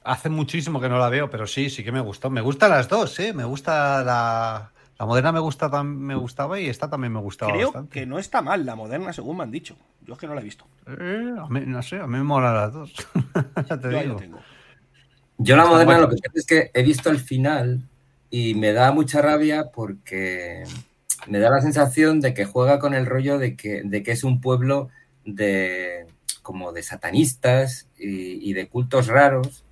Hace 0.03 0.27
muchísimo 0.27 0.81
que 0.81 0.89
no 0.89 0.99
la 0.99 1.07
veo, 1.07 1.29
pero 1.29 1.47
sí, 1.47 1.69
sí 1.69 1.81
que 1.81 1.93
me 1.93 2.01
gustó. 2.01 2.29
Me 2.29 2.41
gustan 2.41 2.71
las 2.71 2.89
dos, 2.89 3.17
¿eh? 3.21 3.31
Me 3.31 3.45
gusta 3.45 4.03
la, 4.03 4.73
la 4.99 5.05
moderna 5.05 5.31
me, 5.31 5.39
gusta, 5.39 5.69
me 5.81 6.15
gustaba 6.15 6.59
y 6.59 6.67
esta 6.67 6.89
también 6.89 7.13
me 7.13 7.21
gustaba 7.21 7.53
Creo 7.53 7.67
bastante. 7.67 8.01
que 8.01 8.05
no 8.05 8.19
está 8.19 8.41
mal 8.41 8.65
la 8.65 8.75
moderna, 8.75 9.13
según 9.13 9.37
me 9.37 9.43
han 9.43 9.51
dicho. 9.51 9.77
Yo 10.05 10.15
es 10.15 10.19
que 10.19 10.27
no 10.27 10.35
la 10.35 10.41
he 10.41 10.43
visto. 10.43 10.67
Eh, 10.87 11.35
a 11.39 11.47
mí- 11.47 11.63
no 11.65 11.81
sé, 11.81 12.01
a 12.01 12.07
mí 12.07 12.17
me 12.17 12.23
molan 12.23 12.53
las 12.53 12.73
dos. 12.73 12.93
ya 13.69 13.79
te 13.79 13.89
Yo 13.91 13.97
ahí 13.97 14.03
digo. 14.03 14.15
lo 14.15 14.19
tengo. 14.19 14.39
Yo 15.37 15.55
la 15.55 15.63
Está 15.63 15.73
moderna 15.73 15.97
lo 15.99 16.09
que 16.09 16.15
pasa 16.17 16.31
es 16.35 16.45
que 16.45 16.71
he 16.73 16.83
visto 16.83 17.09
el 17.09 17.19
final 17.19 17.81
y 18.33 18.55
me 18.55 18.73
da 18.73 18.91
mucha 18.91 19.21
rabia 19.21 19.65
porque 19.71 20.63
me 21.27 21.37
da 21.39 21.51
la 21.51 21.61
sensación 21.61 22.19
de 22.19 22.33
que 22.33 22.45
juega 22.45 22.79
con 22.79 22.95
el 22.95 23.05
rollo 23.05 23.37
de 23.37 23.55
que, 23.55 23.83
de 23.85 24.01
que 24.01 24.11
es 24.13 24.23
un 24.23 24.41
pueblo 24.41 24.89
de 25.23 26.07
como 26.41 26.73
de 26.73 26.81
satanistas 26.83 27.87
y, 27.97 28.49
y 28.49 28.53
de 28.53 28.67
cultos 28.69 29.07
raros. 29.07 29.63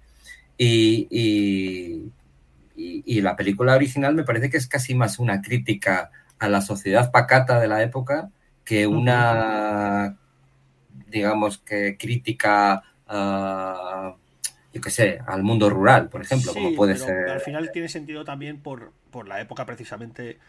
Y, 0.58 1.08
y- 1.12 2.12
la 3.22 3.36
película 3.36 3.76
original 3.76 4.16
me 4.16 4.24
parece 4.24 4.50
que 4.50 4.58
es 4.58 4.68
casi 4.68 4.96
más 4.96 5.20
una 5.20 5.42
crítica 5.42 6.12
a 6.40 6.50
la 6.50 6.62
sociedad 6.62 7.12
pacata 7.12 7.60
de 7.60 7.68
la 7.68 7.84
época 7.84 8.30
que 8.66 8.88
una 8.88 10.18
digamos 11.10 11.58
que 11.60 11.98
crítica 11.98 12.84
a 13.08 14.16
yo 14.74 14.82
qué 14.82 14.90
sé, 14.90 15.20
al 15.28 15.44
mundo 15.44 15.70
rural, 15.70 16.10
por 16.10 16.22
ejemplo, 16.22 16.54
Sí, 16.54 16.54
como 16.54 16.74
puede 16.74 16.96
pero 16.96 17.06
ser. 17.06 17.30
Al 17.30 17.42
final 17.42 17.72
tiene 17.72 17.90
sentido 17.90 18.24
también 18.24 18.62
por, 18.62 18.94
por 19.12 19.28
la 19.28 19.42
época 19.42 19.66
precisamente 19.66 20.40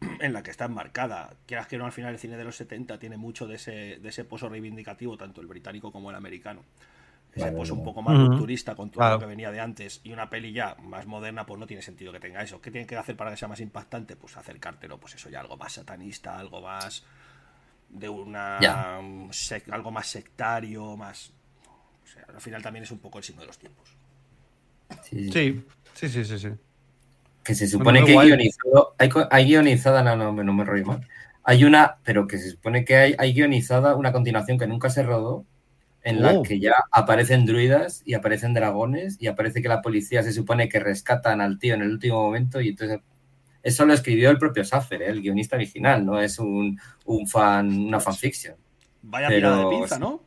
en 0.20 0.32
la 0.32 0.42
que 0.42 0.50
está 0.50 0.66
enmarcada. 0.66 1.34
Quieras 1.46 1.66
que 1.66 1.78
no, 1.78 1.84
al 1.86 1.92
final 1.92 2.12
el 2.14 2.18
cine 2.20 2.36
de 2.36 2.44
los 2.44 2.56
70 2.56 2.98
tiene 2.98 3.16
mucho 3.16 3.46
de 3.46 3.56
ese, 3.56 3.98
de 4.00 4.08
ese 4.08 4.24
pozo 4.24 4.48
reivindicativo, 4.48 5.16
tanto 5.16 5.40
el 5.40 5.46
británico 5.46 5.92
como 5.92 6.10
el 6.10 6.16
americano. 6.16 6.62
Ese 7.32 7.52
Vale, 7.52 7.52
pozo 7.52 7.74
un 7.74 7.82
poco 7.82 8.02
más 8.02 8.18
rupturista 8.18 8.74
con 8.76 8.90
todo 8.90 9.08
Claro. 9.08 9.16
lo 9.16 9.18
que 9.18 9.26
venía 9.26 9.50
de 9.52 9.60
antes 9.60 10.00
y 10.04 10.12
una 10.12 10.30
peli 10.30 10.52
ya 10.52 10.76
más 10.82 11.06
moderna, 11.06 11.46
pues 11.46 11.60
no 11.60 11.66
tiene 11.66 11.82
sentido 11.82 12.12
que 12.12 12.20
tenga 12.20 12.42
eso. 12.42 12.60
¿Qué 12.62 12.70
tiene 12.70 12.86
que 12.86 12.96
hacer 12.96 13.16
para 13.16 13.30
que 13.32 13.36
sea 13.38 13.48
más 13.48 13.60
impactante? 13.60 14.16
Pues 14.16 14.36
acercártelo, 14.36 14.98
pues 14.98 15.16
eso 15.16 15.30
ya 15.30 15.40
algo 15.40 15.56
más 15.56 15.74
satanista, 15.74 16.38
algo 16.38 16.62
más 16.62 17.04
de 17.88 18.08
una 18.08 18.58
Ya. 18.60 18.90
sec- 19.30 19.72
algo 19.72 19.90
más 19.90 20.06
sectario, 20.08 20.96
más 20.96 21.32
o 22.06 22.08
sea, 22.08 22.24
al 22.34 22.40
final 22.40 22.62
también 22.62 22.84
es 22.84 22.90
un 22.90 22.98
poco 22.98 23.18
el 23.18 23.24
signo 23.24 23.40
de 23.42 23.48
los 23.48 23.58
tiempos. 23.58 23.88
Sí, 25.02 25.30
sí. 25.30 25.64
Sí, 25.94 26.08
sí, 26.08 26.24
sí. 26.38 26.48
Que 27.42 27.54
se 27.54 27.66
supone 27.66 28.04
que 28.04 28.16
hay 28.18 28.26
guionizado, 28.28 28.94
hay, 29.30 29.44
guionizada, 29.46 30.02
no, 30.02 30.16
no, 30.16 30.32
me- 30.32 30.44
no 30.44 30.52
me 30.52 30.64
rollo 30.64 30.84
mal. 30.86 31.00
Hay 31.42 31.64
una, 31.64 31.96
pero 32.04 32.26
que 32.26 32.38
se 32.38 32.50
supone 32.50 32.84
que 32.84 32.96
hay, 32.96 33.14
hay 33.18 33.32
guionizada 33.32 33.94
una 33.94 34.12
continuación 34.12 34.58
que 34.58 34.66
nunca 34.66 34.90
se 34.90 35.02
rodó, 35.02 35.44
en 36.02 36.22
la 36.22 36.34
Oh. 36.34 36.42
que 36.42 36.60
ya 36.60 36.72
aparecen 36.92 37.46
druidas 37.46 38.02
y 38.04 38.14
aparecen 38.14 38.54
dragones 38.54 39.16
y 39.20 39.26
aparece 39.26 39.60
que 39.62 39.68
la 39.68 39.82
policía 39.82 40.22
se 40.22 40.32
supone 40.32 40.68
que 40.68 40.78
rescatan 40.78 41.40
al 41.40 41.58
tío 41.58 41.74
en 41.74 41.82
el 41.82 41.90
último 41.90 42.22
momento 42.22 42.60
y 42.60 42.68
entonces 42.68 43.00
eso 43.64 43.84
lo 43.86 43.92
escribió 43.94 44.30
el 44.30 44.38
propio 44.38 44.64
Saffer, 44.64 45.02
¿eh? 45.02 45.08
el 45.10 45.20
guionista 45.20 45.56
original, 45.56 46.06
no 46.06 46.20
es 46.20 46.38
un, 46.38 46.78
un 47.06 47.26
fan, 47.26 47.68
una 47.86 47.98
fanfiction. 47.98 48.54
Vaya 49.02 49.26
Pero- 49.28 49.38
tirada 49.52 49.68
de 49.68 49.76
pinza, 49.76 49.98
¿no? 49.98 50.20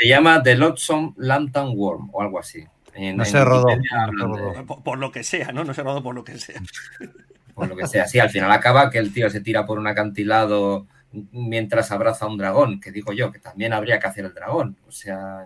Se 0.00 0.08
llama 0.08 0.42
The 0.42 0.54
Lonesome 0.56 1.12
Lantern 1.18 1.72
Worm 1.76 2.08
o 2.12 2.22
algo 2.22 2.38
así. 2.38 2.64
En- 2.94 3.18
No 3.18 3.24
en 3.24 3.30
se 3.30 3.44
rodó, 3.44 3.66
no. 4.12 4.66
Por, 4.66 4.82
por 4.82 4.98
lo 4.98 5.12
que 5.12 5.22
sea, 5.22 5.52
¿no? 5.52 5.62
No 5.62 5.74
se 5.74 5.82
rodó 5.82 6.02
por 6.02 6.14
lo 6.14 6.24
que 6.24 6.38
sea. 6.38 6.60
por 7.54 7.68
lo 7.68 7.76
que 7.76 7.86
sea. 7.86 8.06
Sí, 8.06 8.18
al 8.18 8.30
final 8.30 8.50
acaba 8.50 8.88
que 8.90 8.98
el 8.98 9.12
tío 9.12 9.28
se 9.28 9.40
tira 9.42 9.66
por 9.66 9.78
un 9.78 9.86
acantilado 9.86 10.86
mientras 11.32 11.90
abraza 11.90 12.24
a 12.24 12.28
un 12.28 12.38
dragón, 12.38 12.80
que 12.80 12.92
digo 12.92 13.12
yo, 13.12 13.30
que 13.30 13.40
también 13.40 13.72
habría 13.72 13.98
que 13.98 14.06
hacer 14.06 14.24
el 14.24 14.32
dragón. 14.32 14.76
O 14.88 14.92
sea, 14.92 15.44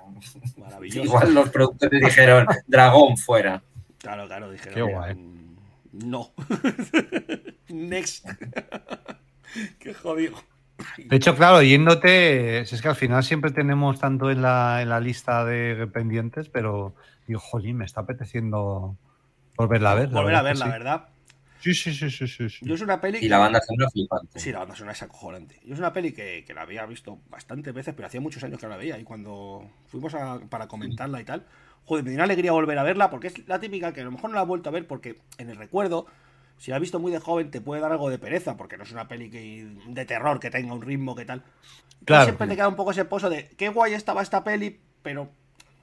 Maravilloso. 0.57 1.03
igual 1.05 1.35
los 1.35 1.49
productores 1.51 2.01
dijeron, 2.01 2.47
dragón 2.67 3.17
fuera. 3.17 3.63
Claro, 3.99 4.27
claro, 4.27 4.51
dije. 4.51 4.71
Qué 4.71 4.83
guay. 4.83 5.17
No. 5.93 6.31
Next. 7.69 8.29
Qué 9.79 9.95
jodido. 9.95 10.37
De 10.99 11.17
hecho, 11.17 11.37
claro, 11.37 11.63
yéndote, 11.63 12.61
es 12.61 12.83
que 12.83 12.89
al 12.89 12.97
final 12.97 13.23
siempre 13.23 13.51
tenemos 13.53 14.01
tanto 14.01 14.31
en 14.31 14.43
la, 14.43 14.83
en 14.83 14.89
la 14.89 15.01
lista 15.01 15.45
de 15.45 15.87
pendientes, 15.87 16.49
pero 16.49 16.95
digo, 17.27 17.41
jolín, 17.41 17.77
me 17.79 17.85
está 17.85 18.01
apeteciendo 18.03 18.97
volverla 19.57 19.93
a 19.93 19.95
ver. 19.95 20.13
la 20.13 20.21
Volver 20.21 20.35
a 20.35 20.43
verla, 20.43 20.65
sí. 20.67 20.71
¿verdad? 20.71 21.09
Sí, 21.61 21.73
sí, 21.75 21.95
sí, 21.95 22.11
sí, 22.11 22.27
sí. 22.27 22.49
Yo 22.61 22.75
es 22.75 22.83
una 22.83 23.01
peli. 23.01 23.19
Y 23.23 23.29
la 23.29 23.39
banda 23.39 23.61
sonora 23.61 23.89
flipante. 23.91 24.39
Sí, 24.39 24.53
la 24.53 24.59
banda 24.59 24.75
sonora 24.75 24.93
es 24.93 25.03
acojonante. 25.03 25.59
Yo 25.65 25.73
es 25.75 25.79
una 25.79 25.93
peli 25.95 26.13
que, 26.13 26.45
que 26.47 26.53
la 26.53 26.63
había 26.63 26.85
visto 26.85 27.21
bastantes 27.31 27.73
veces, 27.73 27.95
pero 27.95 28.07
hacía 28.07 28.21
muchos 28.21 28.43
años 28.45 28.59
que 28.59 28.67
no 28.67 28.71
la 28.71 28.77
veía. 28.77 28.99
Y 28.99 29.05
cuando 29.05 29.67
fuimos 29.87 30.15
a- 30.15 30.41
para 30.51 30.69
comentarla 30.69 31.21
y 31.21 31.25
tal, 31.25 31.47
joder, 31.85 32.05
me 32.05 32.11
dio 32.11 32.19
una 32.19 32.25
alegría 32.25 32.53
volver 32.53 32.79
a 32.79 32.83
verla 32.83 33.09
porque 33.11 33.29
es 33.29 33.49
la 33.49 33.61
típica 33.61 33.93
que 33.95 34.03
a 34.03 34.05
lo 34.05 34.11
mejor 34.13 34.29
no 34.31 34.37
la 34.37 34.43
he 34.43 34.47
vuelto 34.47 34.69
a 34.69 34.73
ver 34.73 34.87
porque 34.87 35.21
en 35.39 35.49
el 35.49 35.57
recuerdo, 35.57 36.07
si 36.59 36.71
la 36.71 36.77
has 36.77 36.81
visto 36.81 36.99
muy 36.99 37.13
de 37.13 37.21
joven, 37.21 37.51
te 37.51 37.61
puede 37.61 37.81
dar 37.81 37.93
algo 37.93 38.11
de 38.11 38.19
pereza 38.19 38.57
porque 38.57 38.77
no 38.77 38.85
es 38.85 38.93
una 38.93 39.09
peli 39.09 39.31
que, 39.31 39.67
de 39.87 40.05
terror 40.05 40.41
que 40.41 40.51
tenga 40.51 40.73
un 40.75 40.83
ritmo 40.83 41.15
que 41.15 41.25
tal. 41.25 41.39
Entonces 41.41 42.05
Claro. 42.07 42.25
siempre 42.25 42.47
te 42.49 42.57
queda 42.57 42.69
un 42.69 42.77
poco 42.77 42.91
ese 42.91 43.05
pozo 43.05 43.31
de 43.31 43.49
qué 43.57 43.69
guay 43.69 43.95
estaba 43.95 44.23
esta 44.23 44.45
peli, 44.45 44.79
pero 45.03 45.31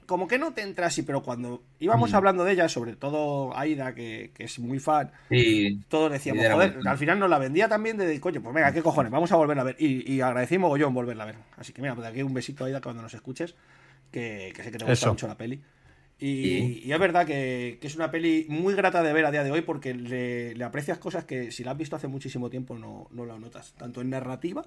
como 0.06 0.26
que 0.28 0.38
no 0.38 0.52
te 0.52 0.62
entra 0.62 0.86
así. 0.88 1.02
Pero 1.02 1.22
cuando 1.22 1.62
íbamos 1.80 2.12
Mm. 2.12 2.16
hablando 2.16 2.44
de 2.44 2.52
ella, 2.52 2.68
sobre 2.68 2.96
todo 2.96 3.56
Aida, 3.56 3.94
que, 3.94 4.30
que 4.34 4.44
es 4.44 4.58
muy 4.58 4.78
fan, 4.78 5.10
Sí, 5.28 5.80
todos 5.88 6.12
decíamos, 6.12 6.44
joder, 6.52 6.78
al 6.86 6.98
final 6.98 7.18
nos 7.18 7.30
la 7.30 7.38
vendía 7.38 7.68
también 7.68 7.96
de, 7.96 8.20
coño, 8.20 8.42
pues 8.42 8.54
venga, 8.54 8.72
qué 8.72 8.82
cojones, 8.82 9.10
vamos 9.10 9.32
a 9.32 9.36
volverla 9.36 9.62
a 9.62 9.66
ver. 9.66 9.76
Y, 9.78 10.12
y 10.12 10.20
agradecimos 10.20 10.68
mogollón 10.68 10.94
volverla 10.94 11.24
a 11.24 11.26
ver. 11.26 11.36
Así 11.56 11.72
que 11.72 11.80
mira, 11.82 11.94
pues 11.94 12.04
de 12.04 12.10
aquí 12.12 12.22
un 12.22 12.34
besito 12.34 12.64
Aida 12.64 12.80
cuando 12.80 13.02
nos 13.02 13.14
escuches, 13.14 13.54
que, 14.10 14.52
que 14.54 14.62
sé 14.62 14.70
que 14.70 14.78
te 14.78 14.84
gusta 14.84 14.92
Eso. 14.92 15.10
mucho 15.10 15.26
la 15.28 15.36
peli. 15.36 15.62
Y, 16.24 16.44
Sí. 16.44 16.82
y 16.84 16.92
es 16.92 16.98
verdad 17.00 17.26
que, 17.26 17.78
que 17.80 17.86
es 17.88 17.96
una 17.96 18.12
peli 18.12 18.46
muy 18.48 18.74
grata 18.74 19.02
de 19.02 19.12
ver 19.12 19.26
a 19.26 19.32
día 19.32 19.42
de 19.42 19.50
hoy 19.50 19.62
porque 19.62 19.92
le, 19.92 20.54
le 20.54 20.64
aprecias 20.64 20.98
cosas 20.98 21.24
que 21.24 21.50
si 21.50 21.64
la 21.64 21.72
has 21.72 21.76
visto 21.76 21.96
hace 21.96 22.06
muchísimo 22.06 22.48
tiempo 22.48 22.78
no, 22.78 23.08
no 23.10 23.26
la 23.26 23.38
notas, 23.40 23.72
tanto 23.72 24.00
en 24.00 24.10
narrativa 24.10 24.64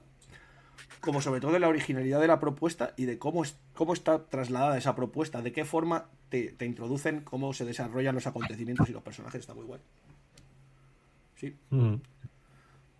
como 1.00 1.22
sobre 1.22 1.40
todo 1.40 1.56
en 1.56 1.62
la 1.62 1.70
originalidad 1.70 2.20
de 2.20 2.28
la 2.28 2.40
propuesta 2.42 2.94
y 2.98 3.06
de 3.06 3.18
cómo, 3.20 3.44
es, 3.44 3.56
cómo 3.74 3.94
está 3.94 4.26
trasladada 4.26 4.78
esa 4.78 4.96
propuesta, 4.96 5.42
de 5.42 5.54
qué 5.54 5.64
forma 5.64 6.10
te, 6.28 6.52
te 6.52 6.66
introducen, 6.66 7.22
cómo 7.22 7.54
se 7.54 7.64
desarrollan 7.64 8.16
los 8.16 8.28
acontecimientos 8.28 8.90
y 8.90 8.92
los 8.92 9.04
personajes, 9.04 9.40
está 9.40 9.54
muy 9.54 9.66
guay. 9.66 9.80
Sí. 11.36 11.56
Mm. 11.70 11.96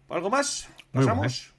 ¿Algo 0.10 0.30
más? 0.30 0.70
¿Pasamos? 0.94 1.54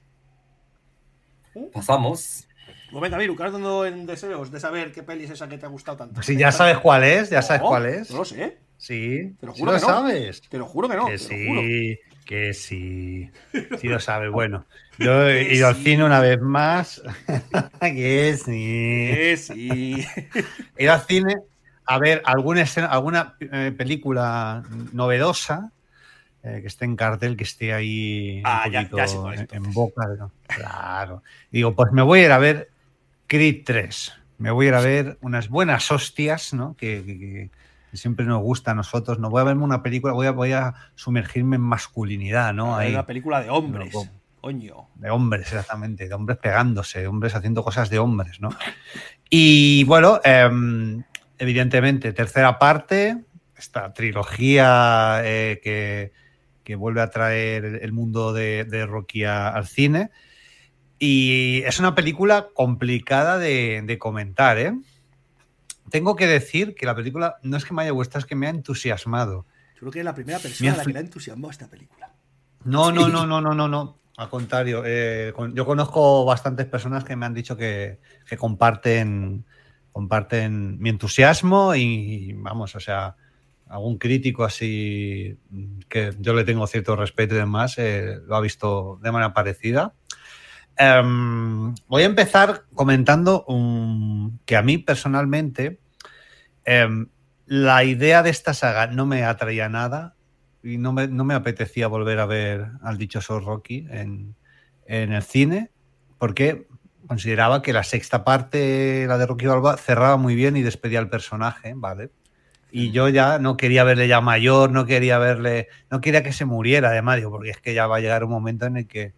pasamos. 1.73 2.46
Pues 2.91 3.01
venga, 3.01 3.17
Viru, 3.17 3.35
que 3.35 3.43
ahora 3.43 3.55
ando 3.55 3.85
en 3.85 4.05
deseos 4.05 4.51
de 4.51 4.59
saber 4.59 4.91
qué 4.91 5.03
peli 5.03 5.25
es 5.25 5.31
esa 5.31 5.47
que 5.49 5.57
te 5.57 5.65
ha 5.65 5.69
gustado 5.69 5.97
tanto. 5.97 6.21
Sí, 6.23 6.35
ya 6.37 6.51
sabes 6.51 6.77
cuál 6.79 7.03
es, 7.03 7.29
ya 7.29 7.41
sabes 7.41 7.61
No, 7.61 7.67
cuál 7.69 7.85
es. 7.87 8.11
No 8.11 8.17
lo 8.19 8.25
sé, 8.25 8.57
Sí, 8.77 9.33
Te 9.39 9.45
lo 9.47 9.53
sí 9.53 9.59
juro 9.59 9.71
lo 9.73 9.77
que 9.79 9.81
no. 9.85 9.87
sabes. 9.93 10.41
te 10.49 10.57
lo 10.57 10.65
juro 10.65 10.87
que 10.87 10.95
no. 10.95 11.05
que 11.07 11.17
sí, 11.17 11.99
que 12.25 12.53
sí. 12.53 13.29
Sí 13.79 13.87
lo 13.87 13.99
sabes. 13.99 14.31
Bueno, 14.31 14.65
yo 14.99 15.27
he 15.27 15.47
Que 15.47 15.55
ido 15.55 15.67
al 15.67 15.75
cine 15.75 16.03
una 16.05 16.19
vez 16.19 16.39
más. 16.39 17.01
que 17.81 18.37
sí. 18.43 19.09
Eh, 19.11 19.35
sí. 19.37 20.05
He 20.77 20.83
ido 20.83 20.93
al 20.93 21.01
cine 21.01 21.35
a 21.85 21.97
ver 21.99 22.21
alguna, 22.25 22.61
escena- 22.61 22.87
alguna 22.87 23.35
eh, 23.39 23.73
película 23.75 24.63
novedosa 24.93 25.71
eh, 26.43 26.59
que 26.61 26.67
esté 26.67 26.85
en 26.85 26.95
cartel, 26.95 27.35
que 27.37 27.43
esté 27.43 27.73
ahí 27.73 28.41
Ah, 28.45 28.63
un 28.67 28.73
poquito 28.73 28.97
ya 28.97 29.05
en, 29.51 29.73
boca. 29.73 30.07
¿no? 30.17 30.31
Claro. 30.47 31.23
Y 31.51 31.57
digo, 31.57 31.75
pues 31.75 31.91
me 31.91 32.01
voy 32.01 32.19
a 32.21 32.25
ir 32.25 32.31
a 32.31 32.37
ver 32.37 32.69
Creed 33.27 33.63
3. 33.65 34.13
Me 34.37 34.51
voy 34.51 34.67
a 34.67 34.69
ir 34.69 34.75
a 34.75 34.81
ver 34.81 35.17
unas 35.21 35.49
buenas 35.49 35.91
hostias, 35.91 36.53
¿no? 36.53 36.75
Que, 36.77 37.03
que- 37.05 37.19
que- 37.19 37.49
que 37.89 37.97
siempre 37.97 38.25
nos 38.25 38.41
gusta 38.41 38.71
a 38.71 38.75
nosotros. 38.75 39.17
No 39.17 39.29
voy 39.29 39.41
a 39.41 39.45
verme 39.45 39.63
una 39.63 39.81
película, 39.81 40.13
voy 40.13 40.27
a, 40.27 40.31
voy 40.31 40.51
a 40.51 40.73
sumergirme 40.95 41.55
en 41.55 41.61
masculinidad, 41.63 42.53
¿no? 42.53 42.75
Ahí, 42.77 42.91
una 42.93 43.05
película 43.05 43.41
de 43.41 43.49
hombres. 43.49 43.93
No, 43.93 44.03
Coño. 44.41 44.87
de 44.95 45.09
hombres, 45.09 45.47
exactamente, 45.47 46.07
de 46.07 46.13
hombres 46.13 46.37
pegándose, 46.37 46.99
de 46.99 47.07
hombres 47.07 47.33
haciendo 47.33 47.63
cosas 47.63 47.89
de 47.89 47.97
hombres, 47.99 48.39
¿no? 48.39 48.49
Y 49.29 49.83
bueno, 49.85 50.19
em, 50.23 51.03
evidentemente, 51.37 52.13
tercera 52.13 52.59
parte, 52.59 53.17
esta 53.57 53.93
trilogía 53.93 55.21
eh, 55.23 55.59
que, 55.63 56.11
que 56.67 56.75
vuelve 56.75 56.99
a 56.99 57.09
traer 57.09 57.63
el- 57.81 57.93
mundo 57.93 58.33
de, 58.33 58.65
de 58.65 58.85
Rocky 58.85 59.23
a- 59.23 59.47
al 59.47 59.67
cine. 59.67 60.11
Y 60.99 61.61
es 61.65 61.79
una 61.79 61.95
película 61.95 62.49
complicada 62.53 63.37
de, 63.37 63.81
de 63.85 63.97
comentar, 63.97 64.57
¿eh? 64.57 64.73
Tengo 65.89 66.17
que 66.17 66.27
decir 66.27 66.75
que 66.75 66.85
la 66.85 66.93
película 66.93 67.37
no 67.41 67.55
es 67.55 67.63
que 67.63 67.73
me 67.73 67.83
haya 67.83 67.91
gustado, 67.91 68.19
es 68.19 68.25
que 68.25 68.35
me 68.35 68.47
ha 68.47 68.49
entusiasmado. 68.49 69.45
Yo 69.75 69.79
creo 69.79 69.91
que 69.93 69.99
es 69.99 70.05
la 70.05 70.13
primera 70.13 70.39
persona 70.39 70.73
a 70.73 70.77
la 70.77 70.83
que 70.83 70.91
le 70.91 70.99
ha 70.99 71.01
entusiasmado 71.03 71.51
esta 71.51 71.67
película. 71.69 72.11
No, 72.65 72.91
no, 72.91 73.07
no, 73.07 73.25
no, 73.25 73.39
no, 73.39 73.53
no, 73.53 73.67
no. 73.69 73.97
Al 74.17 74.29
contrario, 74.29 74.83
eh, 74.85 75.31
con- 75.33 75.55
yo 75.55 75.65
conozco 75.65 76.25
bastantes 76.25 76.65
personas 76.65 77.05
que 77.05 77.15
me 77.15 77.25
han 77.25 77.33
dicho 77.33 77.55
que, 77.55 77.99
que 78.27 78.35
comparten, 78.35 79.45
comparten 79.93 80.77
mi 80.79 80.89
entusiasmo 80.89 81.73
y, 81.75 82.33
vamos, 82.33 82.75
o 82.75 82.79
sea, 82.81 83.15
algún 83.69 83.97
crítico 83.97 84.43
así 84.43 85.37
mm, 85.49 85.79
que 85.89 86.13
yo 86.19 86.33
le 86.33 86.43
tengo 86.43 86.67
cierto 86.67 86.95
respeto 86.95 87.35
y 87.35 87.39
demás, 87.39 87.77
eh, 87.77 88.19
lo 88.25 88.35
ha 88.35 88.41
visto 88.41 88.99
de 89.01 89.11
manera 89.11 89.33
parecida. 89.33 89.93
Em, 90.77 91.73
voy 91.87 92.03
a 92.03 92.05
empezar 92.05 92.65
comentando 92.73 93.45
que 94.45 94.55
a 94.55 94.61
mí 94.61 94.77
personalmente 94.77 95.79
em, 96.65 97.07
la 97.45 97.83
idea 97.83 98.21
de 98.21 98.29
esta 98.29 98.53
saga 98.53 98.87
no 98.87 99.05
me 99.05 99.23
atraía 99.23 99.69
nada. 99.69 100.15
y 100.63 100.77
no 100.77 100.91
me, 100.91 101.07
no 101.07 101.23
me 101.23 101.33
apetecía 101.33 101.87
volver 101.87 102.19
a 102.19 102.25
ver 102.25 102.67
al 102.81 102.97
dichoso 102.97 103.39
Rocky 103.39 103.87
en, 103.89 104.35
en 104.85 105.13
el 105.13 105.23
cine, 105.23 105.71
porque 106.17 106.67
consideraba 107.07 107.61
que 107.61 107.73
la 107.73 107.83
sexta 107.83 108.23
parte, 108.23 109.05
la 109.07 109.17
de 109.17 109.25
Rocky 109.25 109.45
Balboa, 109.45 109.77
cerraba 109.77 110.17
muy 110.17 110.35
bien 110.35 110.57
y 110.57 110.61
despedía 110.61 110.99
al 110.99 111.09
personaje, 111.09 111.73
¿vale? 111.75 112.11
Y 112.71 112.91
yo 112.91 113.09
ya 113.09 113.39
no 113.39 113.55
quería 113.57 113.83
verle 113.83 114.07
ya 114.07 114.21
mayor, 114.21 114.71
no 114.71 114.85
quería 114.85 115.17
verle, 115.17 115.69
no 115.89 116.01
quería 116.01 116.23
que 116.23 116.33
se 116.33 116.45
muriera, 116.45 116.89
además, 116.89 117.17
digo, 117.17 117.31
porque 117.31 117.49
es 117.49 117.61
que 117.61 117.73
ya 117.73 117.87
va 117.87 117.97
a 117.97 117.99
llegar 117.99 118.23
un 118.23 118.31
momento 118.31 118.65
en 118.65 118.77
el 118.77 118.87
que 118.87 119.13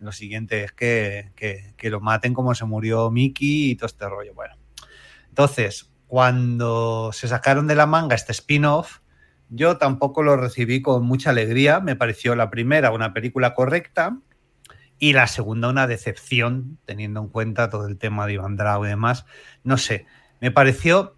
lo 0.00 0.12
siguiente 0.12 0.64
es 0.64 0.72
que, 0.72 1.32
que, 1.34 1.74
que 1.76 1.90
lo 1.90 2.00
maten 2.00 2.34
como 2.34 2.54
se 2.54 2.64
murió 2.64 3.10
Mickey 3.10 3.70
y 3.70 3.76
todo 3.76 3.86
este 3.86 4.08
rollo. 4.08 4.34
Bueno, 4.34 4.54
entonces, 5.28 5.90
cuando 6.06 7.10
se 7.12 7.28
sacaron 7.28 7.66
de 7.66 7.74
la 7.74 7.86
manga 7.86 8.14
este 8.14 8.32
spin-off, 8.32 9.00
yo 9.50 9.78
tampoco 9.78 10.22
lo 10.22 10.36
recibí 10.36 10.82
con 10.82 11.04
mucha 11.04 11.30
alegría. 11.30 11.80
Me 11.80 11.96
pareció 11.96 12.34
la 12.34 12.50
primera 12.50 12.92
una 12.92 13.12
película 13.12 13.54
correcta 13.54 14.18
y 14.98 15.12
la 15.12 15.26
segunda 15.26 15.68
una 15.68 15.86
decepción, 15.86 16.78
teniendo 16.84 17.20
en 17.20 17.28
cuenta 17.28 17.70
todo 17.70 17.86
el 17.86 17.98
tema 17.98 18.26
de 18.26 18.34
Iván 18.34 18.56
Drago 18.56 18.84
y 18.84 18.88
demás. 18.88 19.24
No 19.64 19.78
sé, 19.78 20.06
me 20.40 20.50
pareció 20.50 21.16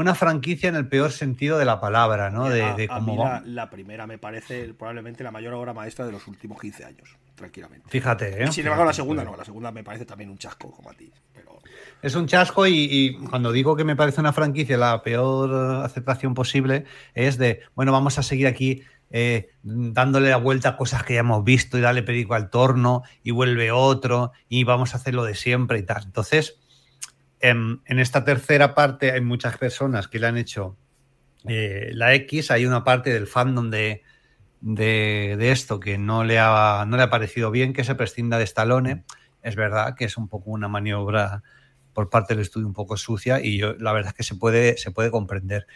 una 0.00 0.14
franquicia 0.14 0.68
en 0.68 0.76
el 0.76 0.88
peor 0.88 1.12
sentido 1.12 1.58
de 1.58 1.64
la 1.64 1.80
palabra, 1.80 2.30
¿no? 2.30 2.48
De, 2.48 2.62
a 2.62 2.98
cómo 2.98 3.24
la, 3.24 3.42
la 3.44 3.70
primera 3.70 4.06
me 4.06 4.18
parece 4.18 4.72
probablemente 4.74 5.22
la 5.22 5.30
mayor 5.30 5.54
obra 5.54 5.72
maestra 5.72 6.06
de 6.06 6.12
los 6.12 6.26
últimos 6.26 6.60
15 6.60 6.84
años, 6.84 7.16
tranquilamente. 7.34 7.88
Fíjate, 7.88 8.42
¿eh? 8.42 8.46
Y 8.48 8.52
sin 8.52 8.64
embargo, 8.64 8.84
la 8.84 8.92
segunda 8.92 9.24
no, 9.24 9.36
la 9.36 9.44
segunda 9.44 9.70
me 9.72 9.84
parece 9.84 10.04
también 10.04 10.30
un 10.30 10.38
chasco, 10.38 10.70
como 10.70 10.90
a 10.90 10.94
ti. 10.94 11.12
Pero 11.34 11.58
Es 12.02 12.14
un 12.14 12.26
chasco 12.26 12.66
y, 12.66 12.88
y 12.90 13.14
cuando 13.14 13.52
digo 13.52 13.76
que 13.76 13.84
me 13.84 13.96
parece 13.96 14.20
una 14.20 14.32
franquicia 14.32 14.76
la 14.76 15.02
peor 15.02 15.50
eh, 15.50 15.84
aceptación 15.84 16.34
posible 16.34 16.84
es 17.14 17.38
de, 17.38 17.60
bueno, 17.74 17.92
vamos 17.92 18.18
a 18.18 18.22
seguir 18.22 18.46
aquí 18.46 18.82
eh, 19.12 19.50
dándole 19.62 20.30
la 20.30 20.36
vuelta 20.36 20.70
a 20.70 20.76
cosas 20.76 21.02
que 21.02 21.14
ya 21.14 21.20
hemos 21.20 21.42
visto 21.42 21.76
y 21.76 21.80
darle 21.80 22.04
perico 22.04 22.34
al 22.34 22.48
torno 22.48 23.02
y 23.24 23.32
vuelve 23.32 23.72
otro 23.72 24.30
y 24.48 24.62
vamos 24.62 24.94
a 24.94 24.98
hacerlo 24.98 25.24
de 25.24 25.34
siempre 25.34 25.78
y 25.80 25.82
tal. 25.82 26.04
Entonces, 26.04 26.60
en, 27.40 27.80
en 27.86 27.98
esta 27.98 28.24
tercera 28.24 28.74
parte 28.74 29.12
hay 29.12 29.20
muchas 29.20 29.56
personas 29.56 30.08
que 30.08 30.18
le 30.18 30.26
han 30.26 30.36
hecho 30.36 30.76
eh, 31.48 31.90
la 31.94 32.14
X, 32.14 32.50
hay 32.50 32.66
una 32.66 32.84
parte 32.84 33.12
del 33.12 33.26
fandom 33.26 33.70
de, 33.70 34.02
de, 34.60 35.36
de 35.38 35.52
esto 35.52 35.80
que 35.80 35.98
no 35.98 36.24
le, 36.24 36.38
ha, 36.38 36.84
no 36.86 36.96
le 36.96 37.02
ha 37.02 37.10
parecido 37.10 37.50
bien 37.50 37.72
que 37.72 37.84
se 37.84 37.94
prescinda 37.94 38.38
de 38.38 38.44
Stallone. 38.44 39.04
Es 39.42 39.56
verdad 39.56 39.94
que 39.96 40.04
es 40.04 40.16
un 40.16 40.28
poco 40.28 40.50
una 40.50 40.68
maniobra 40.68 41.42
por 41.94 42.10
parte 42.10 42.34
del 42.34 42.42
estudio 42.42 42.66
un 42.66 42.74
poco 42.74 42.96
sucia 42.96 43.40
y 43.40 43.58
yo, 43.58 43.74
la 43.74 43.92
verdad 43.92 44.10
es 44.10 44.16
que 44.16 44.22
se 44.22 44.34
puede, 44.34 44.76
se 44.76 44.90
puede 44.90 45.10
comprender. 45.10 45.66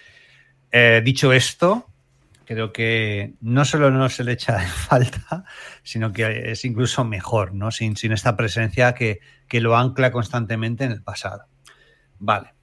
Eh, 0.71 1.01
dicho 1.05 1.33
esto, 1.33 1.89
creo 2.45 2.73
que 2.73 3.35
no 3.41 3.65
solo 3.65 3.91
no 3.91 4.09
se 4.11 4.23
le 4.23 4.33
echa 4.33 4.63
en 4.63 4.69
falta, 4.69 5.45
sino 5.83 6.13
que 6.13 6.51
es 6.53 6.65
incluso 6.65 7.05
mejor, 7.05 7.55
¿no? 7.55 7.71
Sin, 7.71 7.97
sin 7.97 8.13
esta 8.13 8.37
presencia 8.37 8.95
que, 8.95 9.21
que 9.49 9.61
lo 9.61 9.77
ancla 9.77 10.13
constantemente 10.13 10.85
en 10.85 10.93
el 10.93 11.03
pasado. 11.03 11.47
Vale. 12.19 12.55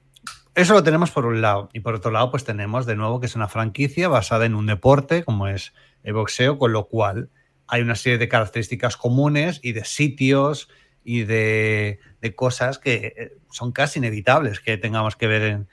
Eso 0.53 0.73
lo 0.73 0.83
tenemos 0.83 1.11
por 1.11 1.25
un 1.25 1.41
lado. 1.41 1.69
Y 1.73 1.79
por 1.79 1.95
otro 1.95 2.11
lado, 2.11 2.29
pues 2.29 2.43
tenemos 2.43 2.85
de 2.85 2.95
nuevo 2.95 3.19
que 3.19 3.25
es 3.25 3.35
una 3.35 3.47
franquicia 3.47 4.09
basada 4.09 4.45
en 4.45 4.55
un 4.55 4.65
deporte, 4.65 5.23
como 5.23 5.47
es 5.47 5.73
el 6.03 6.13
boxeo, 6.13 6.57
con 6.57 6.73
lo 6.73 6.87
cual 6.87 7.29
hay 7.67 7.81
una 7.81 7.95
serie 7.95 8.17
de 8.17 8.27
características 8.27 8.97
comunes 8.97 9.59
y 9.63 9.71
de 9.71 9.85
sitios 9.85 10.67
y 11.03 11.23
de, 11.23 11.99
de 12.19 12.35
cosas 12.35 12.79
que 12.79 13.13
eh, 13.15 13.37
son 13.49 13.71
casi 13.71 13.99
inevitables 13.99 14.59
que 14.59 14.77
tengamos 14.77 15.15
que 15.15 15.27
ver 15.27 15.41
en, 15.43 15.67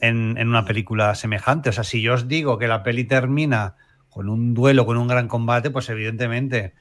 en, 0.00 0.36
en, 0.38 0.48
una 0.48 0.64
película 0.64 1.14
semejante. 1.14 1.70
O 1.70 1.72
sea, 1.72 1.84
si 1.84 2.02
yo 2.02 2.14
os 2.14 2.26
digo 2.26 2.58
que 2.58 2.66
la 2.66 2.82
peli 2.82 3.04
termina 3.04 3.76
con 4.10 4.28
un 4.28 4.54
duelo, 4.54 4.86
con 4.86 4.96
un 4.96 5.06
gran 5.06 5.28
combate, 5.28 5.70
pues 5.70 5.88
evidentemente 5.88 6.74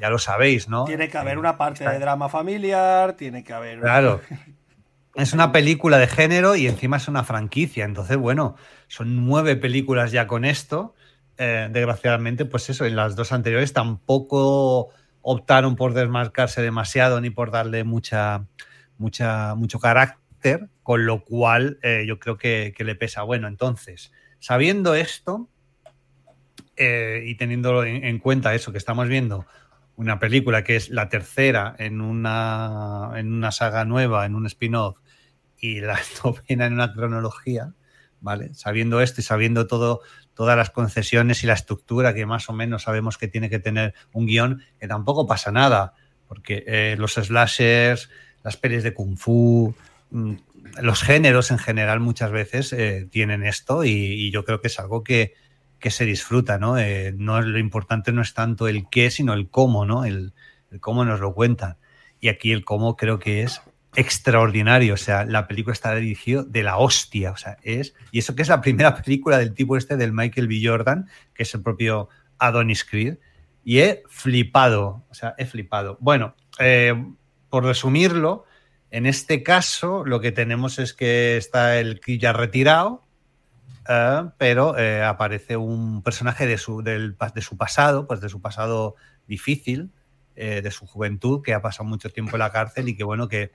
ya 0.00 0.08
lo 0.08 0.18
sabéis, 0.18 0.68
¿no? 0.68 0.84
Tiene 0.84 1.08
que 1.08 1.18
haber 1.18 1.38
una 1.38 1.56
parte 1.56 1.88
de 1.88 1.98
drama 1.98 2.28
familiar, 2.28 3.14
tiene 3.14 3.42
que 3.42 3.52
haber... 3.52 3.80
Claro. 3.80 4.20
Es 5.14 5.32
una 5.32 5.52
película 5.52 5.98
de 5.98 6.08
género 6.08 6.56
y 6.56 6.66
encima 6.66 6.96
es 6.96 7.06
una 7.06 7.22
franquicia. 7.22 7.84
Entonces, 7.84 8.16
bueno, 8.16 8.56
son 8.88 9.24
nueve 9.26 9.54
películas 9.54 10.10
ya 10.10 10.26
con 10.26 10.44
esto. 10.44 10.94
Eh, 11.38 11.68
desgraciadamente, 11.70 12.44
pues 12.44 12.68
eso, 12.70 12.84
en 12.84 12.96
las 12.96 13.14
dos 13.14 13.32
anteriores 13.32 13.72
tampoco 13.72 14.88
optaron 15.22 15.76
por 15.76 15.94
desmarcarse 15.94 16.62
demasiado 16.62 17.20
ni 17.20 17.30
por 17.30 17.50
darle 17.50 17.84
mucha, 17.84 18.46
mucha, 18.98 19.54
mucho 19.54 19.78
carácter, 19.78 20.68
con 20.82 21.06
lo 21.06 21.24
cual 21.24 21.78
eh, 21.82 22.04
yo 22.06 22.18
creo 22.18 22.36
que, 22.36 22.74
le 22.76 22.94
pesa. 22.96 23.22
Bueno, 23.22 23.46
entonces, 23.46 24.12
sabiendo 24.40 24.94
esto 24.94 25.48
eh, 26.76 27.22
y 27.24 27.36
teniendo 27.36 27.84
en, 27.84 28.04
en, 28.04 28.18
cuenta 28.18 28.54
eso, 28.54 28.72
que 28.72 28.78
estamos 28.78 29.08
viendo 29.08 29.46
una 29.96 30.18
película 30.18 30.64
que 30.64 30.76
es 30.76 30.90
la 30.90 31.08
tercera 31.08 31.74
en 31.78 32.00
una, 32.00 33.12
en 33.14 33.32
una 33.32 33.52
saga 33.52 33.84
nueva, 33.84 34.26
en 34.26 34.34
un 34.34 34.46
spin-off, 34.46 34.98
y 35.64 35.80
la 35.80 35.98
novena 36.24 36.66
en 36.66 36.74
una 36.74 36.92
cronología, 36.92 37.72
¿vale? 38.20 38.52
Sabiendo 38.54 39.00
esto 39.00 39.22
y 39.22 39.24
sabiendo 39.24 39.66
todo, 39.66 40.00
todas 40.34 40.56
las 40.56 40.70
concesiones 40.70 41.42
y 41.42 41.46
la 41.46 41.54
estructura 41.54 42.12
que 42.12 42.26
más 42.26 42.48
o 42.50 42.52
menos 42.52 42.82
sabemos 42.82 43.16
que 43.16 43.28
tiene 43.28 43.48
que 43.48 43.58
tener 43.58 43.94
un 44.12 44.26
guion, 44.26 44.62
que 44.78 44.88
tampoco 44.88 45.26
pasa 45.26 45.52
nada, 45.52 45.94
porque 46.28 46.64
eh, 46.66 46.96
los 46.98 47.14
slashers, 47.14 48.10
las 48.42 48.58
pelis 48.58 48.82
de 48.82 48.92
kung 48.92 49.16
fu, 49.16 49.74
mmm, 50.10 50.34
los 50.82 51.02
géneros 51.02 51.50
en 51.50 51.58
general 51.58 52.00
muchas 52.00 52.30
veces 52.30 52.72
eh, 52.72 53.06
tienen 53.10 53.44
esto 53.44 53.84
y, 53.84 53.90
y, 53.90 54.30
yo 54.30 54.44
creo 54.44 54.60
que 54.60 54.68
es 54.68 54.78
algo 54.78 55.04
que, 55.04 55.34
que 55.78 55.90
se 55.90 56.04
disfruta, 56.04 56.58
¿no? 56.58 56.78
Eh, 56.78 57.14
no 57.16 57.40
lo 57.40 57.58
importante 57.58 58.12
no 58.12 58.22
es 58.22 58.34
tanto 58.34 58.66
el 58.66 58.88
qué, 58.90 59.10
sino 59.10 59.34
el 59.34 59.48
cómo, 59.50 59.84
¿no? 59.84 60.04
El, 60.04 60.32
el 60.70 60.80
cómo 60.80 61.04
nos 61.04 61.20
lo 61.20 61.34
cuentan. 61.34 61.76
Y 62.20 62.28
aquí 62.28 62.52
el 62.52 62.64
cómo 62.64 62.96
creo 62.96 63.18
que 63.18 63.42
es 63.42 63.60
extraordinario. 63.96 64.94
O 64.94 64.98
sea, 64.98 65.24
la 65.24 65.46
película 65.46 65.72
está 65.72 65.94
dirigida 65.94 66.42
de 66.44 66.62
la 66.62 66.78
hostia. 66.78 67.30
O 67.30 67.36
sea, 67.36 67.58
es. 67.62 67.94
Y 68.10 68.18
eso 68.18 68.34
que 68.34 68.42
es 68.42 68.48
la 68.48 68.60
primera 68.60 68.94
película 69.02 69.38
del 69.38 69.54
tipo 69.54 69.76
este 69.76 69.96
del 69.96 70.12
Michael 70.12 70.48
B. 70.48 70.60
Jordan, 70.62 71.08
que 71.34 71.44
es 71.44 71.54
el 71.54 71.62
propio 71.62 72.08
Adonis 72.38 72.84
Creed. 72.84 73.18
Y 73.64 73.80
he 73.80 74.02
flipado. 74.08 75.04
O 75.10 75.14
sea, 75.14 75.34
he 75.38 75.46
flipado. 75.46 75.96
Bueno, 76.00 76.34
eh, 76.58 76.94
por 77.48 77.64
resumirlo, 77.64 78.44
en 78.90 79.06
este 79.06 79.42
caso 79.42 80.04
lo 80.04 80.20
que 80.20 80.32
tenemos 80.32 80.78
es 80.78 80.92
que 80.94 81.36
está 81.36 81.78
el 81.78 82.00
Creed 82.00 82.20
ya 82.20 82.32
retirado. 82.32 83.02
Uh, 83.86 84.30
pero 84.38 84.78
eh, 84.78 85.02
aparece 85.02 85.58
un 85.58 86.02
personaje 86.02 86.46
de 86.46 86.56
su, 86.56 86.82
de 86.82 87.42
su 87.42 87.58
pasado, 87.58 88.06
pues 88.06 88.22
de 88.22 88.30
su 88.30 88.40
pasado 88.40 88.94
difícil, 89.26 89.90
eh, 90.36 90.62
de 90.62 90.70
su 90.70 90.86
juventud, 90.86 91.42
que 91.42 91.54
ha 91.54 91.62
pasado 91.62 91.88
mucho 91.88 92.10
tiempo 92.10 92.36
en 92.36 92.40
la 92.40 92.50
cárcel 92.50 92.88
y 92.88 92.96
que, 92.96 93.04
bueno, 93.04 93.28
que 93.28 93.52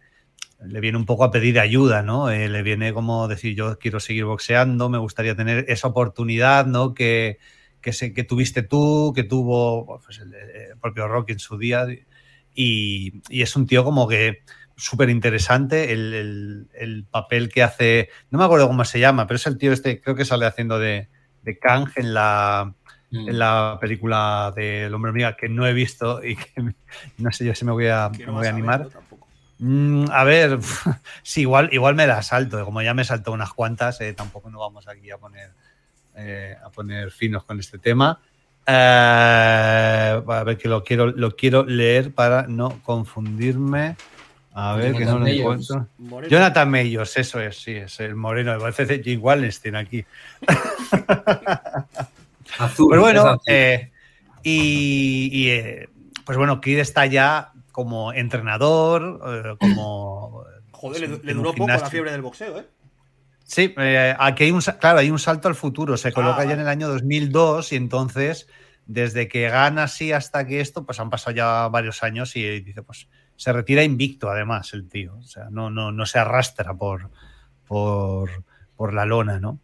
le 0.65 0.79
viene 0.81 0.97
un 0.97 1.05
poco 1.05 1.23
a 1.23 1.31
pedir 1.31 1.59
ayuda, 1.59 2.03
¿no? 2.03 2.29
Eh, 2.29 2.49
le 2.49 2.63
viene 2.63 2.93
como 2.93 3.27
decir, 3.27 3.55
yo 3.55 3.77
quiero 3.79 3.99
seguir 3.99 4.25
boxeando, 4.25 4.89
me 4.89 4.97
gustaría 4.97 5.35
tener 5.35 5.65
esa 5.69 5.87
oportunidad, 5.87 6.65
¿no? 6.65 6.93
Que, 6.93 7.39
que, 7.81 7.93
se, 7.93 8.13
que 8.13 8.23
tuviste 8.23 8.61
tú, 8.63 9.13
que 9.15 9.23
tuvo 9.23 10.01
pues, 10.03 10.19
el, 10.19 10.33
el, 10.33 10.77
propio 10.81 11.07
Rocky 11.07 11.33
en 11.33 11.39
su 11.39 11.57
día. 11.57 11.85
Y, 12.53 13.21
y, 13.29 13.41
es 13.41 13.55
un 13.55 13.67
tío 13.67 13.83
como 13.83 14.07
que 14.07 14.39
súper 14.75 15.09
interesante 15.09 15.93
el, 15.93 16.13
el, 16.13 16.67
el, 16.73 17.05
papel 17.05 17.49
que 17.49 17.63
hace, 17.63 18.09
no 18.31 18.39
me 18.39 18.45
acuerdo 18.45 18.67
cómo 18.67 18.83
se 18.85 18.99
llama, 18.99 19.27
pero 19.27 19.35
es 19.35 19.47
el 19.47 19.57
tío 19.57 19.71
este, 19.71 20.01
creo 20.01 20.15
que 20.15 20.25
sale 20.25 20.45
haciendo 20.45 20.79
de, 20.79 21.09
de 21.43 21.59
Kang 21.59 21.89
en 21.95 22.13
la, 22.13 22.73
mm. 23.11 23.29
en 23.29 23.39
la 23.39 23.77
película 23.79 24.53
del 24.55 24.93
Hombre 24.93 25.09
Hormiga 25.09 25.37
que 25.37 25.49
no 25.49 25.67
he 25.67 25.73
visto 25.73 26.23
y 26.23 26.35
que 26.35 26.51
no 27.17 27.31
sé 27.31 27.45
yo 27.45 27.55
si 27.55 27.65
me 27.65 27.71
voy 27.71 27.87
a, 27.87 28.09
me 28.09 28.31
voy 28.31 28.47
a 28.47 28.49
animar. 28.49 28.89
A, 28.93 29.08
Mm, 29.59 30.05
a 30.09 30.23
ver, 30.23 30.59
sí, 31.23 31.41
igual, 31.41 31.69
igual 31.71 31.95
me 31.95 32.07
la 32.07 32.21
salto. 32.23 32.63
Como 32.65 32.81
ya 32.81 32.93
me 32.93 33.03
saltó 33.03 33.31
unas 33.31 33.53
cuantas, 33.53 33.99
eh, 34.01 34.13
tampoco 34.13 34.49
no 34.49 34.59
vamos 34.59 34.87
aquí 34.87 35.11
a 35.11 35.17
poner, 35.17 35.51
eh, 36.15 36.55
a 36.63 36.69
poner 36.69 37.11
finos 37.11 37.43
con 37.43 37.59
este 37.59 37.77
tema. 37.77 38.19
Eh, 38.65 40.21
a 40.25 40.43
ver, 40.45 40.57
que 40.57 40.69
lo 40.69 40.83
quiero, 40.83 41.07
lo 41.07 41.35
quiero 41.35 41.65
leer 41.65 42.13
para 42.13 42.47
no 42.47 42.81
confundirme. 42.83 43.97
A 44.53 44.75
ver, 44.75 44.95
que 44.95 45.05
no 45.05 45.19
lo 45.19 45.27
encuentro. 45.27 45.87
Moreno. 45.97 46.31
Jonathan 46.31 46.69
Mayors, 46.69 47.17
eso 47.17 47.39
es, 47.39 47.61
sí, 47.61 47.73
es 47.73 47.99
el 47.99 48.15
moreno. 48.15 48.53
Me 48.53 48.59
parece 48.59 49.01
Jim 49.03 49.19
Wallenstein 49.21 49.75
aquí. 49.75 50.03
Azul. 52.57 52.87
Pero 52.89 53.01
bueno, 53.01 53.39
eh, 53.45 53.91
y, 54.43 55.29
y 55.31 55.85
pues 56.25 56.37
bueno, 56.37 56.59
Kid 56.59 56.79
está 56.79 57.05
ya 57.05 57.51
como 57.71 58.13
entrenador, 58.13 59.21
eh, 59.25 59.55
como. 59.59 60.43
Joder, 60.71 61.01
le, 61.01 61.19
le 61.23 61.33
duró 61.33 61.53
poco 61.53 61.67
la 61.67 61.89
fiebre 61.89 62.11
del 62.11 62.21
boxeo, 62.21 62.59
¿eh? 62.59 62.65
Sí, 63.49 63.73
eh, 63.77 64.15
aquí 64.19 64.43
hay 64.43 64.51
un, 64.51 64.61
claro, 64.61 64.99
hay 64.99 65.09
un 65.09 65.17
salto 65.17 65.47
al 65.47 65.55
futuro. 65.55 65.97
Se 65.97 66.13
coloca 66.13 66.41
ah, 66.41 66.45
ya 66.45 66.53
en 66.53 66.59
el 66.59 66.67
año 66.67 66.87
2002 66.87 67.73
y 67.73 67.77
entonces, 67.77 68.47
desde 68.85 69.27
que 69.27 69.49
gana 69.49 69.83
así 69.83 70.11
hasta 70.11 70.45
que 70.45 70.61
esto, 70.61 70.85
pues 70.85 70.99
han 70.99 71.09
pasado 71.09 71.35
ya 71.35 71.67
varios 71.67 72.03
años 72.03 72.35
y 72.35 72.61
dice, 72.61 72.83
pues 72.83 73.07
se 73.35 73.51
retira 73.51 73.83
invicto 73.83 74.29
además 74.29 74.71
el 74.73 74.87
tío. 74.87 75.17
O 75.17 75.23
sea, 75.23 75.47
no, 75.49 75.71
no, 75.71 75.91
no 75.91 76.05
se 76.05 76.19
arrastra 76.19 76.75
por, 76.75 77.09
por, 77.65 78.29
por 78.75 78.93
la 78.93 79.05
lona, 79.05 79.39
¿no? 79.39 79.59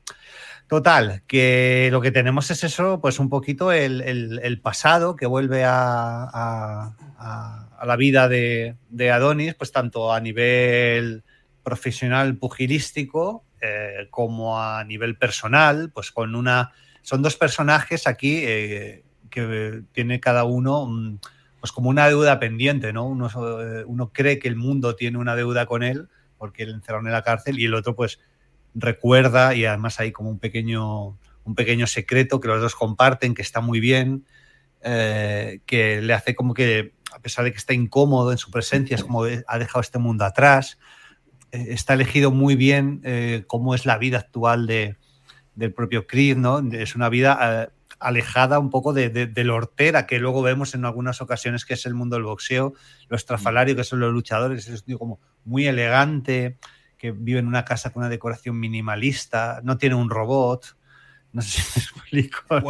Total, 0.68 1.22
que 1.28 1.90
lo 1.92 2.02
que 2.02 2.12
tenemos 2.12 2.50
es 2.50 2.64
eso, 2.64 3.00
pues 3.00 3.20
un 3.20 3.30
poquito 3.30 3.72
el, 3.72 4.60
pasado 4.64 5.16
que 5.16 5.28
vuelve 5.28 5.64
a, 5.64 6.92
la 7.84 7.96
vida 7.96 8.28
de, 8.28 8.76
Adonis, 9.12 9.56
pues 9.56 9.72
tanto 9.72 10.14
a 10.14 10.20
nivel 10.20 11.24
profesional 11.64 12.38
pugilístico 12.38 13.44
eh, 13.62 14.08
como 14.12 14.62
a 14.62 14.84
nivel 14.84 15.18
personal, 15.18 15.92
pues 15.94 16.12
con 16.12 16.36
una... 16.36 16.72
Son 17.02 17.22
dos 17.22 17.36
personajes 17.36 18.08
aquí 18.08 18.42
eh, 18.44 19.04
que 19.30 19.84
tiene 19.92 20.20
cada 20.20 20.44
uno 20.44 21.20
pues 21.60 21.72
como 21.72 21.90
una 21.90 22.08
deuda 22.08 22.40
pendiente, 22.40 22.94
¿no? 22.94 23.08
Uno, 23.08 23.28
eh, 23.28 23.84
uno 23.88 24.12
cree 24.14 24.38
que 24.38 24.48
el 24.48 24.56
mundo 24.56 24.96
tiene 24.96 25.18
una 25.18 25.36
deuda 25.36 25.66
con 25.66 25.82
él 25.82 26.08
porque 26.38 26.66
le 26.66 26.74
encerraron 26.74 27.08
en 27.08 27.14
la 27.14 27.24
cárcel 27.24 27.60
y 27.60 27.66
el 27.66 27.74
otro 27.74 27.96
pues 27.96 28.20
recuerda 28.76 29.56
y 29.56 29.66
además 29.66 30.00
hay 30.00 30.12
como 30.12 30.30
un 30.30 30.38
pequeño, 30.38 31.18
un 31.44 31.56
pequeño 31.56 31.88
secreto 31.88 32.40
que 32.40 32.50
los 32.50 32.62
dos 32.62 32.76
comparten, 32.76 33.34
que 33.34 33.42
está 33.42 33.62
muy 33.62 33.80
bien, 33.80 34.26
eh, 34.88 35.62
que 35.66 36.00
le 36.00 36.14
hace 36.14 36.36
como 36.36 36.54
que, 36.54 36.94
a 37.12 37.18
pesar 37.18 37.44
de 37.44 37.52
que 37.52 37.58
está 37.58 37.74
incómodo 37.74 38.32
en 38.32 38.38
su 38.38 38.52
presencia, 38.52 38.94
es 38.94 39.04
como 39.04 39.24
ha 39.24 39.58
dejado 39.58 39.82
este 39.82 39.98
mundo 39.98 40.26
atrás, 40.26 40.78
eh, 41.52 41.70
está 41.70 41.96
elegido 41.96 42.30
muy 42.30 42.56
bien 42.56 43.02
eh, 43.04 43.46
cómo 43.48 43.74
es 43.74 43.88
la 43.88 43.98
vida 43.98 44.20
actual 44.20 44.68
de, 44.68 44.98
del 45.56 45.74
propio 45.74 46.06
Creed, 46.06 46.38
¿no? 46.38 46.60
Es 46.72 46.96
una 46.96 47.10
vida 47.10 47.72
alejada 47.98 48.60
un 48.60 48.70
poco 48.70 48.94
de, 48.94 49.10
de, 49.10 49.44
lo 49.44 49.56
hortera 49.56 50.06
que 50.06 50.20
luego 50.20 50.44
vemos 50.44 50.76
en 50.76 50.86
algunas 50.86 51.20
ocasiones 51.20 51.66
que 51.66 51.74
es 51.74 51.88
el 51.88 51.96
mundo 51.96 52.18
del 52.18 52.26
boxeo, 52.26 52.74
lo 53.10 53.16
estrafalario 53.16 53.76
que 53.76 53.84
son 53.84 54.02
los 54.02 54.14
luchadores, 54.14 54.68
es 54.68 54.84
como 55.00 55.20
muy 55.46 55.66
elegante, 55.66 56.60
que 57.00 57.12
vive 57.12 57.40
en 57.40 57.48
una 57.48 57.66
casa 57.66 57.92
con 57.92 58.02
una 58.02 58.10
decoración 58.10 58.60
minimalista, 58.60 59.62
no 59.64 59.80
tiene 59.80 59.96
un 59.96 60.12
robot, 60.12 60.78
no 61.32 61.42
sé 61.42 61.50
si 61.50 61.80
me 61.80 61.84
explico, 61.84 62.40
pues 62.48 62.64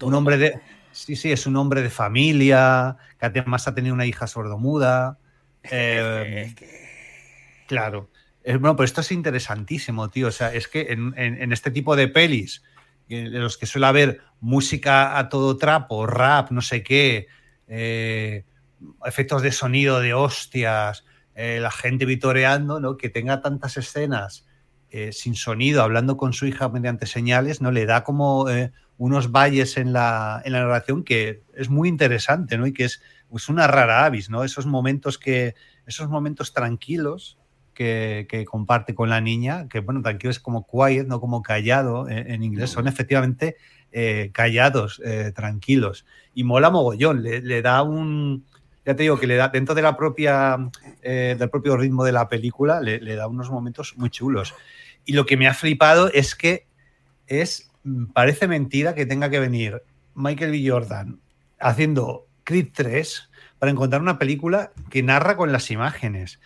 un 0.00 0.14
hombre 0.14 0.38
de... 0.38 0.60
Sí, 0.96 1.14
sí, 1.14 1.30
es 1.30 1.46
un 1.46 1.56
hombre 1.56 1.82
de 1.82 1.90
familia, 1.90 2.96
que 3.20 3.26
además 3.26 3.68
ha 3.68 3.74
tenido 3.74 3.94
una 3.94 4.06
hija 4.06 4.26
sordomuda. 4.26 5.18
Eh, 5.62 6.54
claro. 7.66 8.08
bueno, 8.42 8.76
pero 8.76 8.84
esto 8.86 9.02
es 9.02 9.12
interesantísimo, 9.12 10.08
tío. 10.08 10.28
O 10.28 10.32
sea, 10.32 10.54
es 10.54 10.68
que 10.68 10.86
en, 10.90 11.52
este 11.52 11.70
tipo 11.70 11.96
de 11.96 12.08
pelis, 12.08 12.62
de 13.08 13.28
los 13.28 13.58
que 13.58 13.66
suele 13.66 13.88
haber 13.88 14.22
música 14.40 15.18
a 15.18 15.28
todo 15.28 15.58
trapo, 15.58 16.06
rap, 16.06 16.50
no 16.50 16.62
sé 16.62 16.82
qué, 16.82 17.26
eh, 17.68 18.46
efectos 19.04 19.42
de 19.42 19.52
sonido 19.52 20.00
de 20.00 20.14
hostias, 20.14 21.04
eh, 21.34 21.58
la 21.60 21.72
gente 21.72 22.06
vitoreando, 22.06 22.80
¿no? 22.80 22.96
que 22.96 23.10
tenga 23.10 23.42
tantas 23.42 23.76
escenas 23.76 24.45
eh, 24.90 25.12
sin 25.12 25.34
sonido, 25.34 25.82
hablando 25.82 26.16
con 26.16 26.32
su 26.32 26.46
hija 26.46 26.68
mediante 26.68 27.06
señales, 27.06 27.60
¿no? 27.60 27.70
le 27.70 27.86
da 27.86 28.04
como 28.04 28.48
eh, 28.48 28.72
unos 28.98 29.32
valles 29.32 29.76
en 29.76 29.92
la, 29.92 30.40
en 30.44 30.52
la, 30.52 30.60
narración 30.60 31.02
que 31.02 31.42
es 31.54 31.68
muy 31.68 31.88
interesante, 31.88 32.56
¿no? 32.56 32.66
Y 32.66 32.72
que 32.72 32.84
es 32.84 33.02
pues, 33.28 33.48
una 33.48 33.66
rara 33.66 34.04
avis, 34.04 34.30
¿no? 34.30 34.44
Esos 34.44 34.64
momentos 34.64 35.18
que, 35.18 35.54
esos 35.86 36.08
momentos 36.08 36.52
tranquilos 36.52 37.36
que, 37.74 38.26
que, 38.28 38.44
comparte 38.44 38.94
con 38.94 39.10
la 39.10 39.20
niña, 39.20 39.68
que 39.68 39.80
bueno, 39.80 40.02
tranquilo 40.02 40.30
es 40.30 40.40
como 40.40 40.66
quiet, 40.66 41.06
no 41.06 41.20
como 41.20 41.42
callado 41.42 42.08
en, 42.08 42.42
inglés, 42.42 42.70
son 42.70 42.88
efectivamente 42.88 43.56
callados, 44.32 45.02
tranquilos. 45.34 46.06
Y 46.32 46.44
mola 46.44 46.70
mogollón, 46.70 47.22
le 47.22 47.62
da 47.62 47.82
un, 47.82 48.46
ya 48.86 48.94
te 48.94 49.02
digo 49.02 49.18
que 49.18 49.26
le 49.26 49.34
da, 49.34 49.48
dentro 49.48 49.74
de 49.74 49.82
la 49.82 49.96
propia, 49.96 50.56
eh, 51.02 51.34
del 51.36 51.50
propio 51.50 51.76
ritmo 51.76 52.04
de 52.04 52.12
la 52.12 52.28
película, 52.28 52.80
le, 52.80 53.16
da 53.16 53.26
unos 53.26 53.50
momentos 53.50 53.94
muy 53.96 54.10
chulos. 54.10 54.54
Y 55.04 55.14
lo 55.14 55.26
que 55.26 55.36
me 55.36 55.48
ha 55.48 55.54
flipado 55.54 56.08
es 56.12 56.36
que 56.36 56.68
es, 57.26 57.68
parece 58.12 58.46
mentira 58.46 58.94
que 58.94 59.04
tenga 59.04 59.28
que 59.28 59.40
venir 59.40 59.82
Michael 60.14 60.52
B. 60.52 60.70
Jordan 60.70 61.18
haciendo 61.58 62.28
Creed 62.44 62.68
3 62.72 63.28
para 63.58 63.72
encontrar 63.72 64.00
una 64.02 64.20
película 64.20 64.70
que 64.88 65.02
narra 65.02 65.36
con 65.36 65.50
las 65.50 65.72
imágenes, 65.72 66.38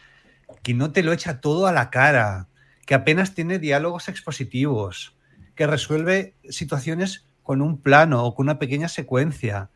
que 0.63 0.73
no 0.73 0.93
te 0.93 1.03
lo 1.03 1.13
echa 1.13 1.43
todo 1.43 1.67
a 1.67 1.73
la 1.73 1.91
cara, 1.91 2.49
que 2.87 2.95
apenas 2.95 3.35
tiene 3.35 3.59
diálogos 3.59 4.09
expositivos, 4.09 5.15
que 5.55 5.67
resuelve 5.67 6.35
situaciones 6.49 7.27
con 7.43 7.61
un 7.61 7.83
plano 7.83 8.25
o 8.25 8.35
con 8.35 8.47
una 8.47 8.59
pequeña 8.59 8.89
secuencia 8.89 9.69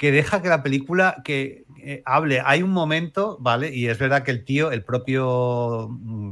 que 0.00 0.12
deja 0.12 0.40
que 0.40 0.48
la 0.48 0.62
película 0.62 1.20
que 1.22 1.66
eh, 1.76 2.02
hable. 2.06 2.40
Hay 2.42 2.62
un 2.62 2.70
momento, 2.70 3.36
¿vale? 3.38 3.74
Y 3.74 3.86
es 3.86 3.98
verdad 3.98 4.22
que 4.22 4.30
el 4.30 4.46
tío, 4.46 4.72
el 4.72 4.82
propio, 4.82 5.88
mm, 5.90 6.30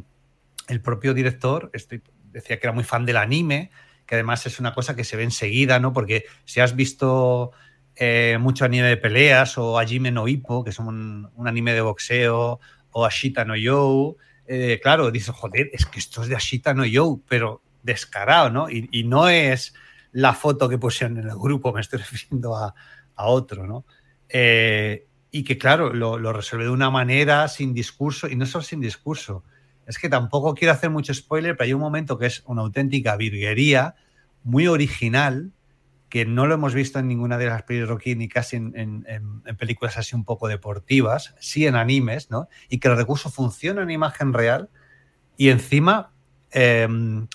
el 0.68 0.80
propio 0.80 1.12
director, 1.12 1.70
este, 1.74 2.00
decía 2.32 2.58
que 2.58 2.66
era 2.66 2.72
muy 2.72 2.82
fan 2.82 3.04
del 3.04 3.18
anime, 3.18 3.70
que 4.06 4.14
además 4.14 4.46
es 4.46 4.58
una 4.58 4.72
cosa 4.72 4.96
que 4.96 5.04
se 5.04 5.18
ve 5.18 5.24
enseguida, 5.24 5.80
¿no? 5.80 5.92
Porque 5.92 6.24
si 6.46 6.60
has 6.60 6.76
visto 6.76 7.50
eh, 7.94 8.38
mucho 8.40 8.64
anime 8.64 8.88
de 8.88 8.96
peleas 8.96 9.58
o 9.58 9.78
Ajime 9.78 10.12
no 10.12 10.28
Ippo, 10.28 10.64
que 10.64 10.72
son 10.72 11.28
un, 11.36 11.46
anime 11.46 11.74
de 11.74 11.82
boxeo, 11.82 12.60
o 12.92 13.04
Ashita 13.04 13.44
no 13.44 13.54
Yo, 13.54 14.16
eh, 14.46 14.80
claro, 14.82 15.10
dices, 15.10 15.34
joder, 15.34 15.68
es 15.74 15.84
que 15.84 15.98
esto 15.98 16.22
es 16.22 16.28
de 16.28 16.36
Ashita 16.36 16.72
no 16.72 16.86
Yo, 16.86 17.20
pero 17.28 17.60
descarado, 17.82 18.48
¿no? 18.48 18.70
Y, 18.70 18.88
y 18.92 19.04
no 19.04 19.28
es 19.28 19.74
la 20.12 20.32
foto 20.32 20.70
que 20.70 20.78
pusieron 20.78 21.18
en 21.18 21.28
el 21.28 21.36
grupo, 21.36 21.70
me 21.74 21.82
estoy 21.82 21.98
refiriendo 21.98 22.56
a, 22.56 22.74
a 23.18 23.26
otro, 23.26 23.66
¿no? 23.66 23.84
Eh, 24.28 25.06
y 25.30 25.44
que, 25.44 25.58
claro, 25.58 25.92
lo, 25.92 26.32
resuelve 26.32 26.64
de 26.64 26.70
una 26.70 26.90
manera 26.90 27.46
sin 27.48 27.74
discurso, 27.74 28.28
y 28.28 28.36
no 28.36 28.46
solo 28.46 28.64
sin 28.64 28.80
discurso, 28.80 29.44
es 29.86 29.98
que 29.98 30.08
tampoco 30.08 30.54
quiero 30.54 30.72
hacer 30.72 30.90
mucho 30.90 31.12
spoiler, 31.12 31.56
pero 31.56 31.66
hay 31.66 31.74
un 31.74 31.80
momento 31.80 32.18
que 32.18 32.26
es 32.26 32.42
una 32.46 32.62
auténtica 32.62 33.16
virguería, 33.16 33.94
muy 34.44 34.68
original, 34.68 35.52
que 36.08 36.24
no 36.24 36.46
lo 36.46 36.54
hemos 36.54 36.72
visto 36.72 36.98
en 36.98 37.08
ninguna 37.08 37.36
de 37.36 37.46
las 37.46 37.64
películas 37.64 37.90
Rocky 37.90 38.14
ni 38.14 38.28
casi 38.28 38.56
en, 38.56 39.04
películas 39.58 39.98
así 39.98 40.16
un 40.16 40.24
poco 40.24 40.48
deportivas, 40.48 41.34
sí 41.38 41.66
en 41.66 41.74
animes, 41.74 42.30
¿no? 42.30 42.48
Y 42.70 42.78
que 42.78 42.88
el 42.88 42.96
recurso 42.96 43.30
funciona 43.30 43.82
en 43.82 43.90
imagen 43.90 44.32
real 44.32 44.70
y 45.36 45.50
encima, 45.50 46.12
em, 46.50 47.26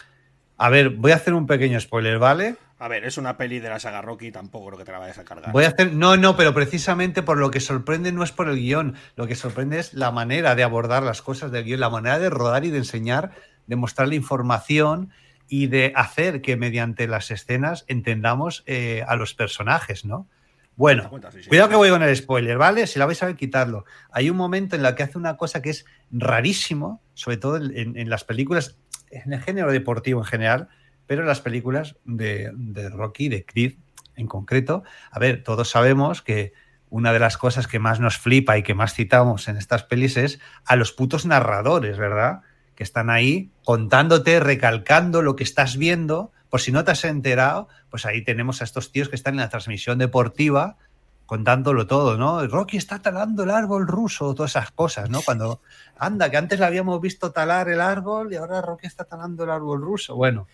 a 0.58 0.70
ver, 0.70 0.90
voy 0.90 1.12
a 1.12 1.16
hacer 1.16 1.36
un 1.36 1.46
pequeño 1.46 1.80
spoiler, 1.80 2.18
¿vale? 2.18 2.56
A 2.84 2.90
ver, 2.90 3.06
es 3.06 3.18
una 3.18 3.38
peli 3.38 3.60
de 3.60 3.70
la 3.70 3.80
saga 3.80 4.02
Rocky, 4.02 4.30
tampoco 4.30 4.66
creo 4.68 4.80
que 4.80 4.84
te 4.84 4.92
la 4.92 5.00
vayas 5.00 5.18
a 5.18 5.24
cargar. 5.24 5.54
Voy 5.54 5.64
a 5.64 5.70
hacer. 5.70 5.94
No, 5.94 6.18
no, 6.18 6.36
pero 6.36 6.54
precisamente 6.54 7.24
por 7.24 7.38
lo 7.38 7.50
que 7.50 7.62
sorprende 7.62 8.12
no 8.12 8.26
es 8.26 8.34
por 8.34 8.50
el 8.50 8.58
guion. 8.58 8.96
Lo 9.16 9.26
que 9.26 9.36
sorprende 9.36 9.80
es 9.80 9.94
la 9.94 10.12
manera 10.12 10.54
de 10.54 10.64
abordar 10.64 11.02
las 11.02 11.22
cosas 11.22 11.50
del 11.54 11.64
guion, 11.64 11.80
la 11.80 11.90
manera 11.90 12.20
de 12.20 12.30
rodar 12.30 12.66
y 12.66 12.72
de 12.72 12.80
enseñar, 12.80 13.32
de 13.68 13.78
mostrar 13.78 14.10
la 14.10 14.16
información 14.16 15.12
y 15.48 15.68
de 15.68 15.94
hacer 15.96 16.42
que 16.42 16.58
mediante 16.58 17.08
las 17.08 17.32
escenas 17.32 17.86
entendamos 17.88 18.64
eh, 18.66 19.06
a 19.08 19.16
los 19.16 19.34
personajes, 19.34 20.04
¿no? 20.04 20.28
Bueno, 20.76 21.10
cuidado 21.48 21.70
que 21.70 21.76
voy 21.78 21.90
con 21.90 22.04
el 22.04 22.14
spoiler, 22.14 22.58
¿vale? 22.58 22.86
Si 22.88 23.00
la 23.00 23.06
vais 23.06 23.24
a 23.24 23.28
ver, 23.28 23.38
quitarlo. 23.38 23.86
Hay 24.12 24.30
un 24.30 24.36
momento 24.36 24.76
en 24.76 24.86
el 24.86 24.94
que 24.96 25.04
hace 25.04 25.18
una 25.18 25.38
cosa 25.38 25.62
que 25.62 25.70
es 25.70 25.86
rarísimo, 26.12 27.02
sobre 27.14 27.38
todo 27.38 27.56
en 27.56 28.10
las 28.10 28.26
películas, 28.26 28.76
en 29.10 29.32
el 29.32 29.42
género 29.42 29.72
deportivo 29.72 30.20
en 30.20 30.26
general, 30.26 30.70
pero 31.08 31.24
las 31.24 31.42
películas 31.42 31.96
de, 32.06 32.52
Rocky, 32.94 33.30
de 33.30 33.46
Creed 33.46 33.76
en 34.16 34.28
concreto, 34.28 34.84
a 35.12 35.20
ver, 35.20 35.44
todos 35.44 35.70
sabemos 35.70 36.22
que 36.22 36.54
una 36.90 37.12
de 37.12 37.20
las 37.20 37.38
cosas 37.38 37.68
que 37.68 37.80
más 37.80 38.00
nos 38.00 38.18
flipa 38.18 38.58
y 38.58 38.64
que 38.64 38.76
más 38.76 38.94
citamos 38.94 39.48
en 39.48 39.58
estas 39.58 39.84
pelis 39.84 40.16
es 40.18 40.40
a 40.66 40.76
los 40.76 40.92
putos 40.92 41.26
narradores, 41.26 41.98
¿verdad? 41.98 42.42
Que 42.76 42.84
están 42.84 43.10
ahí 43.10 43.50
contándote, 43.64 44.40
recalcando 44.40 45.22
lo 45.22 45.36
que 45.36 45.44
estás 45.44 45.78
viendo. 45.78 46.32
Por 46.50 46.62
si 46.62 46.72
no 46.72 46.84
te 46.84 46.92
has 46.92 47.04
enterado, 47.06 47.68
pues 47.90 48.06
ahí 48.06 48.24
tenemos 48.24 48.62
a 48.62 48.64
estos 48.64 48.92
tíos 48.92 49.10
que 49.10 49.16
están 49.16 49.34
en 49.34 49.40
la 49.40 49.50
transmisión 49.50 49.98
deportiva 49.98 50.78
contándolo 51.26 51.88
todo, 51.88 52.18
¿no? 52.18 52.46
Rocky 52.46 52.78
está 52.78 53.00
talando 53.00 53.44
el 53.44 53.50
árbol 53.50 53.88
ruso, 53.88 54.36
todas 54.36 54.52
esas 54.52 54.72
cosas, 54.72 55.10
¿no? 55.10 55.22
Cuando, 55.22 55.62
anda, 55.98 56.30
que 56.30 56.38
antes 56.38 56.60
le 56.60 56.66
habíamos 56.66 57.00
visto 57.02 57.32
talar 57.32 57.70
el 57.70 57.82
árbol 57.82 58.32
y 58.32 58.36
ahora 58.36 58.62
Rocky 58.62 58.88
está 58.88 59.06
talando 59.06 59.44
el 59.44 59.50
árbol 59.50 59.82
ruso. 59.82 60.16
Bueno, 60.16 60.48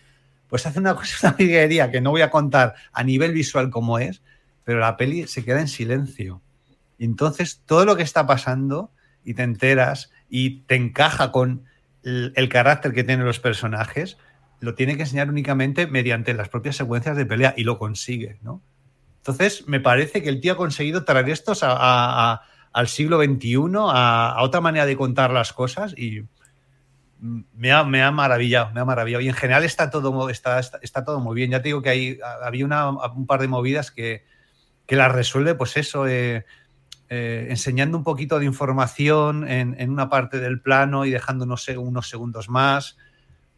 pues 0.50 0.66
hace 0.66 0.80
una 0.80 0.96
cosa, 0.96 1.36
una 1.40 1.92
que 1.92 2.02
no 2.02 2.12
voy 2.12 2.22
a 2.22 2.32
contar 2.32 2.76
a 2.92 3.04
nivel 3.04 3.32
visual 3.32 3.70
como 3.70 4.00
es, 4.00 4.22
pero 4.64 4.80
la 4.80 4.98
peli 4.98 5.28
se 5.28 5.46
queda 5.46 5.62
en 5.62 5.68
silencio. 5.68 6.42
Entonces 6.98 7.62
todo 7.66 7.86
lo 7.86 7.96
que 7.96 8.04
está 8.04 8.28
pasando 8.28 8.92
y 9.24 9.36
te 9.36 9.44
enteras 9.44 10.12
y 10.30 10.62
te 10.62 10.76
encaja 10.76 11.32
con 11.32 11.64
el, 12.04 12.50
carácter 12.50 12.94
que 12.94 13.04
tienen 13.04 13.26
los 13.26 13.40
personajes, 13.40 14.18
lo 14.60 14.76
tiene 14.76 14.96
que 14.96 15.04
enseñar 15.04 15.30
únicamente 15.30 15.88
mediante 15.88 16.34
las 16.34 16.50
propias 16.50 16.76
secuencias 16.76 17.16
de 17.16 17.26
pelea 17.26 17.54
y 17.56 17.64
lo 17.64 17.78
consigue, 17.78 18.40
¿no? 18.42 18.62
Entonces, 19.18 19.68
me 19.68 19.80
parece 19.80 20.24
que 20.24 20.30
el 20.30 20.40
tío 20.40 20.54
ha 20.54 20.58
conseguido 20.58 21.04
traer 21.04 21.30
estos 21.30 21.62
al 21.62 22.88
siglo 22.88 23.22
XXI, 23.22 23.56
a, 23.90 24.30
a, 24.32 24.44
otra 24.44 24.62
manera 24.62 24.86
de 24.86 24.96
contar 24.96 25.32
las 25.32 25.54
cosas 25.54 25.94
y 25.98 26.24
me 27.20 27.72
ha, 27.72 27.84
me 27.84 28.02
ha, 28.02 28.12
maravillado, 28.12 28.72
me 28.74 28.80
ha 28.80 28.86
maravillado. 28.86 29.22
Y 29.22 29.28
en 29.28 29.34
general 29.34 29.64
está 29.64 29.90
todo, 29.90 30.30
está, 30.30 30.60
está, 30.60 31.04
todo 31.04 31.20
muy 31.20 31.36
bien. 31.36 31.52
Ya 31.52 31.62
te 31.62 31.70
digo 31.70 31.82
que 31.82 31.90
hay, 31.90 32.20
había 32.44 32.66
una, 32.66 32.90
un 32.90 33.28
par 33.28 33.42
de 33.42 33.48
movidas 33.48 33.92
que, 33.92 34.24
que 34.86 34.96
las 34.96 35.12
resuelve, 35.12 35.54
pues 35.54 35.78
eso, 35.78 36.08
eh, 36.08 36.46
eh, 37.10 37.48
enseñando 37.50 37.98
un 37.98 38.04
poquito 38.04 38.40
de 38.40 38.46
información 38.46 39.48
en, 39.48 39.76
en, 39.80 39.92
una 39.92 40.10
parte 40.10 40.40
del 40.40 40.62
plano 40.62 41.06
y 41.06 41.12
dejando 41.12 41.46
unos, 41.46 41.68
unos 41.70 42.10
segundos 42.10 42.50
más. 42.50 42.98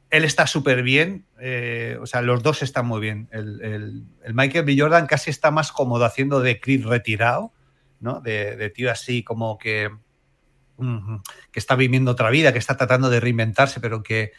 él 0.09 0.23
está 0.23 0.47
súper 0.47 0.83
bien, 0.83 1.25
eh, 1.39 1.97
o 2.01 2.05
sea, 2.05 2.21
los 2.21 2.43
dos 2.43 2.61
están 2.63 2.85
muy 2.85 2.99
bien. 2.99 3.29
El, 3.31 4.05
Michael 4.33 4.65
B. 4.65 4.75
Jordan 4.77 5.05
casi 5.05 5.29
está 5.29 5.51
más 5.51 5.71
cómodo 5.71 6.05
haciendo 6.05 6.41
de 6.41 6.59
Creed 6.59 6.85
retirado, 6.85 7.53
¿no? 7.99 8.21
De, 8.21 8.69
tío 8.75 8.91
así 8.91 9.23
como 9.23 9.57
que, 9.57 9.89
que 11.51 11.59
está 11.59 11.75
viviendo 11.75 12.11
otra 12.11 12.29
vida, 12.29 12.53
que 12.53 12.59
está 12.59 12.77
tratando 12.77 13.09
de 13.09 13.19
reinventarse, 13.19 13.79
pero 13.79 14.03
que, 14.03 14.31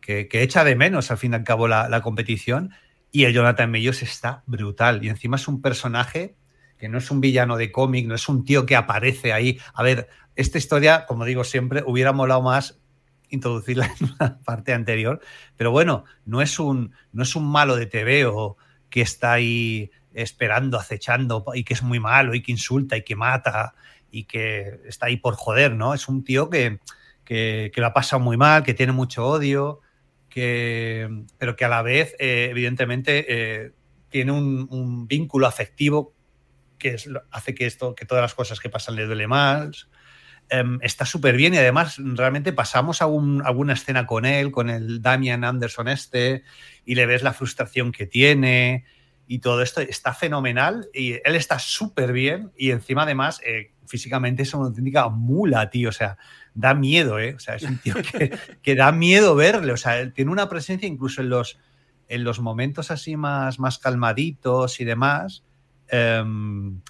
que, 0.00 0.28
echa 0.30 0.64
de 0.64 0.76
menos 0.76 1.10
al 1.10 1.18
fin 1.18 1.32
y 1.32 1.36
al 1.36 1.44
cabo 1.44 1.68
la, 1.68 2.00
competición. 2.02 2.72
Y 3.10 3.24
el 3.24 3.32
Jonathan 3.32 3.70
Mellos 3.70 4.02
está 4.02 4.42
brutal. 4.46 5.04
Y 5.04 5.08
encima 5.08 5.36
es 5.36 5.46
un 5.48 5.62
personaje 5.62 6.36
que 6.78 6.88
no 6.88 6.98
es 6.98 7.10
un 7.10 7.20
villano 7.20 7.56
de 7.56 7.70
cómic, 7.70 8.06
no 8.06 8.14
es 8.14 8.28
un 8.28 8.44
tío 8.44 8.66
que 8.66 8.76
aparece 8.76 9.32
ahí. 9.32 9.58
A 9.72 9.82
ver, 9.82 10.08
esta 10.36 10.58
historia, 10.58 11.06
como 11.06 11.24
digo 11.24 11.44
siempre, 11.44 11.82
hubiera 11.86 12.12
molado 12.12 12.42
más 12.42 12.80
introducirla 13.30 13.86
en 14.00 14.10
una 14.12 14.38
parte 14.44 14.72
anterior, 14.72 15.20
pero 15.56 15.70
bueno, 15.70 16.04
no 16.24 16.42
es 16.42 16.58
un, 16.58 16.92
no 17.12 17.22
es 17.22 17.36
un 17.36 17.50
malo 17.50 17.76
de 17.76 17.86
TV 17.86 18.26
o 18.26 18.56
que 18.90 19.00
está 19.00 19.32
ahí 19.32 19.90
esperando, 20.12 20.78
acechando 20.78 21.44
y 21.54 21.64
que 21.64 21.74
es 21.74 21.82
muy 21.82 22.00
malo 22.00 22.34
y 22.34 22.42
que 22.42 22.52
insulta 22.52 22.96
y 22.96 23.02
que 23.02 23.16
mata 23.16 23.74
y 24.14 24.24
que 24.24 24.80
está 24.86 25.06
ahí 25.06 25.16
por 25.16 25.34
joder, 25.34 25.74
¿no? 25.74 25.92
Es 25.92 26.08
un 26.08 26.22
tío 26.22 26.48
que, 26.48 26.78
que, 27.24 27.72
lo 27.74 27.86
ha 27.86 27.92
pasado 27.92 28.20
muy 28.20 28.36
mal, 28.36 28.62
que 28.62 28.72
tiene 28.72 28.92
mucho 28.92 29.26
odio, 29.26 29.80
que, 30.28 31.24
pero 31.36 31.56
que 31.56 31.64
a 31.64 31.68
la 31.68 31.82
vez, 31.82 32.14
eh, 32.20 32.46
evidentemente, 32.50 33.26
eh, 33.28 33.72
tiene 34.08 34.30
un, 34.30 35.08
vínculo 35.08 35.48
afectivo 35.48 36.14
que 36.78 36.96
hace 37.32 37.54
que 37.54 37.66
esto, 37.66 37.96
que 37.96 38.06
todas 38.06 38.22
las 38.22 38.34
cosas 38.34 38.60
que 38.60 38.70
pasan 38.70 38.94
le 38.94 39.06
duele 39.06 39.26
más. 39.26 39.88
Em, 40.48 40.78
está 40.82 41.06
súper 41.06 41.36
bien 41.36 41.54
y 41.54 41.56
además 41.56 41.96
realmente 41.98 42.52
pasamos 42.52 43.02
a 43.02 43.06
escena 43.72 44.06
con 44.06 44.26
él, 44.26 44.52
con 44.52 44.70
el 44.70 45.02
Damian 45.02 45.42
Anderson 45.42 45.88
este, 45.88 46.44
y 46.84 46.94
le 46.94 47.06
ves 47.06 47.22
la 47.22 47.32
frustración 47.32 47.90
que 47.90 48.06
tiene 48.06 48.84
y 49.26 49.38
todo 49.38 49.62
esto 49.62 49.80
está 49.80 50.12
fenomenal 50.12 50.88
y 50.92 51.12
él 51.12 51.34
está 51.34 51.58
súper 51.58 52.12
bien 52.12 52.52
y 52.56 52.70
encima 52.70 53.02
además 53.02 53.40
eh, 53.44 53.72
físicamente 53.86 54.42
es 54.42 54.54
una 54.54 54.66
auténtica 54.66 55.08
mula, 55.08 55.70
tío, 55.70 55.88
o 55.88 55.92
sea, 55.92 56.16
da 56.54 56.74
miedo, 56.74 57.18
¿eh? 57.18 57.34
O 57.34 57.38
sea, 57.38 57.56
es 57.56 57.62
un 57.62 57.78
tío 57.78 57.94
que, 58.62 58.74
da 58.76 58.92
miedo 58.92 59.34
verle, 59.34 59.72
o 59.72 59.76
sea, 59.76 60.10
tiene 60.12 60.30
una 60.30 60.48
presencia 60.48 60.88
incluso 60.88 61.20
en 61.20 61.30
los, 61.30 61.58
en 62.08 62.24
los 62.24 62.40
momentos 62.40 62.90
así 62.90 63.16
más, 63.16 63.58
más 63.58 63.78
calmaditos 63.78 64.80
y 64.80 64.84
demás. 64.84 65.44
Em, 65.88 66.80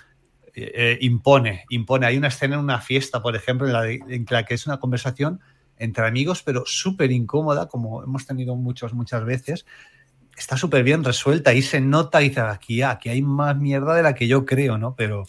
eh, 0.56 0.98
impone, 1.00 1.64
impone. 1.68 2.06
Hay 2.06 2.16
una 2.16 2.28
escena 2.28 2.54
en 2.54 2.60
una 2.60 2.80
fiesta, 2.80 3.20
por 3.20 3.34
ejemplo, 3.34 3.66
en 3.66 4.26
la, 4.30 4.44
que 4.44 4.54
es 4.54 4.66
una 4.66 4.78
conversación 4.78 5.40
entre 5.78 6.06
amigos, 6.06 6.42
pero 6.44 6.62
súper 6.64 7.10
incómoda, 7.10 7.68
como 7.68 8.04
hemos 8.04 8.24
tenido 8.24 8.54
muchos, 8.54 8.94
muchas 8.94 9.24
veces. 9.24 9.66
Está 10.36 10.56
súper 10.56 10.82
bien 10.82 11.04
resuelta 11.04 11.54
y 11.54 11.62
se 11.62 11.80
nota 11.80 12.22
y 12.22 12.28
dice, 12.28 12.40
aquí, 12.40 12.82
aquí 12.82 13.08
hay 13.08 13.22
más 13.22 13.56
mierda 13.56 13.94
de 13.94 14.02
la 14.02 14.14
que 14.14 14.26
yo 14.26 14.44
creo, 14.44 14.78
¿no? 14.78 14.94
Pero 14.96 15.24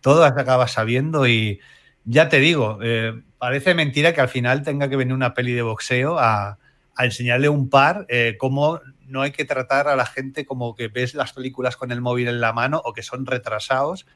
todo 0.00 0.24
acaba 0.24 0.68
sabiendo 0.68 1.26
y 1.26 1.60
ya 2.04 2.28
te 2.28 2.38
digo, 2.38 2.78
eh, 2.82 3.20
parece 3.38 3.74
mentira 3.74 4.12
que 4.12 4.20
al 4.20 4.28
final 4.28 4.62
tenga 4.62 4.88
que 4.88 4.96
venir 4.96 5.14
una 5.14 5.34
peli 5.34 5.52
de 5.52 5.62
boxeo 5.62 6.18
a, 6.18 6.58
enseñarle 6.96 7.48
un 7.48 7.70
par 7.70 8.06
eh, 8.08 8.36
cómo 8.38 8.80
no 9.08 9.22
hay 9.22 9.32
que 9.32 9.44
tratar 9.44 9.88
a 9.88 9.96
la 9.96 10.06
gente 10.06 10.46
como 10.46 10.76
que 10.76 10.86
ves 10.86 11.14
las 11.14 11.32
películas 11.32 11.76
con 11.76 11.90
el 11.90 12.00
móvil 12.00 12.28
en 12.28 12.40
la 12.40 12.52
mano 12.52 12.80
o 12.84 12.92
que 12.92 13.02
son 13.02 13.26
retrasados 13.26 14.06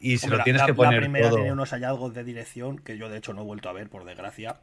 y 0.00 0.18
se 0.18 0.28
lo 0.28 0.42
tienes 0.42 0.62
que 0.62 0.72
poner. 0.72 0.94
La 0.94 1.00
primera 1.00 1.30
tiene 1.30 1.52
unos 1.52 1.70
hallazgos 1.70 2.14
de 2.14 2.24
dirección 2.24 2.78
que 2.78 2.96
yo 2.96 3.08
de 3.08 3.18
hecho 3.18 3.34
no 3.34 3.42
he 3.42 3.44
vuelto 3.44 3.68
a 3.68 3.72
ver, 3.72 3.88
por 3.88 4.04
desgracia. 4.04 4.56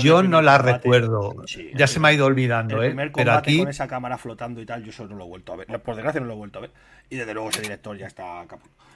Yo 0.00 0.22
no 0.22 0.42
la 0.42 0.58
recuerdo. 0.58 1.44
ya 1.74 1.86
se 1.86 2.00
me 2.00 2.08
ha 2.08 2.12
ido 2.12 2.26
olvidando, 2.26 2.78
el 2.78 2.84
¿eh? 2.84 2.88
primer 2.88 3.12
Pero 3.12 3.32
aquí... 3.32 3.58
con 3.58 3.68
esa 3.68 3.86
cámara 3.86 4.18
flotando 4.18 4.60
y 4.60 4.66
tal, 4.66 4.82
yo 4.82 4.90
eso 4.90 5.06
no 5.06 5.16
lo 5.16 5.24
he 5.24 5.28
vuelto 5.28 5.52
a 5.52 5.56
ver. 5.56 5.66
Por 5.80 5.94
desgracia 5.94 6.20
no 6.20 6.26
lo 6.26 6.34
he 6.34 6.36
vuelto 6.36 6.58
a 6.58 6.62
ver. 6.62 6.70
Y 7.10 7.16
desde 7.16 7.34
luego 7.34 7.50
ese 7.50 7.62
director 7.62 7.96
ya 7.96 8.06
está 8.06 8.46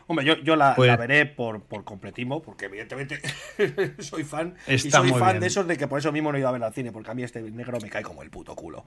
Hombre, 0.09 0.25
yo, 0.25 0.37
yo 0.39 0.57
la, 0.57 0.75
pues 0.75 0.97
veré 0.99 1.27
por, 1.27 1.63
por 1.63 1.85
completismo, 1.85 2.43
porque 2.43 2.67
evidentemente 2.67 3.21
soy 3.99 4.25
fan. 4.25 4.55
y 4.67 4.79
soy 4.79 5.11
fan 5.11 5.39
de 5.39 5.47
esos 5.47 5.67
de 5.67 5.77
que 5.77 5.87
por 5.87 5.99
eso 5.99 6.11
mismo 6.11 6.33
no 6.33 6.37
he 6.37 6.41
ido 6.41 6.49
a 6.49 6.53
ver 6.53 6.63
al 6.63 6.75
cine, 6.75 6.91
porque 6.91 7.11
a 7.11 7.15
mí 7.15 7.23
este 7.23 7.41
negro 7.41 7.79
me 7.81 7.89
cae 7.89 8.03
como 8.03 8.23
el 8.23 8.31
puto 8.31 8.55
culo. 8.55 8.85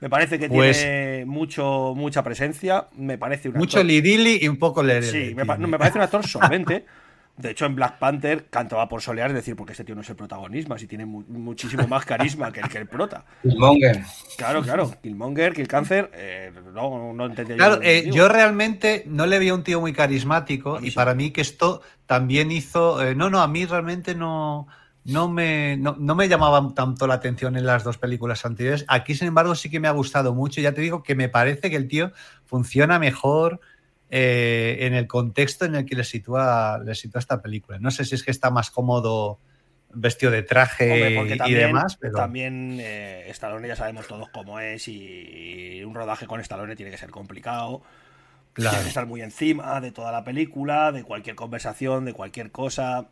Me 0.00 0.08
parece 0.08 0.38
que 0.38 0.48
pues 0.48 0.80
tiene 0.80 1.24
mucho, 1.26 1.94
mucha 1.96 2.24
presencia. 2.24 2.88
Me 2.96 3.18
parece 3.18 3.48
un 3.48 3.54
Mucho 3.54 3.82
lidili 3.84 4.38
y 4.42 4.48
un 4.48 4.58
poco 4.58 4.82
le. 4.82 5.02
Sí, 5.02 5.32
me, 5.34 5.46
parece 5.46 5.98
un 5.98 6.02
actor 6.02 6.26
solvente. 6.26 6.84
De 7.36 7.50
hecho, 7.50 7.64
en 7.64 7.74
Black 7.74 7.98
Panther 7.98 8.46
cantaba 8.50 8.88
por 8.88 9.00
solear, 9.00 9.30
es 9.30 9.36
decir, 9.36 9.56
porque 9.56 9.72
este 9.72 9.84
tío 9.84 9.94
no 9.94 10.02
es 10.02 10.10
el 10.10 10.16
protagonismo, 10.16 10.76
si 10.76 10.86
tiene 10.86 11.06
muchísimo 11.06 11.88
más 11.88 12.04
carisma 12.04 12.52
que 12.52 12.60
el 12.60 12.68
que 12.68 12.78
el 12.78 12.86
prota. 12.86 13.24
Killmonger. 13.42 14.02
Claro, 14.36 14.62
claro. 14.62 14.94
Killmonger, 15.02 15.54
Killcáncer, 15.54 16.10
eh, 16.14 16.52
no, 16.74 17.12
no 17.14 17.26
entendía 17.26 17.56
claro, 17.56 17.76
yo. 17.76 17.82
Eh, 17.82 18.10
yo 18.12 18.28
realmente 18.28 19.04
no 19.06 19.26
le 19.26 19.38
vi 19.38 19.48
a 19.48 19.54
un 19.54 19.64
tío 19.64 19.80
muy 19.80 19.92
carismático 19.92 20.78
y 20.80 20.90
para 20.90 21.14
mí 21.14 21.30
que 21.30 21.40
esto 21.40 21.80
también 22.06 22.52
hizo. 22.52 23.02
Eh, 23.02 23.14
no, 23.14 23.30
no, 23.30 23.40
a 23.40 23.48
mí 23.48 23.64
realmente 23.64 24.14
no 24.14 24.68
no 25.04 25.28
me, 25.28 25.76
no, 25.76 25.96
me 26.14 26.28
llamaban 26.28 26.74
tanto 26.74 27.06
la 27.06 27.14
atención 27.14 27.56
en 27.56 27.66
las 27.66 27.82
dos 27.82 27.98
películas 27.98 28.44
anteriores. 28.44 28.84
Aquí, 28.88 29.14
sin 29.14 29.28
embargo, 29.28 29.54
sí 29.54 29.68
que 29.68 29.80
me 29.80 29.88
ha 29.88 29.92
gustado 29.92 30.32
mucho. 30.34 30.60
Ya 30.60 30.72
te 30.72 30.80
digo 30.80 31.02
que 31.02 31.14
me 31.14 31.28
parece 31.28 31.70
que 31.70 31.76
el 31.76 31.88
tío 31.88 32.12
funciona 32.44 32.98
mejor 32.98 33.60
eh, 34.14 34.76
en 34.80 34.92
el 34.92 35.06
contexto 35.06 35.64
en 35.64 35.74
el 35.74 35.86
que 35.86 35.96
le 35.96 36.04
sitúa, 36.04 36.78
le 36.84 36.94
sitúa 36.94 37.18
esta 37.18 37.40
película. 37.40 37.78
No 37.78 37.90
sé 37.90 38.04
si 38.04 38.14
es 38.14 38.22
que 38.22 38.30
está 38.30 38.50
más 38.50 38.70
cómodo 38.70 39.38
vestido 39.94 40.30
de 40.30 40.42
traje 40.42 41.18
y 41.46 41.54
demás, 41.54 41.96
pero... 41.96 42.12
También 42.12 42.76
eh, 42.78 43.24
Stallone 43.30 43.68
ya 43.68 43.74
sabemos 43.74 44.06
todos 44.06 44.28
cómo 44.28 44.60
es 44.60 44.86
y 44.86 45.82
un 45.82 45.94
rodaje 45.94 46.26
con 46.26 46.40
Stallone 46.40 46.76
tiene 46.76 46.90
que 46.90 46.98
ser 46.98 47.10
complicado. 47.10 47.80
Claro. 48.52 48.72
Tiene 48.72 48.82
que 48.82 48.88
estar 48.88 49.06
muy 49.06 49.22
encima 49.22 49.80
de 49.80 49.92
toda 49.92 50.12
la 50.12 50.24
película, 50.24 50.92
de 50.92 51.04
cualquier 51.04 51.34
conversación, 51.34 52.04
de 52.04 52.12
cualquier 52.12 52.50
cosa 52.50 53.08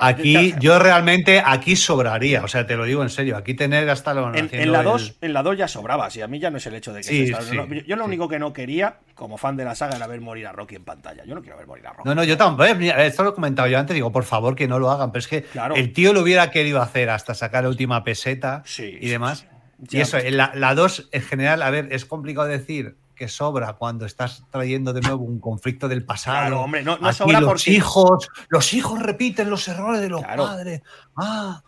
aquí 0.00 0.54
yo 0.60 0.78
realmente 0.78 1.42
aquí 1.44 1.76
sobraría, 1.76 2.44
o 2.44 2.48
sea, 2.48 2.66
te 2.66 2.76
lo 2.76 2.84
digo 2.84 3.02
en 3.02 3.10
serio, 3.10 3.36
aquí 3.36 3.54
tener 3.54 3.88
hasta 3.90 4.14
lo 4.14 4.34
en, 4.34 4.48
en 4.52 4.72
la 4.72 4.82
2 4.82 5.16
en 5.20 5.32
la 5.32 5.42
2 5.42 5.58
ya 5.58 5.68
sobraba, 5.68 6.10
si 6.10 6.20
a 6.20 6.26
mí 6.26 6.38
ya 6.38 6.50
no 6.50 6.58
es 6.58 6.66
el 6.66 6.74
hecho 6.74 6.92
de 6.92 7.02
que 7.02 7.82
yo 7.86 7.96
lo 7.96 8.04
único 8.04 8.28
que 8.28 8.38
no 8.38 8.52
quería 8.52 8.96
como 9.14 9.38
fan 9.38 9.56
de 9.56 9.64
la 9.64 9.74
saga 9.74 9.96
era 9.96 10.06
ver 10.06 10.20
morir 10.20 10.46
a 10.46 10.52
Rocky 10.52 10.76
en 10.76 10.84
pantalla. 10.84 11.24
Yo 11.24 11.34
no 11.34 11.42
quiero 11.42 11.56
ver 11.56 11.66
morir 11.66 11.86
a 11.86 11.92
Rocky. 11.92 12.08
No, 12.08 12.14
no, 12.14 12.24
yo 12.24 12.36
tampoco, 12.36 12.64
eh, 12.64 13.06
esto 13.06 13.22
lo 13.22 13.30
he 13.30 13.34
comentado 13.34 13.68
yo 13.68 13.78
antes, 13.78 13.94
digo, 13.94 14.10
por 14.10 14.24
favor 14.24 14.54
que 14.54 14.66
no 14.66 14.78
lo 14.78 14.90
hagan, 14.90 15.12
pero 15.12 15.20
es 15.20 15.28
que 15.28 15.44
el 15.74 15.92
tío 15.92 16.12
lo 16.12 16.22
hubiera 16.22 16.50
querido 16.50 16.80
hacer 16.80 17.10
hasta 17.10 17.34
sacar 17.34 17.64
la 17.64 17.70
última 17.70 18.04
peseta 18.04 18.62
y 18.78 19.08
demás. 19.08 19.46
y 19.90 20.00
eso, 20.00 20.18
la 20.30 20.74
2 20.74 21.08
en 21.12 21.22
general, 21.22 21.62
a 21.62 21.70
ver, 21.70 21.88
es 21.92 22.04
complicado 22.04 22.46
decir 22.46 22.96
que 23.14 23.28
sobra 23.28 23.74
cuando 23.74 24.06
estás 24.06 24.44
trayendo 24.50 24.92
de 24.92 25.00
nuevo 25.00 25.24
un 25.24 25.40
conflicto 25.40 25.88
del 25.88 26.04
pasado. 26.04 26.38
Claro, 26.38 26.60
hombre, 26.62 26.82
no, 26.82 26.98
no 26.98 27.12
sobra 27.12 27.40
los 27.40 27.68
hijos, 27.68 28.28
los 28.48 28.72
hijos 28.74 29.00
repiten 29.00 29.50
los 29.50 29.66
errores 29.68 30.00
de 30.00 30.08
los 30.08 30.22
padres. 30.22 30.82
Ah. 31.16 31.62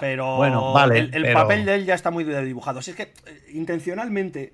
Pero 0.00 0.36
bueno, 0.36 0.72
vale, 0.72 1.08
el, 1.12 1.32
papel 1.32 1.64
de 1.64 1.76
él 1.76 1.86
ya 1.86 1.94
está 1.94 2.10
muy 2.10 2.24
dibujado. 2.24 2.82
Si 2.82 2.90
es 2.90 2.96
que 2.96 3.02
eh, 3.02 3.50
intencionalmente 3.52 4.52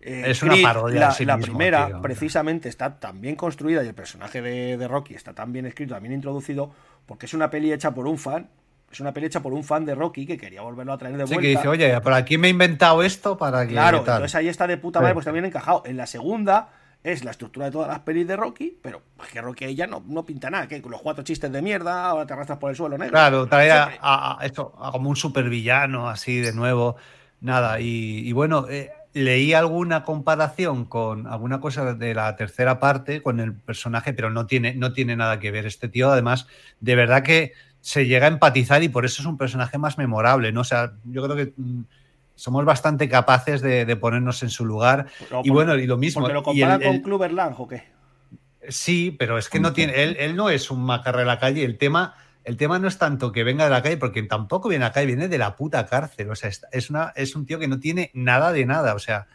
eh, 0.00 0.24
es 0.26 0.42
una 0.42 0.56
parodia. 0.60 1.14
La, 1.20 1.38
primera, 1.38 2.00
precisamente, 2.02 2.68
está 2.68 2.98
tan 2.98 3.20
bien 3.20 3.36
construida 3.36 3.84
y 3.84 3.86
el 3.86 3.94
personaje 3.94 4.42
de, 4.42 4.76
de, 4.76 4.88
Rocky 4.88 5.14
está 5.14 5.34
tan 5.34 5.52
bien 5.52 5.66
escrito, 5.66 5.94
tan 5.94 6.02
bien 6.02 6.14
introducido, 6.14 6.72
porque 7.06 7.26
es 7.26 7.34
una 7.34 7.48
peli 7.48 7.72
hecha 7.72 7.94
por 7.94 8.06
un 8.06 8.18
fan 8.18 8.48
es 8.90 9.00
una 9.00 9.12
peli 9.12 9.26
hecha 9.26 9.40
por 9.40 9.52
un 9.52 9.64
fan 9.64 9.84
de 9.84 9.94
Rocky 9.94 10.26
que 10.26 10.38
quería 10.38 10.62
volverlo 10.62 10.92
a 10.92 10.98
traer 10.98 11.16
de 11.16 11.24
vuelta. 11.24 11.34
Sí, 11.36 11.42
que 11.42 11.48
dice, 11.48 11.68
oye, 11.68 12.00
por 12.00 12.12
aquí 12.12 12.38
me 12.38 12.46
he 12.46 12.50
inventado 12.50 13.02
esto 13.02 13.36
para 13.36 13.66
que. 13.66 13.72
Claro, 13.72 13.98
entonces 13.98 14.34
ahí 14.34 14.48
está 14.48 14.66
de 14.66 14.76
puta 14.76 15.00
madre, 15.00 15.14
pues 15.14 15.24
también 15.24 15.44
encajado. 15.44 15.82
En 15.86 15.96
la 15.96 16.06
segunda 16.06 16.70
es 17.06 17.24
la 17.24 17.30
estructura 17.30 17.66
de 17.66 17.72
todas 17.72 17.88
las 17.88 18.00
pelis 18.00 18.26
de 18.26 18.36
Rocky, 18.36 18.78
pero 18.82 19.02
que 19.32 19.40
Rocky 19.40 19.64
ella 19.66 19.86
no, 19.86 20.02
no 20.06 20.26
pinta 20.26 20.50
nada, 20.50 20.66
que 20.66 20.82
con 20.82 20.90
los 20.90 21.02
cuatro 21.02 21.22
chistes 21.22 21.52
de 21.52 21.62
mierda, 21.62 22.06
ahora 22.06 22.26
te 22.26 22.32
arrastras 22.32 22.58
por 22.58 22.70
el 22.70 22.76
suelo 22.76 22.98
negro. 22.98 23.12
Claro, 23.12 23.46
trae 23.46 23.70
a, 23.70 24.38
esto, 24.42 24.72
como 24.92 25.10
un 25.10 25.16
supervillano 25.16 26.08
así 26.08 26.40
de 26.40 26.52
nuevo. 26.52 26.96
Nada, 27.40 27.78
y, 27.80 28.32
bueno, 28.32 28.66
eh, 28.68 28.90
leí 29.12 29.52
alguna 29.52 30.02
comparación 30.02 30.84
con 30.84 31.26
alguna 31.26 31.60
cosa 31.60 31.94
de 31.94 32.14
la 32.14 32.34
tercera 32.34 32.80
parte 32.80 33.22
con 33.22 33.38
el 33.38 33.54
personaje, 33.54 34.12
pero 34.12 34.30
no 34.30 34.46
tiene, 34.46 34.74
no 34.74 34.92
tiene 34.92 35.16
nada 35.16 35.38
que 35.38 35.52
ver. 35.52 35.66
Este 35.66 35.88
tío, 35.88 36.10
además, 36.10 36.48
de 36.80 36.96
verdad 36.96 37.22
que 37.22 37.52
se 37.86 38.04
llega 38.04 38.26
a 38.26 38.30
empatizar 38.30 38.82
y 38.82 38.88
por 38.88 39.04
eso 39.04 39.22
es 39.22 39.26
un 39.26 39.38
personaje 39.38 39.78
más 39.78 39.96
memorable, 39.96 40.50
¿no? 40.50 40.62
O 40.62 40.64
sea, 40.64 40.94
yo 41.04 41.22
creo 41.22 41.36
que 41.36 41.52
mm, 41.56 41.82
somos 42.34 42.64
bastante 42.64 43.08
capaces 43.08 43.60
de, 43.60 43.94
ponernos 43.94 44.42
en 44.42 44.50
su 44.50 44.64
lugar. 44.64 45.06
y 45.44 45.50
bueno, 45.50 45.76
y 45.76 45.86
lo 45.86 45.96
mismo. 45.96 46.22
¿Porque 46.22 46.34
lo 46.34 46.42
compara 46.42 46.80
con 46.80 46.98
Clubber 46.98 47.32
Lang 47.32 47.54
o 47.56 47.68
qué? 47.68 47.84
Sí, 48.68 49.14
pero 49.16 49.38
es 49.38 49.48
que 49.48 49.60
no 49.60 49.72
tiene, 49.72 50.02
él, 50.02 50.16
él 50.18 50.34
no 50.34 50.50
es 50.50 50.68
un 50.72 50.84
macarre 50.84 51.20
de 51.20 51.26
la 51.26 51.38
calle. 51.38 51.64
El 51.64 51.78
tema, 51.78 52.16
el 52.42 52.56
tema 52.56 52.80
no 52.80 52.88
es 52.88 52.98
tanto 52.98 53.30
que 53.30 53.44
venga 53.44 53.62
de 53.62 53.70
la 53.70 53.84
calle, 53.84 53.98
porque 53.98 54.20
tampoco 54.24 54.68
viene 54.68 54.84
de 54.84 54.88
la 54.88 54.92
calle, 54.92 55.06
viene 55.06 55.28
de 55.28 55.38
la 55.38 55.54
puta 55.54 55.86
cárcel. 55.86 56.28
O 56.28 56.34
sea, 56.34 56.50
es, 56.72 56.90
una, 56.90 57.12
es 57.14 57.36
un 57.36 57.46
tío 57.46 57.60
que 57.60 57.68
no 57.68 57.78
tiene 57.78 58.10
nada 58.14 58.50
de 58.50 58.66
nada. 58.66 58.96
O 58.96 58.98
sea, 58.98 59.28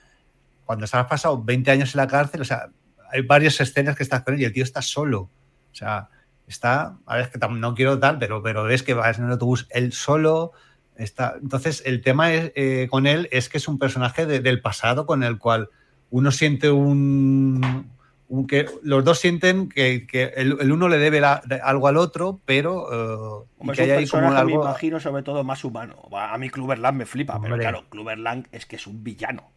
cuando 0.65 0.83
has 0.83 1.05
pasado 1.05 1.41
20 1.41 1.71
años 1.71 1.95
en 1.95 1.99
la 1.99 2.07
cárcel, 2.07 2.41
o 2.41 2.45
sea, 2.45 2.67
hay 3.13 3.21
varias 3.21 3.61
escenas 3.61 3.95
que 3.95 4.03
estás 4.03 4.23
con 4.23 4.33
él 4.33 4.41
y 4.41 4.43
el 4.43 4.51
tío 4.51 4.65
está 4.65 4.81
solo. 4.81 5.21
O 5.21 5.75
sea, 5.75 6.09
está, 6.51 6.97
a 7.05 7.15
ver, 7.15 7.25
es 7.25 7.29
que 7.31 7.39
no 7.49 7.73
quiero 7.75 7.97
tal, 7.99 8.19
pero, 8.19 8.43
pero 8.43 8.63
ves 8.63 8.83
que 8.83 8.93
vas 8.93 9.17
en 9.17 9.25
el 9.25 9.31
autobús 9.31 9.67
él 9.71 9.91
solo, 9.93 10.51
Está, 10.97 11.35
entonces, 11.41 11.81
el 11.85 12.01
tema 12.01 12.31
es, 12.33 12.51
eh, 12.53 12.87
con 12.91 13.07
él 13.07 13.27
es 13.31 13.49
que 13.49 13.57
es 13.57 13.67
un 13.67 13.79
personaje 13.79 14.25
de- 14.27 14.39
del 14.39 14.61
pasado 14.61 15.05
con 15.07 15.23
el 15.23 15.39
cual 15.39 15.69
uno 16.11 16.31
siente 16.31 16.69
un. 16.69 17.89
un 18.27 18.45
que 18.47 18.67
los 18.83 19.03
dos 19.03 19.17
sienten 19.17 19.67
que, 19.67 20.05
que 20.05 20.25
el, 20.35 20.57
el 20.59 20.71
uno 20.71 20.89
le 20.89 20.99
debe 20.99 21.19
la- 21.19 21.41
de- 21.45 21.59
algo 21.61 21.87
al 21.87 21.97
otro, 21.97 22.39
pero. 22.45 22.87
eh, 22.91 23.47
Hombre, 23.57 23.75
que 23.77 23.81
es 23.83 23.87
un 23.87 23.91
hay 23.93 23.97
ahí 24.03 24.07
como 24.07 24.23
personaje, 24.23 24.45
me 24.45 24.51
algo. 24.53 24.63
imagino, 24.65 24.99
sobre 24.99 25.23
todo 25.23 25.43
más 25.43 25.63
humano. 25.63 25.95
A 26.11 26.37
mí 26.37 26.49
Cluberland 26.49 26.97
me 26.97 27.05
flipa, 27.07 27.41
pero 27.41 27.57
claro, 27.57 27.85
Cluberland 27.89 28.47
es 28.51 28.65
que 28.67 28.75
es 28.75 28.85
un 28.85 29.03
villano. 29.03 29.49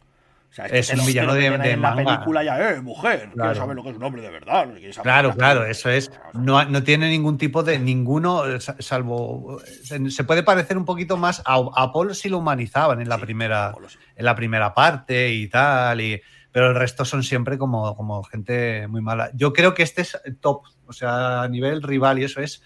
Sea, 0.55 0.67
Es 0.67 0.87
que 0.89 0.95
te 0.95 1.01
un 1.01 1.05
villano 1.07 1.33
de- 1.33 1.41
de 1.57 1.71
en 1.71 1.81
la 1.81 1.95
manga. 1.95 2.13
película 2.13 2.41
ya, 2.41 2.71
eh, 2.71 2.81
mujer, 2.81 3.29
Claro. 3.33 3.33
quiero 3.33 3.55
saber 3.55 3.75
lo 3.75 3.83
que 3.83 3.89
es 3.89 3.95
un 3.97 4.03
hombre 4.03 4.21
de 4.21 4.29
verdad. 4.29 4.65
no 4.67 4.73
saber 4.75 4.93
Claro, 5.01 5.35
claro, 5.35 5.65
eso 5.65 5.89
es. 5.89 6.09
No, 6.33 6.63
no 6.63 6.81
tiene 6.81 7.09
ningún 7.09 7.37
tipo 7.37 7.61
de 7.61 7.77
ninguno, 7.77 8.45
eh, 8.47 8.61
sa- 8.61 8.77
salvo. 8.79 9.59
Se, 9.83 10.09
se 10.09 10.23
puede 10.23 10.43
parecer 10.43 10.77
un 10.77 10.85
poquito 10.85 11.17
más 11.17 11.41
a, 11.45 11.55
a 11.75 11.91
Paul 11.91 12.15
si 12.15 12.29
lo 12.29 12.37
humanizaban 12.37 13.01
en 13.01 13.09
la 13.09 13.17
Sí, 13.17 13.21
primera, 13.23 13.67
Apolo 13.67 13.89
sí. 13.89 13.97
en 14.15 14.23
la 14.23 14.33
primera 14.33 14.73
parte 14.73 15.29
y 15.33 15.49
tal. 15.49 15.99
Y, 15.99 16.21
pero 16.53 16.69
el 16.69 16.75
resto 16.75 17.03
son 17.03 17.21
siempre 17.21 17.57
como, 17.57 17.93
como 17.97 18.23
gente 18.23 18.87
muy 18.87 19.01
mala. 19.01 19.31
Yo 19.33 19.51
creo 19.51 19.73
que 19.73 19.83
este 19.83 20.03
es 20.03 20.17
top, 20.39 20.61
o 20.85 20.93
sea, 20.93 21.41
a 21.41 21.49
nivel 21.49 21.81
rival 21.83 22.19
y 22.19 22.23
eso 22.23 22.39
es 22.39 22.63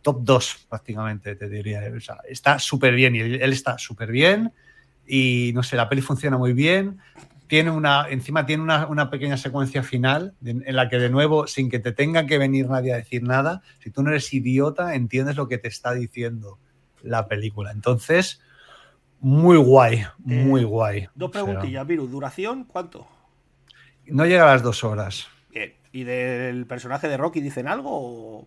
top 0.00 0.20
2 0.22 0.66
prácticamente, 0.70 1.36
te 1.36 1.50
diría. 1.50 1.82
O 1.94 2.00
sea, 2.00 2.16
está 2.26 2.58
súper 2.58 2.94
bien 2.94 3.14
y 3.14 3.20
él 3.20 3.52
está 3.52 3.76
súper 3.76 4.10
bien 4.10 4.54
y 5.06 5.52
no 5.54 5.62
sé, 5.62 5.76
la 5.76 5.88
peli 5.88 6.02
funciona 6.02 6.36
muy 6.38 6.52
bien. 6.52 6.98
Tiene 7.48 7.70
una, 7.70 8.08
encima 8.08 8.44
tiene 8.44 8.62
una, 8.62 8.86
una 8.88 9.08
pequeña 9.08 9.36
secuencia 9.36 9.82
final 9.84 10.34
de- 10.40 10.50
en 10.66 10.76
la 10.76 10.88
que 10.88 10.98
de 10.98 11.10
nuevo, 11.10 11.46
sin 11.46 11.70
que 11.70 11.78
te 11.78 11.92
tenga 11.92 12.26
que 12.26 12.38
venir 12.38 12.68
nadie 12.68 12.92
a 12.92 12.96
decir 12.96 13.22
nada, 13.22 13.62
si 13.78 13.90
tú 13.90 14.02
no 14.02 14.10
eres 14.10 14.32
idiota, 14.34 14.94
entiendes 14.96 15.36
lo 15.36 15.46
que 15.48 15.58
te 15.58 15.68
está 15.68 15.94
diciendo 15.94 16.58
la 17.02 17.28
película. 17.28 17.70
Entonces, 17.70 18.40
muy 19.20 19.56
guay, 19.58 20.04
muy 20.18 20.62
Eh, 20.62 20.64
guay. 20.64 21.08
Dos 21.14 21.30
O 21.30 21.32
sea, 21.32 21.44
preguntillas, 21.44 21.86
Virus. 21.86 22.10
¿Duración? 22.10 22.64
¿Cuánto? 22.64 23.06
no 24.08 24.24
llega 24.26 24.44
a 24.48 24.52
las 24.54 24.62
dos 24.62 24.84
horas. 24.84 25.26
Bien. 25.50 25.72
¿Y 25.92 26.04
del 26.04 26.66
personaje 26.66 27.08
de 27.08 27.16
Rocky 27.16 27.40
dicen 27.40 27.66
algo? 27.68 27.90
o- 27.92 28.46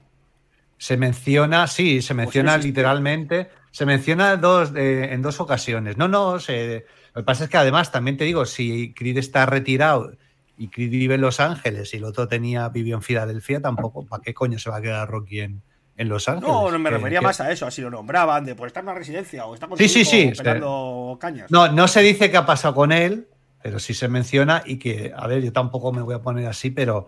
Se 0.78 0.96
menciona, 0.98 1.68
sí, 1.68 2.02
se 2.02 2.14
menciona 2.14 2.52
existe. 2.56 2.68
literalmente, 2.70 3.50
se 3.72 3.86
menciona 3.86 4.38
dos, 4.38 4.72
eh, 4.76 5.14
en 5.14 5.22
dos 5.22 5.40
ocasiones. 5.40 5.98
No, 5.98 6.08
no, 6.08 6.40
se- 6.40 6.86
lo 7.14 7.22
que 7.22 7.26
pasa 7.26 7.44
es 7.46 7.50
que 7.50 7.58
además 7.58 7.92
también 7.92 8.18
te 8.18 8.24
digo, 8.26 8.46
si 8.46 8.94
Creed 8.94 9.18
está 9.18 9.46
retirado 9.46 10.12
y 10.58 10.68
Creed 10.70 10.90
vive 10.92 11.16
en 11.16 11.22
Los 11.22 11.40
Ángeles 11.40 11.94
y 11.94 11.98
el 11.98 12.04
otro 12.04 12.28
tenía 12.28 12.68
vivió 12.70 12.96
en 12.96 13.02
Filadelfia, 13.02 13.62
tampoco, 13.62 14.06
¿para 14.06 14.22
qué 14.22 14.34
coño 14.34 14.60
se 14.60 14.70
va 14.70 14.78
a 14.78 14.82
quedar 14.82 15.10
Rocky 15.10 15.40
en, 15.42 15.62
en 15.98 16.10
Los 16.10 16.28
Ángeles? 16.28 16.54
No, 16.54 16.70
no 16.72 16.80
me 16.80 16.90
refería 16.90 17.20
que- 17.20 17.26
más 17.26 17.42
a 17.42 17.52
eso, 17.52 17.66
así 17.66 17.82
lo 17.82 17.90
nombraban, 17.90 18.46
de 18.46 18.56
por 18.56 18.68
estar 18.68 18.84
en 18.84 18.90
una 18.90 18.98
residencia 18.98 19.46
o 19.46 19.54
está 19.54 19.68
con 19.68 19.78
Sí, 19.78 19.88
sí, 19.88 20.04
sí, 20.06 20.32
pelando 20.38 21.18
cañas. 21.20 21.50
No, 21.52 21.72
no 21.72 21.88
se 21.88 22.02
dice 22.02 22.30
qué 22.30 22.38
ha 22.38 22.46
pasado 22.46 22.76
con 22.76 22.92
él, 22.92 23.28
pero 23.62 23.80
sí 23.80 23.94
se 23.94 24.08
menciona 24.08 24.64
y 24.66 24.78
que, 24.80 25.12
a 25.16 25.28
ver, 25.28 25.44
yo 25.44 25.52
tampoco 25.54 25.92
me 25.92 26.02
voy 26.02 26.16
a 26.16 26.20
poner 26.22 26.48
así, 26.48 26.72
pero, 26.72 27.08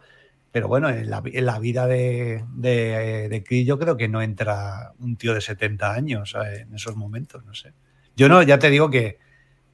pero 0.51 0.67
bueno, 0.67 0.89
en 0.89 1.09
la, 1.09 1.21
en 1.25 1.45
la 1.45 1.59
vida 1.59 1.87
de, 1.87 2.43
de, 2.55 3.29
de 3.29 3.43
Creed 3.43 3.65
yo 3.65 3.79
creo 3.79 3.95
que 3.97 4.07
no 4.09 4.21
entra 4.21 4.91
un 4.99 5.15
tío 5.15 5.33
de 5.33 5.41
70 5.41 5.93
años 5.93 6.35
en 6.35 6.73
esos 6.75 6.95
momentos, 6.95 7.43
no 7.45 7.53
sé. 7.53 7.73
Yo 8.15 8.27
no, 8.29 8.43
ya 8.43 8.59
te 8.59 8.69
digo 8.69 8.89
que, 8.89 9.17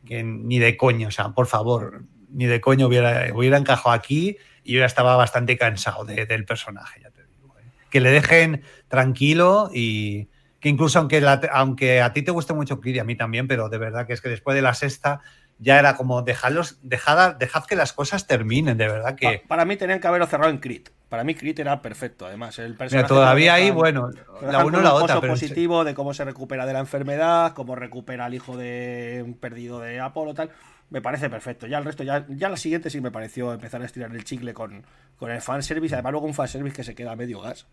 que 0.05 0.23
ni 0.23 0.59
de 0.59 0.77
coño, 0.77 1.07
o 1.07 1.11
sea, 1.11 1.29
por 1.29 1.47
favor, 1.47 2.03
ni 2.29 2.45
de 2.45 2.61
coño 2.61 2.87
hubiera, 2.87 3.33
hubiera 3.33 3.57
encajado 3.57 3.91
aquí 3.95 4.37
y 4.63 4.73
yo 4.73 4.79
ya 4.79 4.85
estaba 4.85 5.15
bastante 5.15 5.57
cansado 5.57 6.05
de- 6.05 6.25
del 6.25 6.45
personaje, 6.45 7.01
ya 7.01 7.09
te 7.09 7.25
digo. 7.25 7.55
¿eh? 7.59 7.63
Que 7.89 7.99
le 7.99 8.11
dejen 8.11 8.61
tranquilo 8.87 9.69
y 9.73 10.27
que 10.59 10.69
incluso 10.69 10.99
aunque, 10.99 11.23
aunque 11.51 12.01
a 12.01 12.13
ti 12.13 12.21
te 12.21 12.31
guste 12.31 12.53
mucho 12.53 12.79
Creed 12.79 12.95
y 12.95 12.99
a 12.99 13.03
mí 13.03 13.15
también, 13.15 13.47
pero 13.47 13.69
de 13.69 13.77
verdad 13.77 14.05
que 14.05 14.13
es 14.13 14.21
que 14.21 14.29
después 14.29 14.55
de 14.55 14.61
la 14.61 14.73
sexta 14.73 15.21
ya 15.59 15.79
era 15.79 15.95
como 15.95 16.21
dejadlos, 16.21 16.77
dejad, 16.81 17.35
dejad 17.35 17.65
que 17.65 17.75
las 17.75 17.93
cosas 17.93 18.27
terminen, 18.27 18.77
de 18.77 18.87
verdad 18.87 19.15
que... 19.15 19.41
Pa- 19.43 19.47
para 19.47 19.65
mí 19.65 19.75
tenían 19.77 19.99
que 19.99 20.07
haberlo 20.07 20.27
cerrado 20.27 20.51
en 20.51 20.59
Creed. 20.59 20.89
Para 21.09 21.23
mí 21.23 21.35
Creed 21.35 21.59
era 21.59 21.81
perfecto, 21.81 22.25
además. 22.25 22.59
El 22.59 22.69
Mira, 22.69 22.77
personaje 22.77 23.07
todavía 23.07 23.53
te 23.53 23.59
lo 23.59 23.65
ahí, 23.65 23.71
bueno, 23.71 24.09
la 24.41 24.47
dejan 24.47 24.65
una 24.65 24.73
con 24.73 24.75
o 24.75 24.81
la 24.83 24.89
un 24.95 25.01
otra, 25.03 25.15
pero 25.21 25.33
positivo 25.33 25.83
de 25.83 25.93
cómo 25.93 26.13
se 26.13 26.25
recupera 26.25 26.65
de 26.65 26.73
la 26.73 26.79
enfermedad, 26.79 27.53
cómo 27.53 27.75
recupera 27.75 28.25
al 28.25 28.33
hijo 28.33 28.57
de 28.57 29.23
un 29.25 29.33
perdido 29.35 29.79
de 29.79 29.99
Apolo, 29.99 30.33
tal. 30.33 30.51
Me 30.89 31.01
parece 31.01 31.29
perfecto. 31.29 31.65
Ya 31.67 31.77
el 31.79 31.85
resto, 31.85 32.03
ya, 32.03 32.25
ya 32.29 32.49
la 32.49 32.57
siguiente 32.57 32.89
sí 32.89 33.01
me 33.01 33.11
pareció 33.11 33.53
empezar 33.53 33.81
a 33.81 33.85
estirar 33.85 34.11
el 34.15 34.23
chicle 34.23 34.53
con, 34.53 34.85
con 35.17 35.31
el 35.31 35.41
fanservice. 35.41 35.95
Además, 35.95 36.11
luego 36.11 36.27
un 36.27 36.33
fanservice 36.33 36.75
que 36.75 36.83
se 36.83 36.95
queda 36.95 37.11
a 37.13 37.15
medio 37.15 37.41
gas. 37.41 37.67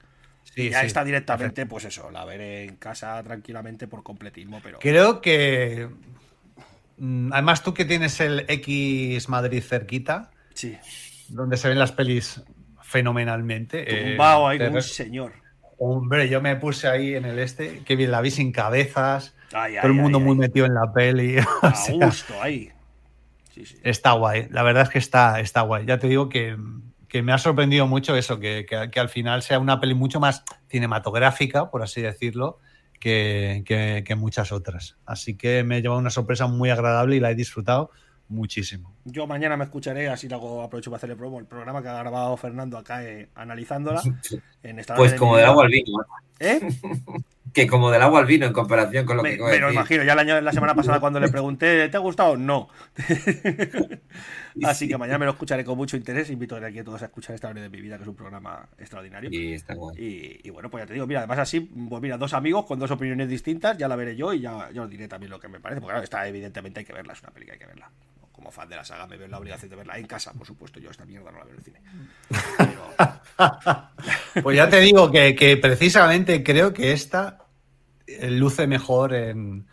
sí, 0.44 0.70
ya 0.70 0.80
sí, 0.80 0.86
está 0.86 1.04
directamente, 1.04 1.66
pues 1.66 1.84
eso, 1.84 2.10
la 2.10 2.24
veré 2.24 2.64
en 2.64 2.76
casa 2.76 3.22
tranquilamente 3.22 3.86
por 3.88 4.02
completismo, 4.02 4.60
pero. 4.62 4.78
Creo 4.78 5.20
que... 5.20 5.88
mm, 6.98 7.32
Además, 7.32 7.62
tú 7.62 7.74
que 7.74 7.84
tienes 7.84 8.20
el 8.20 8.44
X 8.48 9.28
Madrid 9.28 9.62
cerquita, 9.62 10.30
Sí. 10.54 10.76
donde 11.28 11.56
se 11.56 11.68
ven 11.68 11.78
las 11.78 11.92
pelis 11.92 12.42
fenomenalmente. 12.82 13.82
eh, 13.82 14.08
Tumbado 14.10 14.48
ahí 14.48 14.58
como 14.58 14.76
un 14.76 14.82
señor. 14.82 15.32
Hombre, 15.78 16.28
yo 16.28 16.40
me 16.40 16.54
puse 16.56 16.86
ahí 16.88 17.14
en 17.14 17.24
el 17.24 17.38
este, 17.40 17.80
que 17.80 17.96
bien 17.96 18.10
la 18.12 18.20
vi 18.20 18.30
sin 18.30 18.52
cabezas, 18.52 19.34
Ay, 19.52 19.74
todo 19.76 19.88
el 19.88 19.92
mundo 19.94 20.18
ay, 20.18 20.24
muy 20.24 20.36
metido 20.36 20.66
en 20.66 20.74
la 20.74 20.92
peli. 20.92 21.36
o 21.62 21.66
A 21.66 21.74
sea, 21.74 21.94
gusto 22.06 22.40
ahí. 22.40 22.70
Sí, 23.52 23.66
sí. 23.66 23.76
está 23.82 24.12
guay, 24.12 24.48
la 24.50 24.62
verdad 24.62 24.84
es 24.84 24.88
que 24.90 24.98
está, 24.98 25.40
está 25.40 25.60
guay. 25.62 25.86
Ya 25.86 25.98
te 25.98 26.08
digo 26.08 26.28
que, 26.28 26.56
que 27.08 27.22
me 27.22 27.32
ha 27.32 27.38
sorprendido 27.38 27.86
mucho 27.86 28.16
eso, 28.16 28.38
que, 28.40 28.66
que- 28.68 28.90
que 28.90 29.00
al 29.00 29.08
final 29.08 29.42
sea 29.42 29.58
una 29.58 29.80
peli 29.80 29.94
mucho 29.94 30.18
más 30.20 30.44
cinematográfica, 30.68 31.70
por 31.70 31.82
así 31.82 32.00
decirlo, 32.02 32.58
que, 33.04 33.62
que- 33.66 34.02
que 34.06 34.14
muchas 34.14 34.50
otras. 34.50 34.96
Así 35.04 35.36
que 35.36 35.62
me 35.62 35.76
ha 35.76 35.80
llevado 35.80 36.00
una 36.00 36.08
sorpresa 36.08 36.46
muy 36.46 36.70
agradable 36.70 37.16
y 37.16 37.20
la 37.20 37.30
he 37.30 37.34
disfrutado 37.34 37.90
muchísimo. 38.28 38.96
Yo 39.04 39.26
mañana 39.26 39.58
me 39.58 39.64
escucharé, 39.64 40.08
así 40.08 40.26
lo 40.26 40.36
hago, 40.36 40.62
aprovecho 40.62 40.90
para 40.90 40.96
hacerle 40.96 41.14
promo, 41.14 41.38
el 41.38 41.44
programa 41.44 41.82
que 41.82 41.88
ha 41.88 41.98
grabado 41.98 42.34
Fernando 42.38 42.78
acá 42.78 43.04
eh, 43.04 43.28
analizándola. 43.34 44.00
En 44.62 44.82
Pues 44.96 45.12
de 45.12 45.18
como 45.18 45.36
del 45.36 45.44
Nimiedad. 45.44 45.50
agua 45.50 45.64
al 45.64 45.70
vino. 45.70 45.98
¿Eh? 46.40 46.60
Que 47.54 47.68
como 47.68 47.90
del 47.90 48.02
agua 48.02 48.18
al 48.18 48.26
vino 48.26 48.46
en 48.46 48.52
comparación 48.52 49.06
con 49.06 49.16
lo 49.16 49.22
Me, 49.22 49.36
que 49.36 49.42
me 49.42 49.58
lo 49.58 49.72
imagino, 49.72 50.02
ya 50.02 50.14
el 50.14 50.18
año, 50.18 50.40
la 50.40 50.52
semana 50.52 50.74
pasada 50.74 50.98
cuando 50.98 51.20
le 51.20 51.28
pregunté, 51.30 51.88
¿te 51.88 51.96
ha 51.96 52.00
gustado? 52.00 52.36
No. 52.36 52.68
Así 54.64 54.88
que 54.88 54.98
mañana 54.98 55.18
me 55.18 55.24
lo 55.24 55.32
escucharé 55.32 55.64
con 55.64 55.76
mucho 55.76 55.96
interés. 55.96 56.30
Invito 56.30 56.56
a 56.56 56.66
aquí 56.66 56.80
a 56.80 56.84
todos 56.84 57.02
a 57.02 57.06
escuchar 57.06 57.34
esta 57.34 57.48
hora 57.48 57.60
de 57.60 57.68
mi 57.68 57.80
vida, 57.80 57.96
que 57.96 58.02
es 58.02 58.08
un 58.08 58.16
programa 58.16 58.68
extraordinario. 58.78 59.30
Y 59.32 59.54
está 59.54 59.74
guay. 59.74 59.96
Y, 59.96 60.48
y 60.48 60.50
bueno, 60.50 60.68
pues 60.70 60.82
ya 60.82 60.86
te 60.86 60.94
digo, 60.94 61.06
mira, 61.06 61.20
además 61.20 61.38
así, 61.38 61.60
pues 61.60 62.02
mira, 62.02 62.18
dos 62.18 62.34
amigos 62.34 62.66
con 62.66 62.78
dos 62.78 62.90
opiniones 62.90 63.28
distintas, 63.28 63.78
ya 63.78 63.88
la 63.88 63.96
veré 63.96 64.16
yo 64.16 64.32
y 64.32 64.40
ya, 64.40 64.70
ya 64.72 64.82
os 64.82 64.90
diré 64.90 65.08
también 65.08 65.30
lo 65.30 65.38
que 65.38 65.48
me 65.48 65.60
parece. 65.60 65.80
Porque 65.80 65.92
claro, 65.92 66.04
está 66.04 66.26
evidentemente 66.26 66.80
hay 66.80 66.86
que 66.86 66.92
verla, 66.92 67.12
es 67.12 67.22
una 67.22 67.30
película, 67.30 67.54
hay 67.54 67.58
que 67.60 67.66
verla. 67.66 67.90
Como 68.32 68.50
fan 68.50 68.68
de 68.68 68.76
la 68.76 68.84
saga 68.84 69.06
me 69.06 69.16
veo 69.16 69.28
la 69.28 69.38
obligación 69.38 69.70
de 69.70 69.76
verla 69.76 69.96
en 69.96 70.06
casa, 70.06 70.32
por 70.32 70.46
supuesto, 70.46 70.80
yo 70.80 70.90
esta 70.90 71.04
mierda 71.04 71.30
no 71.30 71.38
la 71.38 71.44
veo 71.44 71.54
en 71.54 71.58
el 71.58 71.64
cine. 71.64 71.80
Pero, 72.58 72.94
Pues 74.42 74.56
ya 74.56 74.68
te 74.68 74.80
digo 74.80 75.10
que, 75.10 75.34
que 75.34 75.56
precisamente 75.56 76.42
creo 76.42 76.72
que 76.72 76.92
esta 76.92 77.43
luce 78.06 78.66
mejor 78.66 79.14
en, 79.14 79.66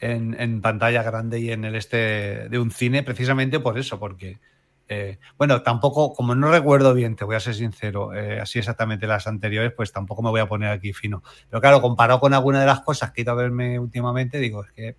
en- 0.00 0.36
en 0.40 0.60
pantalla 0.60 1.02
grande 1.02 1.40
y 1.40 1.50
en 1.52 1.64
el 1.64 1.74
este 1.74 2.48
de 2.48 2.58
un 2.58 2.70
cine, 2.70 3.02
precisamente 3.02 3.60
por 3.60 3.78
eso, 3.78 3.98
porque, 3.98 4.38
eh, 4.88 5.18
bueno, 5.36 5.62
tampoco, 5.62 6.12
como 6.14 6.34
no 6.34 6.50
recuerdo 6.50 6.94
bien, 6.94 7.16
te 7.16 7.24
voy 7.24 7.36
a 7.36 7.40
ser 7.40 7.54
sincero, 7.54 8.14
eh, 8.14 8.40
así 8.40 8.58
exactamente 8.58 9.06
las 9.06 9.26
anteriores, 9.26 9.72
pues 9.76 9.92
tampoco 9.92 10.22
me 10.22 10.30
voy 10.30 10.40
a 10.40 10.46
poner 10.48 10.70
aquí 10.70 10.92
fino. 10.92 11.22
Pero 11.50 11.60
claro, 11.60 11.80
comparado 11.82 12.20
con 12.20 12.32
alguna 12.34 12.60
de 12.60 12.66
las 12.66 12.80
cosas 12.80 13.12
que 13.12 13.20
he 13.20 13.24
ido 13.24 13.32
a 13.32 13.36
verme 13.36 13.78
últimamente, 13.78 14.38
digo, 14.38 14.64
es 14.64 14.72
que, 14.72 14.96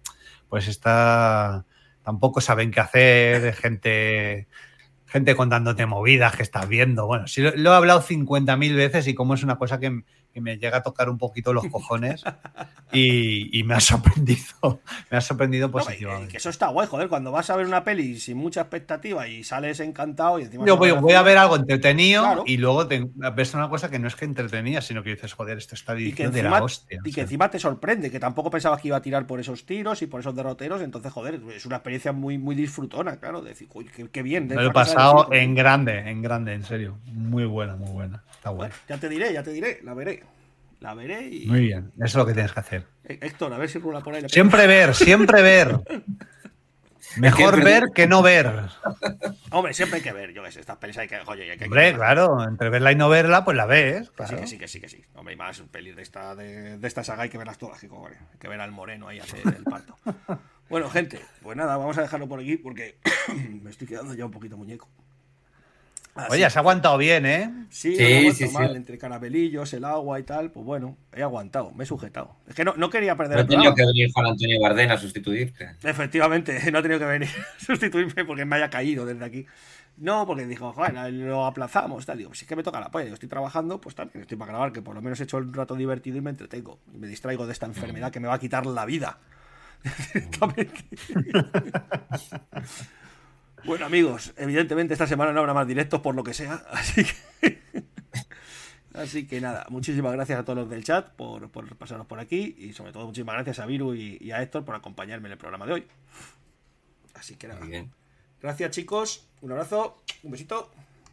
pues 0.48 0.68
está, 0.68 1.66
tampoco 2.04 2.42
saben 2.42 2.72
qué 2.72 2.80
hacer, 2.82 3.54
gente 3.56 4.48
gente 5.06 5.36
contándote 5.36 5.86
movidas 5.86 6.36
que 6.36 6.44
estás 6.44 6.68
viendo. 6.68 7.08
Bueno, 7.08 7.26
lo, 7.38 7.52
lo 7.56 7.72
he 7.72 7.76
hablado 7.76 8.02
50.000 8.02 8.76
veces 8.76 9.08
y 9.08 9.16
como 9.16 9.34
es 9.34 9.44
una 9.44 9.58
cosa 9.58 9.80
que, 9.80 10.04
que 10.34 10.42
me 10.42 10.58
llega 10.58 10.78
a 10.78 10.84
tocar 10.84 11.10
un 11.10 11.18
poquito 11.18 11.54
los 11.54 11.66
cojones 11.68 12.24
y, 12.92 13.58
y 13.60 13.64
me 13.64 13.76
ha 13.76 13.80
sorprendido, 13.80 14.82
me 15.10 15.18
ha 15.18 15.22
sorprendido 15.22 15.68
no, 15.68 15.74
que- 15.74 15.80
positivamente. 15.84 16.32
que 16.32 16.38
eso 16.38 16.50
está 16.50 16.68
guay, 16.68 16.88
joder, 16.88 17.08
cuando 17.10 17.32
vas 17.32 17.50
a 17.50 17.56
ver 17.56 17.66
una 17.66 17.84
peli 17.84 18.20
sin 18.20 18.38
mucha 18.38 18.62
expectativa 18.62 19.28
y 19.28 19.44
sales 19.44 19.80
encantado 19.80 20.40
y 20.40 20.44
encima... 20.44 20.66
Yo 20.66 20.78
voy, 20.78 20.92
a 21.14 21.22
ver 21.22 21.38
algo 21.38 21.56
entretenido 21.56 22.24
Claro. 22.24 22.44
y 22.46 22.58
luego 22.58 22.88
te, 22.88 23.08
ves 23.36 23.54
una 23.54 23.70
cosa 23.70 23.90
que 23.90 24.00
no 24.00 24.08
es 24.08 24.16
que 24.16 24.26
entretenida, 24.26 24.82
sino 24.82 25.04
que 25.04 25.12
dices, 25.12 25.34
joder, 25.34 25.58
esto 25.58 25.76
está 25.76 25.94
dirigido 25.96 26.32
de 26.32 26.44
la 26.44 26.64
hostia. 26.64 26.98
y 26.98 27.00
o 27.00 27.04
que 27.04 27.12
sea. 27.12 27.24
encima 27.24 27.50
te 27.50 27.60
sorprende, 27.60 28.12
que 28.12 28.20
tampoco 28.20 28.50
pensabas 28.50 28.82
que 28.82 28.90
iba 28.90 28.98
a 28.98 29.02
tirar 29.02 29.26
por 29.28 29.40
esos 29.40 29.66
tiros 29.66 30.02
y 30.02 30.08
por 30.08 30.20
esos 30.22 30.36
derroteros, 30.36 30.82
entonces, 30.82 31.12
joder, 31.12 31.40
es 31.56 31.66
una 31.66 31.78
experiencia 31.78 32.12
muy, 32.12 32.38
muy 32.38 32.56
disfrutona, 32.56 33.18
claro, 33.18 33.42
de 33.42 33.50
decir, 33.50 33.68
uy, 33.74 33.86
qué, 33.86 34.10
qué 34.10 34.22
bien. 34.22 34.48
de 34.48 34.56
Me 34.56 34.64
lo 34.64 34.70
he 34.70 34.74
pasado 34.74 35.30
en 35.32 35.56
grande, 35.56 35.98
en 36.10 36.22
grande, 36.22 36.54
en 36.54 36.64
serio. 36.64 36.98
Muy 37.14 37.46
buena, 37.46 37.76
muy 37.76 37.92
buena. 37.92 38.24
Está 38.32 38.50
guay. 38.52 38.70
Bueno, 38.70 38.76
ya 38.88 38.98
te 38.98 39.10
diré, 39.10 39.34
ya 39.34 39.44
te 39.44 39.52
diré, 39.52 39.80
la 39.84 39.94
veré. 39.94 40.19
La 40.80 40.94
veré 40.94 41.28
y. 41.28 41.46
Muy 41.48 41.60
bien, 41.62 41.92
eso 41.98 42.06
es 42.06 42.16
lo 42.16 42.26
que 42.26 42.34
tienes 42.34 42.54
que 42.54 42.60
hacer. 42.60 42.86
Eh, 43.04 43.20
Héctor, 43.22 43.54
a 43.54 43.58
ver 43.58 43.70
si 43.70 43.80
rula 43.80 44.02
por 44.02 44.16
ahí. 44.16 44.24
Siempre 44.30 44.66
ver, 44.68 44.96
siempre 44.96 45.42
ver. 45.42 45.80
Mejor 47.18 47.56
que- 47.58 47.64
ver 47.64 47.84
que 47.94 48.08
no 48.08 48.22
ver. 48.22 48.70
Hombre, 49.52 49.74
siempre 49.74 49.98
hay 49.98 50.04
que 50.04 50.12
ver, 50.14 50.32
yo 50.32 50.44
qué 50.44 50.52
sé, 50.52 50.60
estas 50.60 50.78
pelis 50.78 50.98
hay 51.00 51.08
que. 51.08 51.16
Hay 51.16 51.58
que 51.58 51.66
Hombre, 51.66 51.94
claro, 51.94 52.44
entre 52.48 52.70
verla 52.70 52.92
y 52.92 52.96
no 52.96 53.10
verla, 53.10 53.44
pues 53.44 53.58
la 53.58 53.66
ves. 53.66 54.12
Que 54.12 54.24
sí, 54.24 54.30
claro. 54.30 54.38
que 54.42 54.48
sí, 54.48 54.58
que 54.60 54.68
sí, 54.68 54.80
que 54.80 54.90
sí. 54.90 55.04
Hombre, 55.16 55.34
y 55.34 55.38
más 55.38 55.60
pelis 55.72 55.96
de 55.96 56.04
esta, 56.04 56.36
de, 56.36 56.78
de 56.78 56.88
esta 56.88 57.04
saga 57.04 57.24
hay 57.24 57.30
que 57.30 57.38
verlas 57.40 57.58
todas, 57.58 57.80
que. 57.80 57.88
Hay 57.88 58.38
que 58.40 58.48
ver 58.48 58.62
al 58.62 58.72
moreno 58.72 59.08
ahí 59.08 59.20
hacer 59.20 59.42
el 59.46 59.64
parto. 59.64 59.98
bueno, 60.70 60.90
gente, 60.90 61.20
pues 61.42 61.58
nada, 61.58 61.78
vamos 61.78 61.98
a 61.98 62.04
dejarlo 62.04 62.28
por 62.28 62.40
aquí 62.40 62.58
porque 62.58 63.00
me 63.64 63.72
estoy 63.72 63.88
quedando 63.88 64.14
ya 64.14 64.26
un 64.26 64.32
poquito 64.32 64.56
muñeco. 64.56 64.88
Así 66.16 66.34
Oye, 66.34 66.46
has 66.46 66.58
aguantado 66.58 66.98
bien, 66.98 67.26
¿eh? 67.26 67.50
Sí, 67.70 67.96
Sí, 67.96 68.26
no 68.28 68.34
sí, 68.34 68.48
sí. 68.48 68.54
mal, 68.54 68.76
entre 68.76 68.98
caramelillos, 68.98 69.72
el 69.74 69.86
agua 69.86 70.20
y 70.20 70.24
tal, 70.24 70.52
pues 70.52 70.66
bueno, 70.66 70.98
he 71.14 71.22
aguantado, 71.22 71.72
me 71.72 71.84
he 71.84 71.88
sujetado. 71.88 72.36
Es 72.48 72.56
que 72.56 72.66
no, 72.66 72.74
no 72.76 72.90
quería 72.90 73.16
perder 73.16 73.36
No 73.38 73.42
el 73.42 73.46
ha 73.46 73.48
tenido 73.48 73.74
programa. 73.74 73.76
que 73.94 74.00
venir 74.00 74.12
Juan 74.14 74.26
Antonio 74.26 74.60
Bardén 74.60 74.92
a 74.92 74.98
sustituirte. 74.98 75.76
Efectivamente, 75.84 76.60
no 76.72 76.80
ha 76.80 76.82
tenido 76.82 77.00
que 77.00 77.06
venir 77.06 77.30
a 77.30 77.64
sustituirme 77.64 78.26
porque 78.26 78.44
me 78.44 78.56
haya 78.58 78.70
caído 78.70 79.06
desde 79.06 79.24
aquí. 79.24 79.46
No, 79.98 80.26
porque 80.26 80.46
dijo, 80.46 80.74
bueno, 80.74 81.08
lo 81.10 81.46
aplazamos, 81.46 82.06
tal. 82.06 82.18
Digo, 82.18 82.30
pues 82.30 82.42
es 82.42 82.48
que 82.48 82.56
me 82.56 82.64
toca 82.64 82.80
la 82.80 82.90
polla, 82.90 83.08
yo 83.08 83.14
estoy 83.14 83.30
trabajando, 83.30 83.80
pues 83.80 83.96
también 83.96 84.22
estoy 84.22 84.38
para 84.38 84.52
grabar, 84.52 84.72
que 84.74 84.82
por 84.82 84.96
lo 84.96 85.02
menos 85.02 85.20
he 85.20 85.24
hecho 85.24 85.38
un 85.38 85.54
rato 85.54 85.76
divertido 85.76 86.18
y 86.18 86.22
me 86.22 86.30
entretengo. 86.32 86.80
Y 86.94 86.98
me 86.98 87.08
distraigo 87.08 87.46
de 87.46 87.54
esta 87.54 87.66
enfermedad 87.66 88.12
que 88.12 88.20
me 88.20 88.28
va 88.28 88.34
a 88.36 88.40
quitar 88.40 88.66
la 88.66 88.86
vida. 88.86 89.20
Directamente. 90.14 90.84
bueno, 93.66 93.86
amigos, 93.86 94.34
evidentemente 94.38 94.94
esta 94.94 95.08
semana 95.08 95.32
no 95.32 95.40
habrá 95.40 95.54
más 95.54 95.68
directos 95.68 96.02
por 96.02 96.16
lo 96.16 96.24
que 96.24 96.34
sea, 96.34 96.56
así 96.72 97.04
que. 97.04 97.60
Así 98.94 99.28
que 99.28 99.40
nada, 99.40 99.66
muchísimas 99.70 100.12
gracias 100.14 100.40
a 100.40 100.44
todos 100.44 100.60
los 100.60 100.70
del 100.70 100.84
chat 100.84 101.10
por, 101.12 101.50
por 101.52 101.76
pasaros 101.78 102.06
por 102.08 102.20
aquí 102.20 102.56
y 102.58 102.74
sobre 102.74 102.92
todo 102.92 103.06
muchísimas 103.06 103.36
gracias 103.36 103.60
a 103.60 103.66
Viru 103.66 103.94
y, 103.94 104.18
y 104.20 104.32
a 104.32 104.42
Héctor 104.42 104.66
por 104.66 104.76
acompañarme 104.76 105.28
en 105.28 105.34
el 105.34 105.38
programa 105.38 105.66
de 105.66 105.74
hoy. 105.74 105.88
Así 107.14 107.36
que 107.36 107.48
nada. 107.48 107.66
Bien. 107.66 107.92
Gracias 108.42 108.72
chicos, 108.72 109.28
un 109.42 109.52
abrazo, 109.52 110.02
un 110.24 110.32
besito. 110.32 110.72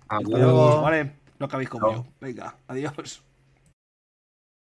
Hasta 0.08 0.28
luego, 0.28 0.82
¿vale? 0.82 1.12
No 1.38 1.46
acabéis 1.46 1.68
como 1.68 1.90
Chao. 1.90 2.04
yo. 2.04 2.12
Venga, 2.20 2.56
adiós. 2.66 3.22